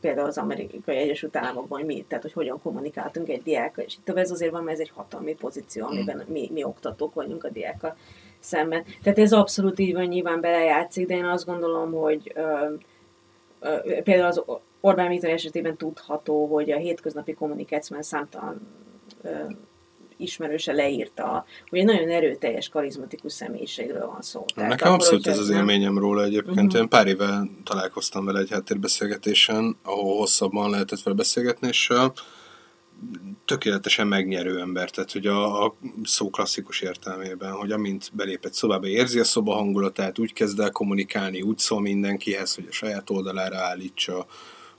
Például 0.00 0.26
az 0.26 0.38
amerikai 0.38 0.96
Egyesült 0.96 1.36
Államokban, 1.36 1.78
hogy 1.78 1.86
mi, 1.86 2.04
tehát 2.08 2.22
hogy 2.24 2.32
hogyan 2.32 2.60
kommunikáltunk 2.62 3.28
egy 3.28 3.42
diákkal, 3.42 3.84
és 3.84 3.96
itt 3.96 4.16
ez 4.16 4.30
azért 4.30 4.50
van, 4.50 4.64
mert 4.64 4.76
ez 4.76 4.82
egy 4.82 4.92
hatalmi 4.94 5.34
pozíció, 5.34 5.86
amiben 5.86 6.24
mi, 6.28 6.50
mi 6.52 6.64
oktatók 6.64 7.14
vagyunk 7.14 7.44
a 7.44 7.48
diákkal 7.48 7.96
szemben. 8.46 8.84
Tehát 9.02 9.18
ez 9.18 9.32
abszolút 9.32 9.78
így 9.78 9.94
van, 9.94 10.04
nyilván 10.04 10.40
belejátszik, 10.40 11.06
de 11.06 11.14
én 11.14 11.24
azt 11.24 11.46
gondolom, 11.46 11.92
hogy 11.92 12.32
ö, 12.34 12.74
ö, 13.60 14.02
például 14.02 14.26
az 14.26 14.42
Orbán 14.80 15.08
Viktor 15.08 15.30
esetében 15.30 15.76
tudható, 15.76 16.46
hogy 16.46 16.70
a 16.70 16.76
hétköznapi 16.76 17.34
kommunikációban 17.34 18.04
számtalan 18.04 18.60
ö, 19.22 19.28
ismerőse 20.16 20.72
leírta, 20.72 21.44
hogy 21.68 21.78
egy 21.78 21.84
nagyon 21.84 22.08
erőteljes, 22.08 22.68
karizmatikus 22.68 23.32
személyiségről 23.32 24.06
van 24.06 24.22
szó. 24.22 24.44
Tehát 24.54 24.70
Nekem 24.70 24.86
akkor, 24.88 25.00
abszolút 25.00 25.26
ez 25.26 25.38
az 25.38 25.48
nem... 25.48 25.56
élményem 25.58 25.98
róla 25.98 26.24
egyébként. 26.24 26.66
Uh-huh. 26.66 26.80
Én 26.80 26.88
pár 26.88 27.06
éve 27.06 27.42
találkoztam 27.64 28.24
vele 28.24 28.38
egy 28.38 28.50
háttérbeszélgetésen, 28.50 29.76
ahol 29.82 30.16
hosszabban 30.16 30.70
lehetett 30.70 31.02
vele 31.02 31.16
beszélgetni, 31.16 31.68
és 31.68 31.90
tökéletesen 33.44 34.06
megnyerő 34.06 34.60
ember, 34.60 34.90
tehát 34.90 35.12
hogy 35.12 35.26
a, 35.26 35.64
a 35.64 35.76
szó 36.04 36.30
klasszikus 36.30 36.80
értelmében, 36.80 37.52
hogy 37.52 37.72
amint 37.72 38.10
belép 38.12 38.44
egy 38.44 38.52
szobába, 38.52 38.86
érzi 38.86 39.18
a 39.18 39.24
szoba 39.24 39.54
hangulatát, 39.54 40.18
úgy 40.18 40.32
kezd 40.32 40.60
el 40.60 40.70
kommunikálni, 40.70 41.42
úgy 41.42 41.58
szól 41.58 41.80
mindenkihez, 41.80 42.54
hogy 42.54 42.66
a 42.68 42.72
saját 42.72 43.10
oldalára 43.10 43.56
állítsa, 43.56 44.26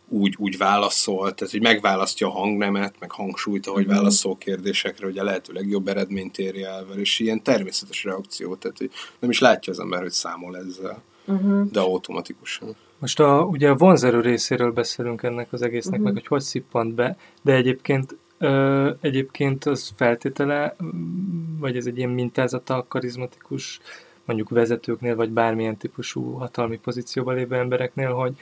úgy, 0.09 0.35
úgy 0.37 0.57
válaszol, 0.57 1.33
tehát 1.33 1.53
hogy 1.53 1.61
megválasztja 1.61 2.27
a 2.27 2.31
hangnemet, 2.31 2.95
meg 2.99 3.11
hangsúlyt, 3.11 3.67
ahogy 3.67 3.85
mm-hmm. 3.85 3.95
válaszol 3.95 4.37
kérdésekre, 4.37 5.05
hogy 5.05 5.17
a 5.17 5.23
lehető 5.23 5.53
legjobb 5.53 5.87
eredményt 5.87 6.37
érje 6.37 6.67
el, 6.67 6.85
és 6.95 7.19
ilyen 7.19 7.43
természetes 7.43 8.03
reakció, 8.03 8.55
tehát 8.55 8.77
hogy 8.77 8.91
nem 9.19 9.29
is 9.29 9.39
látja 9.39 9.73
az 9.73 9.79
ember, 9.79 10.01
hogy 10.01 10.11
számol 10.11 10.57
ezzel, 10.57 11.03
mm-hmm. 11.31 11.63
de 11.71 11.79
automatikusan. 11.79 12.75
Most 12.99 13.19
a, 13.19 13.41
ugye 13.41 13.69
a 13.69 13.75
vonzerő 13.75 14.21
részéről 14.21 14.71
beszélünk 14.71 15.23
ennek 15.23 15.53
az 15.53 15.61
egésznek, 15.61 15.99
uh-huh. 15.99 16.05
meg 16.05 16.13
hogy 16.13 16.27
hogy 16.27 16.41
szippant 16.41 16.93
be, 16.93 17.17
de 17.41 17.53
egyébként 17.53 18.15
ö, 18.37 18.89
egyébként 19.01 19.65
az 19.65 19.93
feltétele, 19.95 20.75
vagy 21.59 21.77
ez 21.77 21.85
egy 21.85 21.97
ilyen 21.97 22.09
mintázata 22.09 22.75
a 22.75 22.85
karizmatikus 22.87 23.79
mondjuk 24.25 24.49
vezetőknél, 24.49 25.15
vagy 25.15 25.29
bármilyen 25.29 25.77
típusú 25.77 26.31
hatalmi 26.31 26.77
pozícióban 26.77 27.35
lévő 27.35 27.55
embereknél, 27.55 28.13
hogy, 28.13 28.35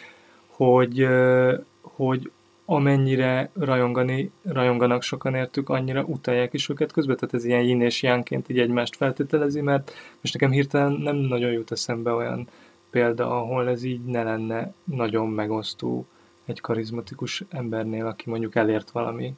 hogy, 0.48 1.02
ö, 1.02 1.54
hogy 1.82 2.32
amennyire 2.66 3.50
rajongani, 3.54 4.32
rajonganak 4.44 5.02
sokan 5.02 5.36
értük, 5.36 5.70
annyira 5.70 6.04
utalják 6.04 6.54
is 6.54 6.70
őket 6.70 6.92
közben, 6.92 7.16
tehát 7.16 7.34
ez 7.34 7.46
ilyen 7.46 7.62
yin 7.62 7.82
és 7.82 8.04
jánként 8.04 8.50
így 8.50 8.60
egymást 8.60 8.96
feltételezi, 8.96 9.62
mert 9.62 9.92
most 10.22 10.34
nekem 10.34 10.52
hirtelen 10.52 10.92
nem 10.92 11.16
nagyon 11.16 11.52
jut 11.52 11.72
eszembe 11.72 12.12
olyan 12.12 12.48
példa, 12.96 13.42
ahol 13.42 13.70
ez 13.70 13.84
így 13.84 14.04
ne 14.04 14.24
lenne 14.24 14.74
nagyon 14.84 15.30
megosztó 15.30 16.06
egy 16.46 16.62
karizmatikus 16.62 17.44
embernél, 17.50 18.06
aki 18.06 18.30
mondjuk 18.30 18.56
elért 18.56 18.92
valami, 18.92 19.34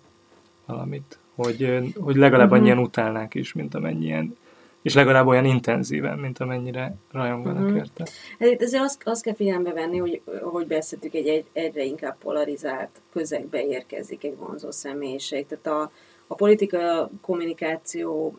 valamit. 0.65 1.19
Hogy, 1.35 1.93
hogy 1.99 2.15
legalább 2.15 2.47
uh-huh. 2.47 2.61
annyian 2.61 2.77
utálnák 2.77 3.35
is, 3.35 3.53
mint 3.53 3.75
amennyien 3.75 4.35
és 4.81 4.93
legalább 4.93 5.27
olyan 5.27 5.45
intenzíven, 5.45 6.19
mint 6.19 6.39
amennyire 6.39 6.95
rajonganak 7.11 7.63
uh-huh. 7.63 7.77
érte. 7.77 8.07
Ezért 8.37 8.61
azért 8.61 8.83
azt, 8.83 9.01
azt 9.05 9.23
kell 9.23 9.35
figyelembe 9.35 9.73
venni, 9.73 9.97
hogy, 9.97 10.21
hogy 10.41 10.67
beszéltük, 10.67 11.13
egy, 11.13 11.27
egy 11.27 11.45
egyre 11.53 11.83
inkább 11.83 12.17
polarizált 12.17 13.01
közegbe 13.11 13.65
érkezik 13.65 14.23
egy 14.23 14.37
vonzó 14.37 14.71
személyiség. 14.71 15.45
Tehát 15.45 15.67
a, 15.67 15.91
a 16.27 16.35
politika 16.35 17.09
kommunikáció 17.21 18.37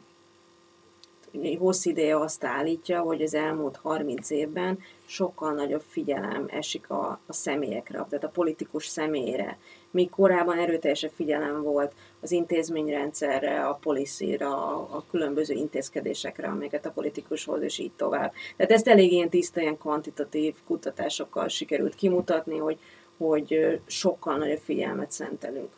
hosszú 1.59 1.91
ideje 1.91 2.19
azt 2.19 2.45
állítja, 2.45 3.01
hogy 3.01 3.23
az 3.23 3.35
elmúlt 3.35 3.77
30 3.77 4.31
évben 4.31 4.79
sokkal 5.07 5.53
nagyobb 5.53 5.83
figyelem 5.89 6.47
esik 6.51 6.91
a, 6.91 7.21
a 7.27 7.33
személyekre, 7.33 8.07
tehát 8.09 8.25
a 8.25 8.29
politikus 8.29 8.87
személyre. 8.87 9.59
Míg 9.91 10.11
korábban 10.11 10.59
erőteljesebb 10.59 11.11
figyelem 11.15 11.63
volt 11.63 11.93
az 12.21 12.31
intézményrendszerre, 12.31 13.67
a 13.67 13.75
policira, 13.75 14.49
a, 14.49 14.97
a 14.97 15.05
különböző 15.11 15.55
intézkedésekre, 15.55 16.49
amiket 16.49 16.87
a 16.87 16.91
politikus 16.91 17.45
hoz, 17.45 17.63
és 17.63 17.79
így 17.79 17.93
tovább. 17.97 18.33
Tehát 18.57 18.73
ezt 18.73 18.89
elég 18.89 19.13
ilyen 19.13 19.29
tiszta, 19.29 19.61
ilyen 19.61 19.79
kvantitatív 19.79 20.55
kutatásokkal 20.67 21.49
sikerült 21.49 21.95
kimutatni, 21.95 22.59
hogy, 22.59 22.79
hogy 23.17 23.81
sokkal 23.87 24.37
nagyobb 24.37 24.61
figyelmet 24.65 25.11
szentelünk 25.11 25.71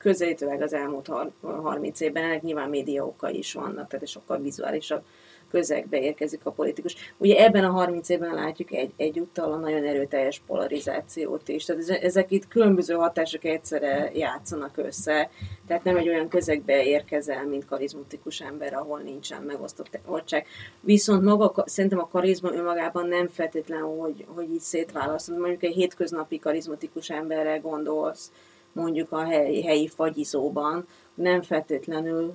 közelítőleg 0.00 0.62
az 0.62 0.72
elmúlt 0.72 1.10
30 1.42 2.00
évben, 2.00 2.24
ennek 2.24 2.42
nyilván 2.42 2.68
média 2.68 3.06
okai 3.06 3.38
is 3.38 3.52
vannak, 3.52 3.88
tehát 3.88 4.08
sokkal 4.08 4.38
vizuálisabb 4.38 5.02
közegbe 5.50 6.00
érkezik 6.00 6.40
a 6.44 6.50
politikus. 6.50 7.14
Ugye 7.16 7.44
ebben 7.44 7.64
a 7.64 7.70
30 7.70 8.08
évben 8.08 8.34
látjuk 8.34 8.72
egy, 8.72 8.92
egyúttal 8.96 9.52
a 9.52 9.56
nagyon 9.56 9.84
erőteljes 9.84 10.42
polarizációt 10.46 11.48
is. 11.48 11.64
Tehát 11.64 11.88
ezek 11.88 12.30
itt 12.30 12.48
különböző 12.48 12.94
hatások 12.94 13.44
egyszerre 13.44 14.10
játszanak 14.14 14.76
össze, 14.76 15.30
tehát 15.66 15.84
nem 15.84 15.96
egy 15.96 16.08
olyan 16.08 16.28
közegbe 16.28 16.84
érkezel, 16.84 17.46
mint 17.46 17.64
karizmatikus 17.64 18.40
ember, 18.40 18.74
ahol 18.74 19.00
nincsen 19.00 19.42
megosztottság. 19.42 20.46
Viszont 20.80 21.22
maga, 21.22 21.64
szerintem 21.66 21.98
a 21.98 22.08
karizma 22.08 22.52
önmagában 22.52 23.08
nem 23.08 23.28
feltétlenül, 23.28 23.98
hogy, 23.98 24.24
hogy 24.34 24.50
így 24.50 24.60
szétválasztod. 24.60 25.38
Mondjuk 25.38 25.62
egy 25.62 25.74
hétköznapi 25.74 26.38
karizmatikus 26.38 27.10
emberre 27.10 27.58
gondolsz, 27.58 28.30
mondjuk 28.72 29.12
a 29.12 29.24
helyi, 29.24 29.62
helyi 29.62 29.88
fagyizóban, 29.88 30.86
nem 31.14 31.42
feltétlenül 31.42 32.34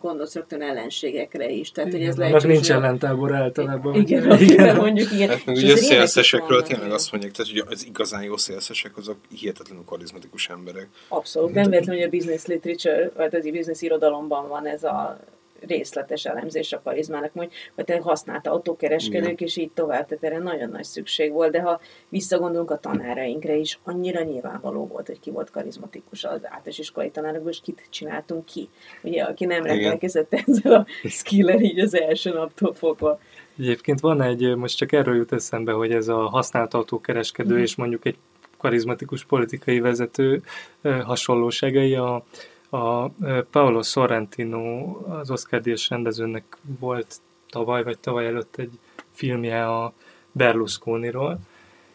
gondolsz 0.00 0.34
rögtön 0.34 0.62
ellenségekre 0.62 1.48
is. 1.50 1.70
Tehát, 1.72 1.92
hogy 1.92 2.02
ez 2.02 2.16
lehet, 2.16 2.42
nincs 2.42 2.70
ellentábor 2.70 3.34
általában. 3.34 3.94
Igen, 4.06 4.40
igen, 4.40 4.76
mondjuk 4.76 5.12
igen. 5.12 5.28
Hát 5.28 5.44
meg 5.44 5.56
ugye 5.56 5.72
a 5.72 5.76
szélszesekről 5.76 6.62
tényleg 6.62 6.90
azt 6.90 7.12
mondják, 7.12 7.32
tehát 7.32 7.52
hogy 7.52 7.64
az 7.68 7.86
igazán 7.86 8.22
jó 8.22 8.36
szélszesek 8.36 8.96
azok 8.96 9.16
hihetetlenül 9.38 9.84
karizmatikus 9.84 10.48
emberek. 10.48 10.88
Abszolút. 11.08 11.54
Nem 11.54 11.70
véletlenül, 11.70 12.02
hogy 12.02 12.12
a 12.12 12.16
business 12.16 12.44
literature, 12.46 13.10
vagy 13.16 13.34
az 13.34 13.50
business 13.50 13.80
irodalomban 13.80 14.48
van 14.48 14.66
ez 14.66 14.84
a 14.84 15.18
részletes 15.60 16.24
elemzés 16.24 16.72
a 16.72 16.80
karizmának, 16.84 17.30
hogy, 17.34 17.52
hogy 17.74 17.84
te 17.84 18.00
használt 18.00 18.46
autókereskedők, 18.46 19.30
Igen. 19.30 19.46
és 19.46 19.56
így 19.56 19.70
tovább, 19.70 20.06
tehát 20.06 20.24
erre 20.24 20.38
nagyon 20.38 20.70
nagy 20.70 20.84
szükség 20.84 21.32
volt, 21.32 21.52
de 21.52 21.60
ha 21.60 21.80
visszagondolunk 22.08 22.70
a 22.70 22.78
tanárainkra 22.78 23.52
is, 23.52 23.78
annyira 23.84 24.22
nyilvánvaló 24.22 24.86
volt, 24.86 25.06
hogy 25.06 25.20
ki 25.20 25.30
volt 25.30 25.50
karizmatikus 25.50 26.24
az 26.24 26.30
általános 26.32 26.78
iskolai 26.78 27.10
tanárokból, 27.10 27.50
és 27.50 27.60
kit 27.62 27.86
csináltunk 27.90 28.44
ki. 28.44 28.68
Ugye, 29.02 29.22
aki 29.22 29.44
nem 29.44 29.62
rendelkezett 29.62 30.34
ezzel 30.46 30.72
a 30.72 31.08
skiller 31.08 31.60
így 31.60 31.78
az 31.78 31.94
első 31.94 32.30
naptól 32.32 32.74
fogva. 32.74 33.20
Egyébként 33.58 34.00
van 34.00 34.22
egy, 34.22 34.56
most 34.56 34.76
csak 34.76 34.92
erről 34.92 35.16
jut 35.16 35.32
eszembe, 35.32 35.72
hogy 35.72 35.92
ez 35.92 36.08
a 36.08 36.28
használt 36.28 36.74
autókereskedő, 36.74 37.54
mm. 37.54 37.62
és 37.62 37.76
mondjuk 37.76 38.04
egy 38.04 38.16
karizmatikus 38.58 39.24
politikai 39.24 39.80
vezető 39.80 40.42
hasonlóságai 40.82 41.94
a 41.94 42.24
a 42.70 43.08
Paolo 43.50 43.82
Sorrentino, 43.82 44.96
az 45.08 45.30
Oscar 45.30 45.60
díjas 45.60 45.88
rendezőnek 45.88 46.44
volt 46.78 47.16
tavaly 47.50 47.82
vagy 47.82 47.98
tavaly 47.98 48.26
előtt 48.26 48.56
egy 48.56 48.78
filmje 49.12 49.66
a 49.66 49.92
Berlusconiról, 50.32 51.38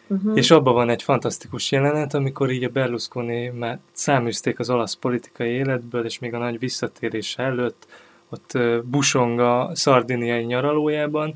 uh-huh. 0.06 0.36
és 0.36 0.50
abban 0.50 0.74
van 0.74 0.88
egy 0.88 1.02
fantasztikus 1.02 1.70
jelenet, 1.70 2.14
amikor 2.14 2.50
így 2.50 2.64
a 2.64 2.68
Berlusconi 2.68 3.48
már 3.48 3.78
száműzték 3.92 4.58
az 4.58 4.70
olasz 4.70 4.94
politikai 4.94 5.50
életből, 5.50 6.04
és 6.04 6.18
még 6.18 6.34
a 6.34 6.38
nagy 6.38 6.58
visszatérés 6.58 7.36
előtt 7.36 7.86
ott 8.28 8.58
busong 8.84 9.40
a 9.40 9.70
szardiniai 9.74 10.44
nyaralójában, 10.44 11.34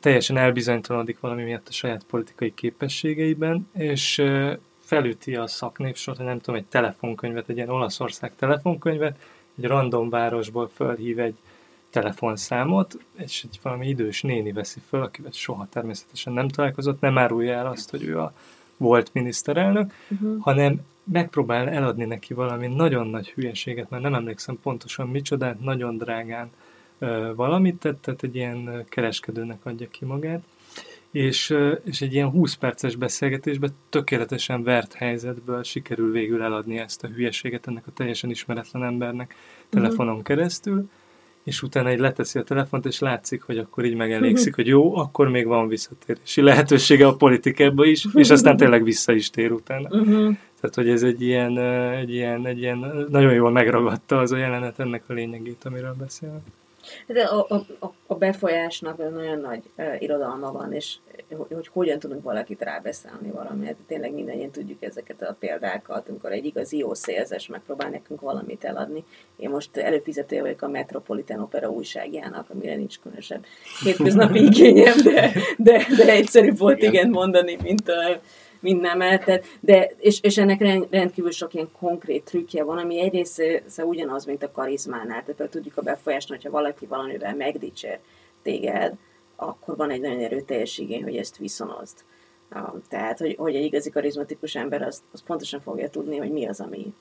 teljesen 0.00 0.36
elbizonytalanodik 0.36 1.20
valami 1.20 1.42
miatt 1.42 1.68
a 1.68 1.72
saját 1.72 2.04
politikai 2.04 2.54
képességeiben, 2.54 3.68
és 3.72 4.22
felüti 4.90 5.34
a 5.34 5.46
szaknépsort, 5.46 6.16
hogy 6.16 6.26
nem 6.26 6.38
tudom, 6.38 6.60
egy 6.60 6.66
telefonkönyvet, 6.66 7.48
egy 7.48 7.56
ilyen 7.56 7.68
Olaszország 7.68 8.32
telefonkönyvet, 8.36 9.18
egy 9.58 9.64
random 9.64 10.08
városból 10.08 10.70
fölhív 10.74 11.18
egy 11.18 11.34
telefonszámot, 11.90 12.98
és 13.16 13.44
egy 13.44 13.58
valami 13.62 13.88
idős 13.88 14.22
néni 14.22 14.52
veszi 14.52 14.80
föl, 14.88 15.02
akivel 15.02 15.30
soha 15.30 15.66
természetesen 15.70 16.32
nem 16.32 16.48
találkozott, 16.48 17.00
nem 17.00 17.18
árulja 17.18 17.52
el 17.52 17.66
azt, 17.66 17.90
hogy 17.90 18.04
ő 18.04 18.18
a 18.18 18.32
volt 18.76 19.10
miniszterelnök, 19.12 19.92
uh-huh. 20.08 20.40
hanem 20.40 20.80
megpróbál 21.04 21.68
eladni 21.68 22.04
neki 22.04 22.34
valami 22.34 22.66
nagyon 22.66 23.06
nagy 23.06 23.30
hülyeséget, 23.30 23.90
mert 23.90 24.02
nem 24.02 24.14
emlékszem 24.14 24.58
pontosan 24.62 25.08
micsodát, 25.08 25.60
nagyon 25.60 25.96
drágán 25.96 26.50
uh, 26.98 27.34
valamit 27.34 27.78
tett, 27.78 28.02
tehát 28.02 28.22
egy 28.22 28.34
ilyen 28.34 28.84
kereskedőnek 28.88 29.66
adja 29.66 29.88
ki 29.90 30.04
magát, 30.04 30.42
és, 31.10 31.54
és 31.84 32.00
egy 32.00 32.14
ilyen 32.14 32.30
20 32.30 32.54
perces 32.54 32.96
beszélgetésben 32.96 33.70
tökéletesen 33.88 34.62
vert 34.62 34.94
helyzetből 34.94 35.62
sikerül 35.62 36.12
végül 36.12 36.42
eladni 36.42 36.78
ezt 36.78 37.04
a 37.04 37.08
hülyeséget 37.08 37.66
ennek 37.66 37.86
a 37.86 37.92
teljesen 37.92 38.30
ismeretlen 38.30 38.84
embernek 38.84 39.34
telefonon 39.68 40.08
uh-huh. 40.08 40.26
keresztül, 40.26 40.88
és 41.44 41.62
utána 41.62 41.88
egy 41.88 41.98
leteszi 41.98 42.38
a 42.38 42.42
telefont, 42.42 42.86
és 42.86 42.98
látszik, 42.98 43.42
hogy 43.42 43.58
akkor 43.58 43.84
így 43.84 43.94
megelégszik, 43.94 44.54
hogy 44.54 44.66
jó, 44.66 44.96
akkor 44.96 45.28
még 45.28 45.46
van 45.46 45.68
visszatérési 45.68 46.40
lehetősége 46.40 47.06
a 47.06 47.16
politikába 47.16 47.84
is, 47.84 48.06
és 48.12 48.30
aztán 48.30 48.56
tényleg 48.56 48.82
vissza 48.82 49.12
is 49.12 49.30
tér 49.30 49.52
utána. 49.52 49.88
Uh-huh. 49.88 50.36
Tehát, 50.60 50.74
hogy 50.74 50.88
ez 50.88 51.02
egy 51.02 51.22
ilyen, 51.22 51.58
egy 51.94 52.12
ilyen, 52.12 52.46
egy 52.46 52.58
ilyen, 52.58 53.06
nagyon 53.08 53.32
jól 53.32 53.50
megragadta 53.50 54.18
az 54.18 54.32
a 54.32 54.36
jelenet 54.36 54.78
ennek 54.78 55.02
a 55.06 55.12
lényegét, 55.12 55.64
amiről 55.64 55.94
beszélek. 55.98 56.42
De 57.06 57.22
a, 57.22 57.46
a, 57.78 57.92
a 58.06 58.14
befolyásnak 58.14 58.96
nagyon 58.96 59.38
nagy 59.38 59.62
uh, 59.76 60.02
irodalma 60.02 60.52
van, 60.52 60.72
és 60.72 60.96
hogy, 61.36 61.54
hogy 61.54 61.68
hogyan 61.68 61.98
tudunk 61.98 62.22
valakit 62.22 62.62
rábeszélni 62.62 63.30
valamit. 63.30 63.66
Hát 63.66 63.76
tényleg 63.86 64.12
mindannyian 64.12 64.50
tudjuk 64.50 64.82
ezeket 64.82 65.22
a 65.22 65.36
példákat, 65.38 66.08
amikor 66.08 66.32
egy 66.32 66.44
igazi 66.44 66.76
jó 66.76 66.94
szélzes 66.94 67.46
megpróbál 67.46 67.90
nekünk 67.90 68.20
valamit 68.20 68.64
eladni. 68.64 69.04
Én 69.36 69.50
most 69.50 69.76
előfizető 69.76 70.40
vagyok 70.40 70.62
a 70.62 70.68
Metropolitan 70.68 71.40
Opera 71.40 71.68
újságjának, 71.68 72.50
amire 72.50 72.76
nincs 72.76 72.98
különösebb 72.98 73.44
hétköznapi 73.82 74.44
igényem, 74.44 74.96
de, 75.04 75.32
de, 75.56 75.86
de 75.96 76.12
egyszerűbb 76.12 76.58
volt 76.58 76.82
igen 76.82 77.08
mondani, 77.08 77.56
mint 77.62 77.88
a 77.88 78.20
mint 78.60 78.80
nem 78.80 78.98
tehát, 78.98 79.44
de, 79.60 79.92
és, 79.98 80.20
és 80.20 80.38
ennek 80.38 80.60
rendkívül 80.90 81.30
sok 81.30 81.54
ilyen 81.54 81.70
konkrét 81.78 82.24
trükkje 82.24 82.64
van, 82.64 82.78
ami 82.78 83.00
egyrészt 83.00 83.42
szóval 83.66 83.92
ugyanaz, 83.92 84.24
mint 84.24 84.42
a 84.42 84.52
karizmánál, 84.52 85.24
tehát 85.24 85.52
tudjuk 85.52 85.76
a 85.76 85.82
befolyást, 85.82 86.28
hogyha 86.28 86.50
valaki 86.50 86.86
valamivel 86.86 87.34
megdicsér 87.34 87.98
téged, 88.42 88.94
akkor 89.36 89.76
van 89.76 89.90
egy 89.90 90.00
nagyon 90.00 90.20
erőteljes 90.20 90.78
igény, 90.78 91.02
hogy 91.02 91.16
ezt 91.16 91.36
viszonozd. 91.36 91.96
Tehát, 92.88 93.18
hogy, 93.18 93.34
hogy 93.38 93.54
egy 93.54 93.64
igazi 93.64 93.90
karizmatikus 93.90 94.54
ember 94.54 94.82
az, 94.82 95.02
az 95.12 95.22
pontosan 95.22 95.60
fogja 95.60 95.90
tudni, 95.90 96.16
hogy 96.16 96.30
mi 96.30 96.46
az, 96.46 96.60
ami 96.60 96.94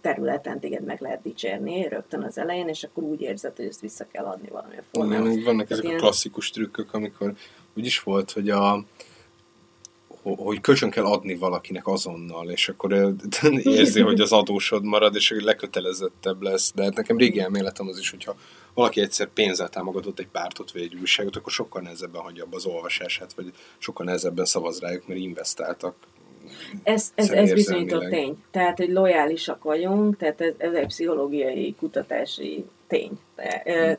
területen 0.00 0.60
téged 0.60 0.84
meg 0.84 1.00
lehet 1.00 1.22
dicsérni 1.22 1.88
rögtön 1.88 2.22
az 2.22 2.38
elején, 2.38 2.68
és 2.68 2.82
akkor 2.82 3.02
úgy 3.02 3.20
érzed, 3.20 3.56
hogy 3.56 3.66
ezt 3.66 3.80
vissza 3.80 4.06
kell 4.12 4.24
adni 4.24 4.48
valamilyen 4.48 4.82
formában. 4.92 5.42
Vannak 5.44 5.70
ezek 5.70 5.84
ilyen... 5.84 5.96
a 5.96 6.00
klasszikus 6.00 6.50
trükkök, 6.50 6.94
amikor 6.94 7.34
úgy 7.74 7.86
is 7.86 8.00
volt, 8.00 8.30
hogy 8.30 8.50
a, 8.50 8.84
hogy 10.34 10.60
kölcsön 10.60 10.90
kell 10.90 11.04
adni 11.04 11.34
valakinek 11.34 11.86
azonnal, 11.86 12.50
és 12.50 12.68
akkor 12.68 12.92
érzi, 13.62 14.00
hogy 14.00 14.20
az 14.20 14.32
adósod 14.32 14.84
marad, 14.84 15.14
és 15.14 15.34
lekötelezettebb 15.38 16.42
lesz. 16.42 16.72
De 16.74 16.82
hát 16.82 16.94
nekem 16.94 17.16
régi 17.16 17.40
elméletem 17.40 17.88
az 17.88 17.98
is, 17.98 18.10
hogyha 18.10 18.36
valaki 18.74 19.00
egyszer 19.00 19.26
pénzzel 19.28 19.68
támogatott 19.68 20.18
egy 20.18 20.28
pártot 20.28 20.72
vagy 20.72 20.82
egy 20.82 20.96
újságot, 21.00 21.36
akkor 21.36 21.52
sokkal 21.52 21.82
nehezebben 21.82 22.22
hagyja 22.22 22.44
abba 22.44 22.56
az 22.56 22.66
olvasását, 22.66 23.32
vagy 23.32 23.52
sokkal 23.78 24.06
nehezebben 24.06 24.44
szavaz 24.44 24.80
rájuk, 24.80 25.06
mert 25.06 25.20
investáltak. 25.20 25.94
Ez, 26.82 27.12
ez, 27.14 27.30
ez 27.30 27.52
bizonyított 27.52 28.08
tény. 28.08 28.42
Tehát, 28.50 28.76
hogy 28.76 28.90
lojálisak 28.90 29.62
vagyunk, 29.62 30.16
tehát 30.16 30.40
ez, 30.40 30.54
ez 30.58 30.72
egy 30.72 30.86
pszichológiai 30.86 31.74
kutatási 31.78 32.64
tény. 32.86 33.18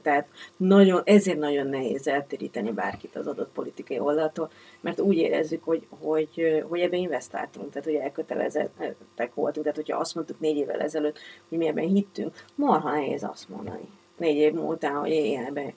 Tehát 0.01 0.27
nagyon, 0.57 1.01
ezért 1.05 1.37
nagyon 1.37 1.67
nehéz 1.67 2.07
eltéríteni 2.07 2.71
bárkit 2.71 3.15
az 3.15 3.27
adott 3.27 3.51
politikai 3.53 3.99
oldaltól, 3.99 4.49
mert 4.81 4.99
úgy 4.99 5.17
érezzük, 5.17 5.63
hogy, 5.63 5.87
hogy, 5.89 6.63
hogy 6.69 6.79
ebben 6.79 6.99
investáltunk, 6.99 7.69
tehát 7.69 7.87
hogy 7.87 7.95
elkötelezettek 7.95 9.33
voltunk. 9.33 9.65
Tehát, 9.65 9.75
hogyha 9.75 9.97
azt 9.97 10.15
mondtuk 10.15 10.39
négy 10.39 10.57
évvel 10.57 10.81
ezelőtt, 10.81 11.19
hogy 11.49 11.57
mi 11.57 11.67
ebben 11.67 11.87
hittünk, 11.87 12.35
marha 12.55 12.91
nehéz 12.91 13.23
azt 13.23 13.49
mondani. 13.49 13.89
Négy 14.17 14.35
év 14.35 14.53
múltán, 14.53 14.95
hogy 14.95 15.11
én 15.11 15.43
ebben 15.43 15.73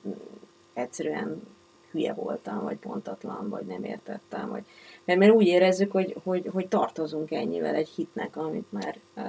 egyszerűen 0.73 1.43
hülye 1.91 2.13
voltam, 2.13 2.63
vagy 2.63 2.77
pontatlan, 2.77 3.49
vagy 3.49 3.67
nem 3.67 3.85
értettem, 3.85 4.51
vagy... 4.51 4.65
Mert, 5.05 5.19
mert 5.19 5.33
úgy 5.33 5.47
érezzük, 5.47 5.93
hogy, 5.93 6.17
hogy, 6.25 6.51
hogy 6.53 6.69
tartozunk 6.69 7.31
ennyivel 7.31 7.75
egy 7.75 7.89
hitnek, 7.89 8.37
amit 8.37 8.73
már 8.73 8.99
uh, 9.17 9.25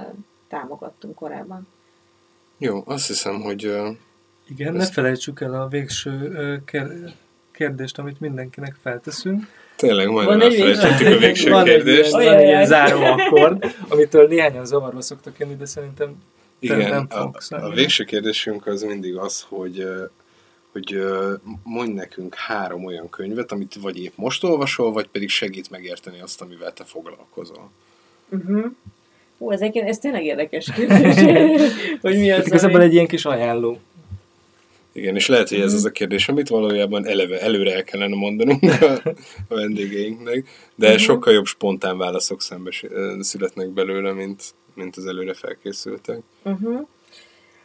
támogattunk 0.48 1.16
korábban. 1.16 1.68
Jó, 2.64 2.84
azt 2.86 3.08
hiszem, 3.08 3.42
hogy 3.42 3.66
uh, 3.66 3.88
Igen, 4.48 4.74
ne 4.74 4.86
felejtsük 4.86 5.42
el 5.42 5.62
a 5.62 5.68
végső 5.68 6.62
kérdést, 7.52 7.98
amit 7.98 8.20
mindenkinek 8.20 8.76
felteszünk. 8.82 9.48
Tényleg, 9.76 10.10
majdnem 10.10 10.42
elfelejtettük 10.42 11.08
a 11.08 11.18
végső 11.18 11.50
van 11.50 11.64
kérdést. 11.64 12.16
Egy, 12.16 12.26
van 12.26 12.34
egy 12.34 12.46
ilyen 12.46 12.66
záró 12.66 13.02
akkord, 13.18 13.76
amitől 13.88 14.28
néhányan 14.28 14.66
zavarba 14.66 15.02
szoktak 15.02 15.40
jönni, 15.40 15.56
de 15.56 15.66
szerintem 15.66 16.16
Igen, 16.60 16.90
nem 16.90 17.08
a, 17.10 17.56
a 17.56 17.70
végső 17.70 18.04
kérdésünk 18.04 18.66
az 18.66 18.82
mindig 18.82 19.16
az, 19.16 19.46
hogy 19.50 19.88
hogy 20.72 21.04
mondj 21.64 21.92
nekünk 21.94 22.36
három 22.36 22.86
olyan 22.86 23.10
könyvet, 23.10 23.52
amit 23.52 23.76
vagy 23.82 24.04
épp 24.04 24.14
most 24.16 24.44
olvasol, 24.44 24.92
vagy 24.92 25.08
pedig 25.08 25.30
segít 25.30 25.70
megérteni 25.70 26.22
azt, 26.22 26.42
amivel 26.42 26.74
te 26.74 26.84
foglalkozol. 26.84 27.72
Uh-huh. 28.30 28.66
Hú, 29.42 29.52
ez, 29.52 29.62
egy, 29.62 29.78
ez 29.78 29.98
tényleg 29.98 30.26
érdekes 30.26 30.72
kérdés, 30.76 31.16
hogy 32.02 32.20
mi 32.20 32.32
az, 32.32 32.46
Igazából 32.46 32.76
ami... 32.76 32.86
egy 32.86 32.94
ilyen 32.94 33.08
kis 33.08 33.26
ajánló. 33.26 33.78
Igen, 34.92 35.16
és 35.16 35.28
lehet, 35.28 35.50
hogy 35.50 35.60
ez 35.60 35.74
az 35.74 35.86
a 35.86 35.92
kérdés, 35.92 36.30
amit 36.30 36.48
valójában 36.48 37.08
eleve 37.08 37.42
előre 37.42 37.74
el 37.76 37.84
kellene 37.84 38.16
mondanunk 38.16 38.64
a, 38.64 38.92
a 39.48 39.56
vendégeinknek, 39.56 40.50
de 40.76 40.86
uh-huh. 40.86 41.02
sokkal 41.02 41.34
jobb 41.34 41.46
spontán 41.46 41.98
válaszok 41.98 42.42
szembe 42.42 42.72
születnek 43.20 43.70
belőle, 43.70 44.14
mint, 44.14 44.44
mint 44.74 44.96
az 44.96 45.06
előre 45.06 45.34
felkészültek. 45.34 46.20
Uh-huh. 46.44 46.88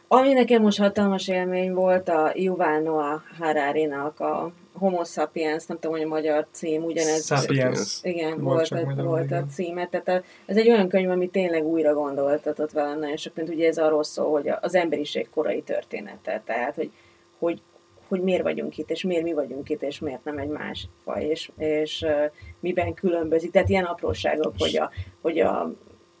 Ami 0.07 0.33
nekem 0.33 0.61
most 0.61 0.77
hatalmas 0.77 1.27
élmény 1.27 1.73
volt 1.73 2.09
a 2.09 2.31
Yuval 2.33 2.79
Noah 2.79 3.21
Harari-nak 3.39 4.19
a 4.19 4.51
Homo 4.73 5.03
sapiens, 5.03 5.65
nem 5.65 5.79
tudom, 5.79 5.95
hogy 5.97 6.05
a 6.05 6.07
magyar 6.07 6.47
cím, 6.51 6.83
ugyanez. 6.83 7.25
Sapiens. 7.25 7.99
Igen, 8.01 8.41
volt, 8.43 8.67
volt, 8.67 8.99
a, 8.99 9.03
volt 9.03 9.31
a 9.31 9.45
címe. 9.45 9.87
Tehát 9.87 10.23
ez 10.45 10.57
egy 10.57 10.69
olyan 10.69 10.87
könyv, 10.89 11.09
ami 11.09 11.29
tényleg 11.29 11.65
újra 11.65 11.93
gondoltatott 11.93 12.71
velem 12.71 12.99
nagyon 12.99 13.17
sok, 13.17 13.35
mint 13.35 13.49
ugye 13.49 13.67
ez 13.67 13.77
arról 13.77 14.03
szól, 14.03 14.31
hogy 14.31 14.51
az 14.61 14.75
emberiség 14.75 15.29
korai 15.29 15.61
története. 15.61 16.41
Tehát, 16.45 16.75
hogy, 16.75 16.91
hogy, 17.39 17.61
hogy 18.07 18.21
miért 18.21 18.43
vagyunk 18.43 18.77
itt, 18.77 18.89
és 18.89 19.03
miért 19.03 19.23
mi 19.23 19.33
vagyunk 19.33 19.69
itt, 19.69 19.81
és 19.81 19.99
miért 19.99 20.23
nem 20.23 20.37
egy 20.37 20.49
más 20.49 20.87
faj, 21.03 21.23
és, 21.23 21.51
és 21.57 22.01
uh, 22.01 22.31
miben 22.59 22.93
különbözik. 22.93 23.51
Tehát 23.51 23.69
ilyen 23.69 23.85
apróságok, 23.85 24.53
hogy, 24.57 24.77
a, 24.77 24.91
hogy 25.21 25.39
a, 25.39 25.71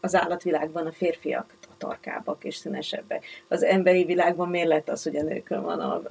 az 0.01 0.15
állatvilágban 0.15 0.85
a 0.85 0.91
férfiak 0.91 1.56
tarkábbak 1.77 2.43
és 2.43 2.55
színesebbek. 2.55 3.25
Az 3.47 3.63
emberi 3.63 4.03
világban 4.03 4.49
miért 4.49 4.67
lett 4.67 4.89
az, 4.89 5.03
hogy 5.03 5.15
a 5.15 5.23
nőkön 5.23 5.61
van 5.63 5.79
a, 5.79 6.01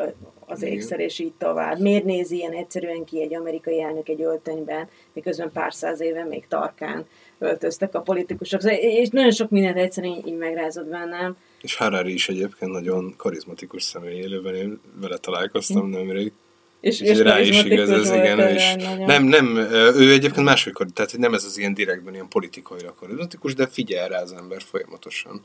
az 0.47 0.63
ékszer, 0.63 1.01
és 1.01 1.19
így 1.19 1.33
tovább? 1.39 1.79
Miért 1.79 2.05
néz 2.05 2.31
ilyen 2.31 2.53
egyszerűen 2.53 3.05
ki 3.05 3.23
egy 3.23 3.35
amerikai 3.35 3.83
elnök 3.83 4.09
egy 4.09 4.23
öltönyben, 4.23 4.89
miközben 5.13 5.53
pár 5.53 5.75
száz 5.75 6.01
éve 6.01 6.25
még 6.25 6.47
tarkán 6.49 7.07
öltöztek 7.39 7.95
a 7.95 8.01
politikusok. 8.01 8.61
Szóval, 8.61 8.79
és 8.79 9.09
nagyon 9.09 9.31
sok 9.31 9.51
mindent 9.51 9.77
egyszerűen 9.77 10.23
így 10.27 10.37
megrázott 10.37 10.87
bennem. 10.87 11.37
És 11.61 11.77
Harari 11.77 12.13
is 12.13 12.29
egyébként 12.29 12.71
nagyon 12.71 13.15
karizmatikus 13.17 13.83
személy 13.83 14.17
élőben, 14.17 14.55
én 14.55 14.81
vele 15.01 15.17
találkoztam 15.17 15.89
nemrég. 15.89 16.33
És, 16.81 17.01
és, 17.01 17.09
és 17.11 17.19
rá 17.19 17.41
is 17.41 17.65
igaz 17.65 17.91
ez, 17.91 18.11
igen. 18.11 18.39
És 18.39 18.75
nem, 19.07 19.25
nem, 19.25 19.57
ő 19.97 20.13
egyébként 20.13 20.47
második, 20.47 20.93
tehát 20.95 21.17
nem 21.17 21.35
ez 21.35 21.45
az 21.45 21.59
ilyen 21.59 21.75
direktben 21.75 22.15
ilyen 22.15 22.29
politikai 22.29 22.81
karizmatikus, 22.97 23.55
de 23.55 23.67
figyel 23.67 24.09
rá 24.09 24.23
az 24.23 24.33
ember 24.33 24.63
folyamatosan, 24.63 25.45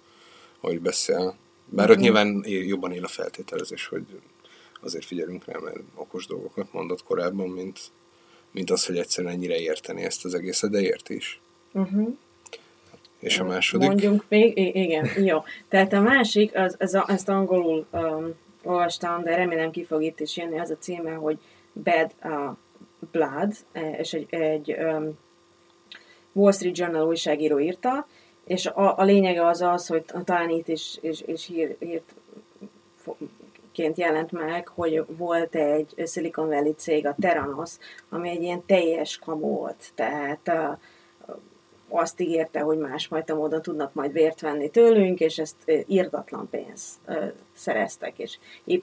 hogy 0.60 0.82
beszél. 0.82 1.36
Bár 1.66 1.90
ott 1.90 1.98
mm. 1.98 2.00
nyilván 2.00 2.44
jobban 2.46 2.92
él 2.92 3.04
a 3.04 3.08
feltételezés, 3.08 3.86
hogy 3.88 4.04
azért 4.82 5.06
figyelünk 5.06 5.46
rá, 5.46 5.60
mert 5.60 5.80
okos 5.96 6.28
dolgokat 6.28 6.74
mondott 6.74 7.04
korábban, 7.04 7.50
mint, 7.50 7.80
mint 8.52 8.72
az, 8.72 8.86
hogy 8.86 8.98
egyszerűen 8.98 9.34
ennyire 9.34 9.60
érteni 9.60 10.04
ezt 10.04 10.26
az 10.26 10.34
egészet, 10.34 10.70
de 10.70 10.82
ért 10.82 11.10
is. 11.10 11.42
Uh-huh. 11.74 12.18
És 13.20 13.40
a 13.40 13.44
második? 13.44 13.88
Mondjunk 13.88 14.24
még, 14.28 14.58
igen, 14.58 15.10
jó. 15.24 15.44
Tehát 15.70 15.94
a 15.94 16.02
másik, 16.02 16.56
az, 16.56 16.76
az, 16.80 16.98
ezt 17.08 17.30
angolul 17.30 17.86
um, 17.92 18.34
olvastam, 18.64 19.24
de 19.24 19.36
remélem 19.36 19.72
ki 19.72 19.84
fog 19.84 20.04
itt 20.04 20.20
is 20.20 20.38
jönni, 20.38 20.60
az 20.60 20.70
a 20.70 20.78
címe, 20.78 21.12
hogy 21.12 21.38
Bad 21.74 22.12
uh, 22.24 22.56
Blood, 23.12 23.54
e, 23.72 23.90
és 23.90 24.14
egy, 24.14 24.28
egy 24.30 24.76
um, 24.80 25.18
Wall 26.34 26.52
Street 26.52 26.78
Journal 26.78 27.08
újságíró 27.08 27.60
írta, 27.60 28.08
és 28.46 28.66
a, 28.66 28.98
a 28.98 29.04
lényege 29.04 29.46
az 29.46 29.62
az, 29.62 29.88
hogy 29.88 30.06
talán 30.24 30.50
itt 30.50 30.68
is, 30.68 30.98
is, 31.02 31.22
is 31.22 31.46
hír, 31.46 31.76
hírt 31.80 32.16
ként 33.72 33.98
jelent 33.98 34.32
meg, 34.32 34.68
hogy 34.68 35.04
volt 35.18 35.56
egy 35.56 35.94
Silicon 36.06 36.48
Valley 36.48 36.74
cég, 36.74 37.08
a 37.08 37.16
Teranos, 37.20 37.78
ami 38.10 38.30
egy 38.30 38.42
ilyen 38.42 38.66
teljes 38.66 39.18
kamu 39.18 39.48
volt, 39.48 39.92
tehát 39.96 40.48
uh, 40.48 40.78
azt 41.94 42.20
ígérte, 42.20 42.60
hogy 42.60 42.78
más 42.78 43.10
a 43.28 43.36
módon 43.36 43.62
tudnak 43.62 43.94
majd 43.94 44.12
vért 44.12 44.42
venni 44.42 44.70
tőlünk, 44.70 45.20
és 45.20 45.38
ezt 45.38 45.72
írdatlan 45.88 46.50
pénzt 46.50 46.98
szereztek, 47.54 48.20
és 48.20 48.38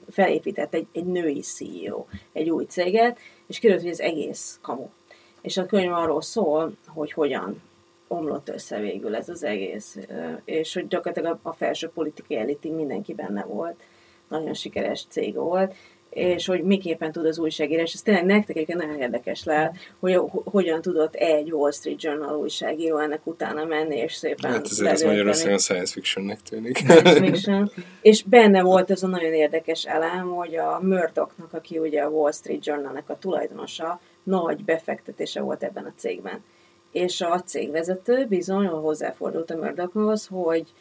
felépített 0.09 0.73
egy, 0.73 0.87
egy 0.91 1.05
női 1.05 1.39
CEO 1.39 2.05
egy 2.33 2.49
új 2.49 2.65
céget, 2.65 3.19
és 3.47 3.59
kiderült, 3.59 3.83
hogy 3.83 3.93
ez 3.93 3.99
egész 3.99 4.59
kamu. 4.61 4.87
És 5.41 5.57
a 5.57 5.65
könyv 5.65 5.93
arról 5.93 6.21
szól, 6.21 6.71
hogy 6.87 7.11
hogyan 7.11 7.61
omlott 8.07 8.49
össze 8.49 8.79
végül 8.79 9.15
ez 9.15 9.29
az 9.29 9.43
egész, 9.43 9.97
és 10.45 10.73
hogy 10.73 10.87
gyakorlatilag 10.87 11.39
a 11.41 11.53
felső 11.53 11.89
politikai 11.89 12.37
elitig 12.37 12.71
mindenki 12.71 13.13
benne 13.13 13.43
volt, 13.43 13.83
nagyon 14.27 14.53
sikeres 14.53 15.05
cég 15.09 15.35
volt, 15.35 15.73
és 16.09 16.45
hogy 16.45 16.63
miképpen 16.63 17.11
tud 17.11 17.25
az 17.25 17.39
újságírás. 17.39 17.93
Ez 17.93 18.01
tényleg 18.01 18.25
nektek 18.25 18.55
egyébként 18.55 18.79
nagyon 18.79 18.99
érdekes 18.99 19.43
lehet, 19.43 19.75
hogy 19.99 20.19
hogyan 20.31 20.81
tudott 20.81 21.15
egy 21.15 21.53
Wall 21.53 21.71
Street 21.71 22.03
Journal 22.03 22.35
újságíró 22.35 22.97
ennek 22.97 23.27
utána 23.27 23.65
menni, 23.65 23.95
és 23.95 24.13
szépen 24.13 24.51
Hát 24.51 24.65
ez, 24.65 24.79
ez 24.79 25.01
Magyarországon 25.01 25.57
science 25.57 25.93
fictionnek 25.93 26.41
tűnik. 26.41 26.77
Science 26.77 27.25
fiction. 27.25 27.71
és 28.01 28.23
benne 28.23 28.61
volt 28.61 28.91
ez 28.91 29.03
a 29.03 29.07
nagyon 29.07 29.33
érdekes 29.33 29.85
elem, 29.85 30.29
hogy 30.29 30.55
a 30.55 30.79
Murdochnak, 30.81 31.53
aki 31.53 31.77
ugye 31.77 32.01
a 32.01 32.09
Wall 32.09 32.31
Street 32.31 32.65
Journalnek 32.65 33.09
a 33.09 33.17
tulajdonosa, 33.17 34.01
nagy 34.23 34.63
befektetése 34.63 35.41
volt 35.41 35.63
ebben 35.63 35.85
a 35.85 35.93
cégben. 35.95 36.43
És 36.91 37.21
a 37.21 37.41
cégvezető 37.41 38.25
bizony 38.25 38.65
hozzáfordult 38.65 39.51
a 39.51 39.55
Murdochhoz, 39.55 40.27
hogy 40.31 40.73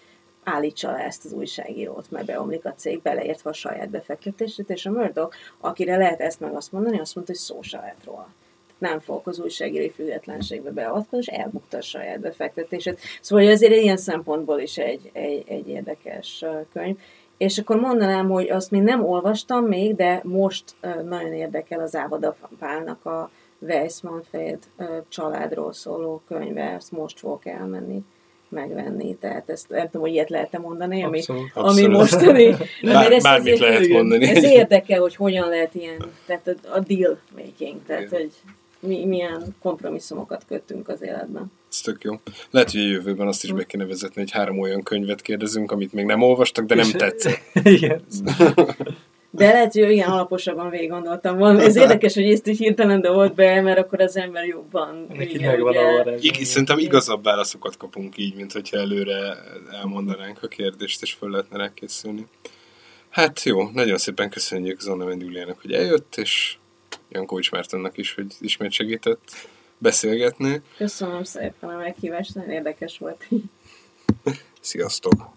állítsa 0.49 0.91
le 0.91 0.99
ezt 0.99 1.25
az 1.25 1.33
újságírót, 1.33 2.11
mert 2.11 2.27
beomlik 2.27 2.65
a 2.65 2.75
cég, 2.75 3.03
beleértve 3.03 3.51
a 3.51 3.53
saját 3.53 3.91
befektetését, 3.91 4.71
és 4.71 4.87
a 4.87 4.91
Murdoch, 4.91 5.37
akire 5.61 5.97
lehet 5.97 6.21
ezt 6.21 6.41
meg 6.41 6.55
azt 6.55 6.73
mondani, 6.73 6.99
azt 7.01 7.15
mondta, 7.15 7.33
hogy 7.33 7.43
szó 7.43 7.63
se 7.63 7.79
lehet 7.79 8.05
róla 8.05 8.29
nem 8.79 9.01
fogok 9.01 9.27
az 9.27 9.41
újságírói 9.41 9.91
függetlenségbe 9.91 10.71
beavatkozni, 10.71 11.19
és 11.19 11.39
elbukta 11.39 11.77
a 11.77 11.81
saját 11.83 12.21
befektetését. 12.21 13.01
Szóval 13.21 13.47
azért 13.47 13.73
ilyen 13.73 13.97
szempontból 13.97 14.61
is 14.61 14.79
egy, 14.79 15.11
egy, 15.13 15.45
egy 15.49 15.69
érdekes 15.69 16.45
könyv. 16.73 16.99
És 17.37 17.59
akkor 17.59 17.77
mondanám, 17.77 18.29
hogy 18.29 18.51
azt 18.51 18.71
még 18.71 18.83
nem 18.83 19.05
olvastam 19.05 19.65
még, 19.65 19.97
de 19.97 20.21
most 20.25 20.77
nagyon 21.05 21.33
érdekel 21.33 21.81
az 21.81 21.95
Ávada 21.95 22.37
Pálnak 22.59 23.05
a 23.05 23.31
Weissmann-Feld 23.59 24.59
családról 25.09 25.73
szóló 25.73 26.23
könyve, 26.29 26.63
ezt 26.63 26.93
most 26.93 27.19
fogok 27.19 27.47
elmenni 27.47 28.05
megvenni. 28.51 29.17
Tehát 29.17 29.51
ezt 29.51 29.69
nem 29.69 29.85
tudom, 29.85 30.03
hogy 30.03 30.13
ilyet 30.13 30.31
lehet 30.31 30.59
mondani, 30.59 31.03
ami, 31.03 31.19
abszolút, 31.19 31.51
ami 31.55 31.87
mostani. 31.87 32.55
Bár, 32.83 33.13
ezt 33.13 33.23
bármit 33.23 33.59
lehet 33.59 33.89
mondani. 33.89 34.29
Ez 34.29 34.45
érdekel, 34.45 35.01
hogy 35.01 35.17
hogyan 35.17 35.49
lehet 35.49 35.75
ilyen, 35.75 36.05
tehát 36.27 36.49
a, 36.49 36.75
a 36.77 36.81
deal 36.81 37.19
making, 37.37 37.77
tehát 37.87 38.03
Igen. 38.03 38.21
hogy 38.21 38.31
mi, 38.81 39.05
milyen 39.05 39.57
kompromisszumokat 39.63 40.45
kötünk 40.49 40.89
az 40.89 41.03
életben. 41.03 41.53
Ez 41.71 41.81
tök 41.81 42.03
jó. 42.03 42.15
Lehet, 42.51 42.71
hogy 42.71 42.81
a 42.81 42.85
jövőben 42.85 43.27
azt 43.27 43.45
is 43.45 43.53
be 43.53 43.65
kéne 43.65 43.87
vezetni, 43.87 44.21
hogy 44.21 44.31
három 44.31 44.59
olyan 44.59 44.83
könyvet 44.83 45.21
kérdezünk, 45.21 45.73
amit 45.73 45.93
még 45.93 46.05
nem 46.05 46.23
olvastak, 46.23 46.65
de 46.65 46.75
nem 46.75 46.91
tetszett. 46.91 47.41
Igen. 47.63 48.05
De 49.39 49.53
lehet, 49.53 49.73
hogy 49.73 49.91
ilyen 49.91 50.11
alaposabban 50.11 50.71
végig 50.71 50.91
gondoltam 50.91 51.37
volna. 51.37 51.63
Ez 51.63 51.77
érdekes, 51.77 52.15
hogy 52.15 52.31
ezt 52.31 52.47
is 52.47 52.59
hirtelen 52.59 53.01
volt 53.01 53.35
be, 53.35 53.61
mert 53.61 53.79
akkor 53.79 54.01
az 54.01 54.17
ember 54.17 54.45
jobban... 54.45 55.07
Neki 55.17 55.39
megvan 55.39 55.77
a 55.77 55.83
varázs. 55.83 56.29
Szerintem 56.43 56.79
igazabb 56.79 57.25
válaszokat 57.25 57.77
kapunk 57.77 58.19
így, 58.19 58.35
mint 58.35 58.53
hogyha 58.53 58.77
előre 58.77 59.37
elmondanánk 59.73 60.43
a 60.43 60.49
kérdést, 60.49 61.03
és 61.03 61.13
föl 61.13 61.31
lehetne 61.31 61.57
rá 61.57 61.75
készülni. 61.75 62.27
Hát 63.09 63.43
jó, 63.43 63.69
nagyon 63.69 63.99
szépen 63.99 64.31
köszönjük 64.31 64.81
Zonna 64.81 65.05
Mendüliának, 65.05 65.61
hogy 65.61 65.73
eljött, 65.73 66.17
és 66.17 66.57
Jankovics 67.11 67.51
Mártonnak 67.51 67.99
is, 67.99 68.15
hogy 68.15 68.27
ismét 68.41 68.73
segített 68.73 69.23
beszélgetni. 69.79 70.63
Köszönöm 70.77 71.23
szépen 71.23 71.71
a 71.71 71.77
meghívást, 71.77 72.35
nagyon 72.35 72.51
érdekes 72.51 72.99
volt. 72.99 73.29
Sziasztok! 74.61 75.37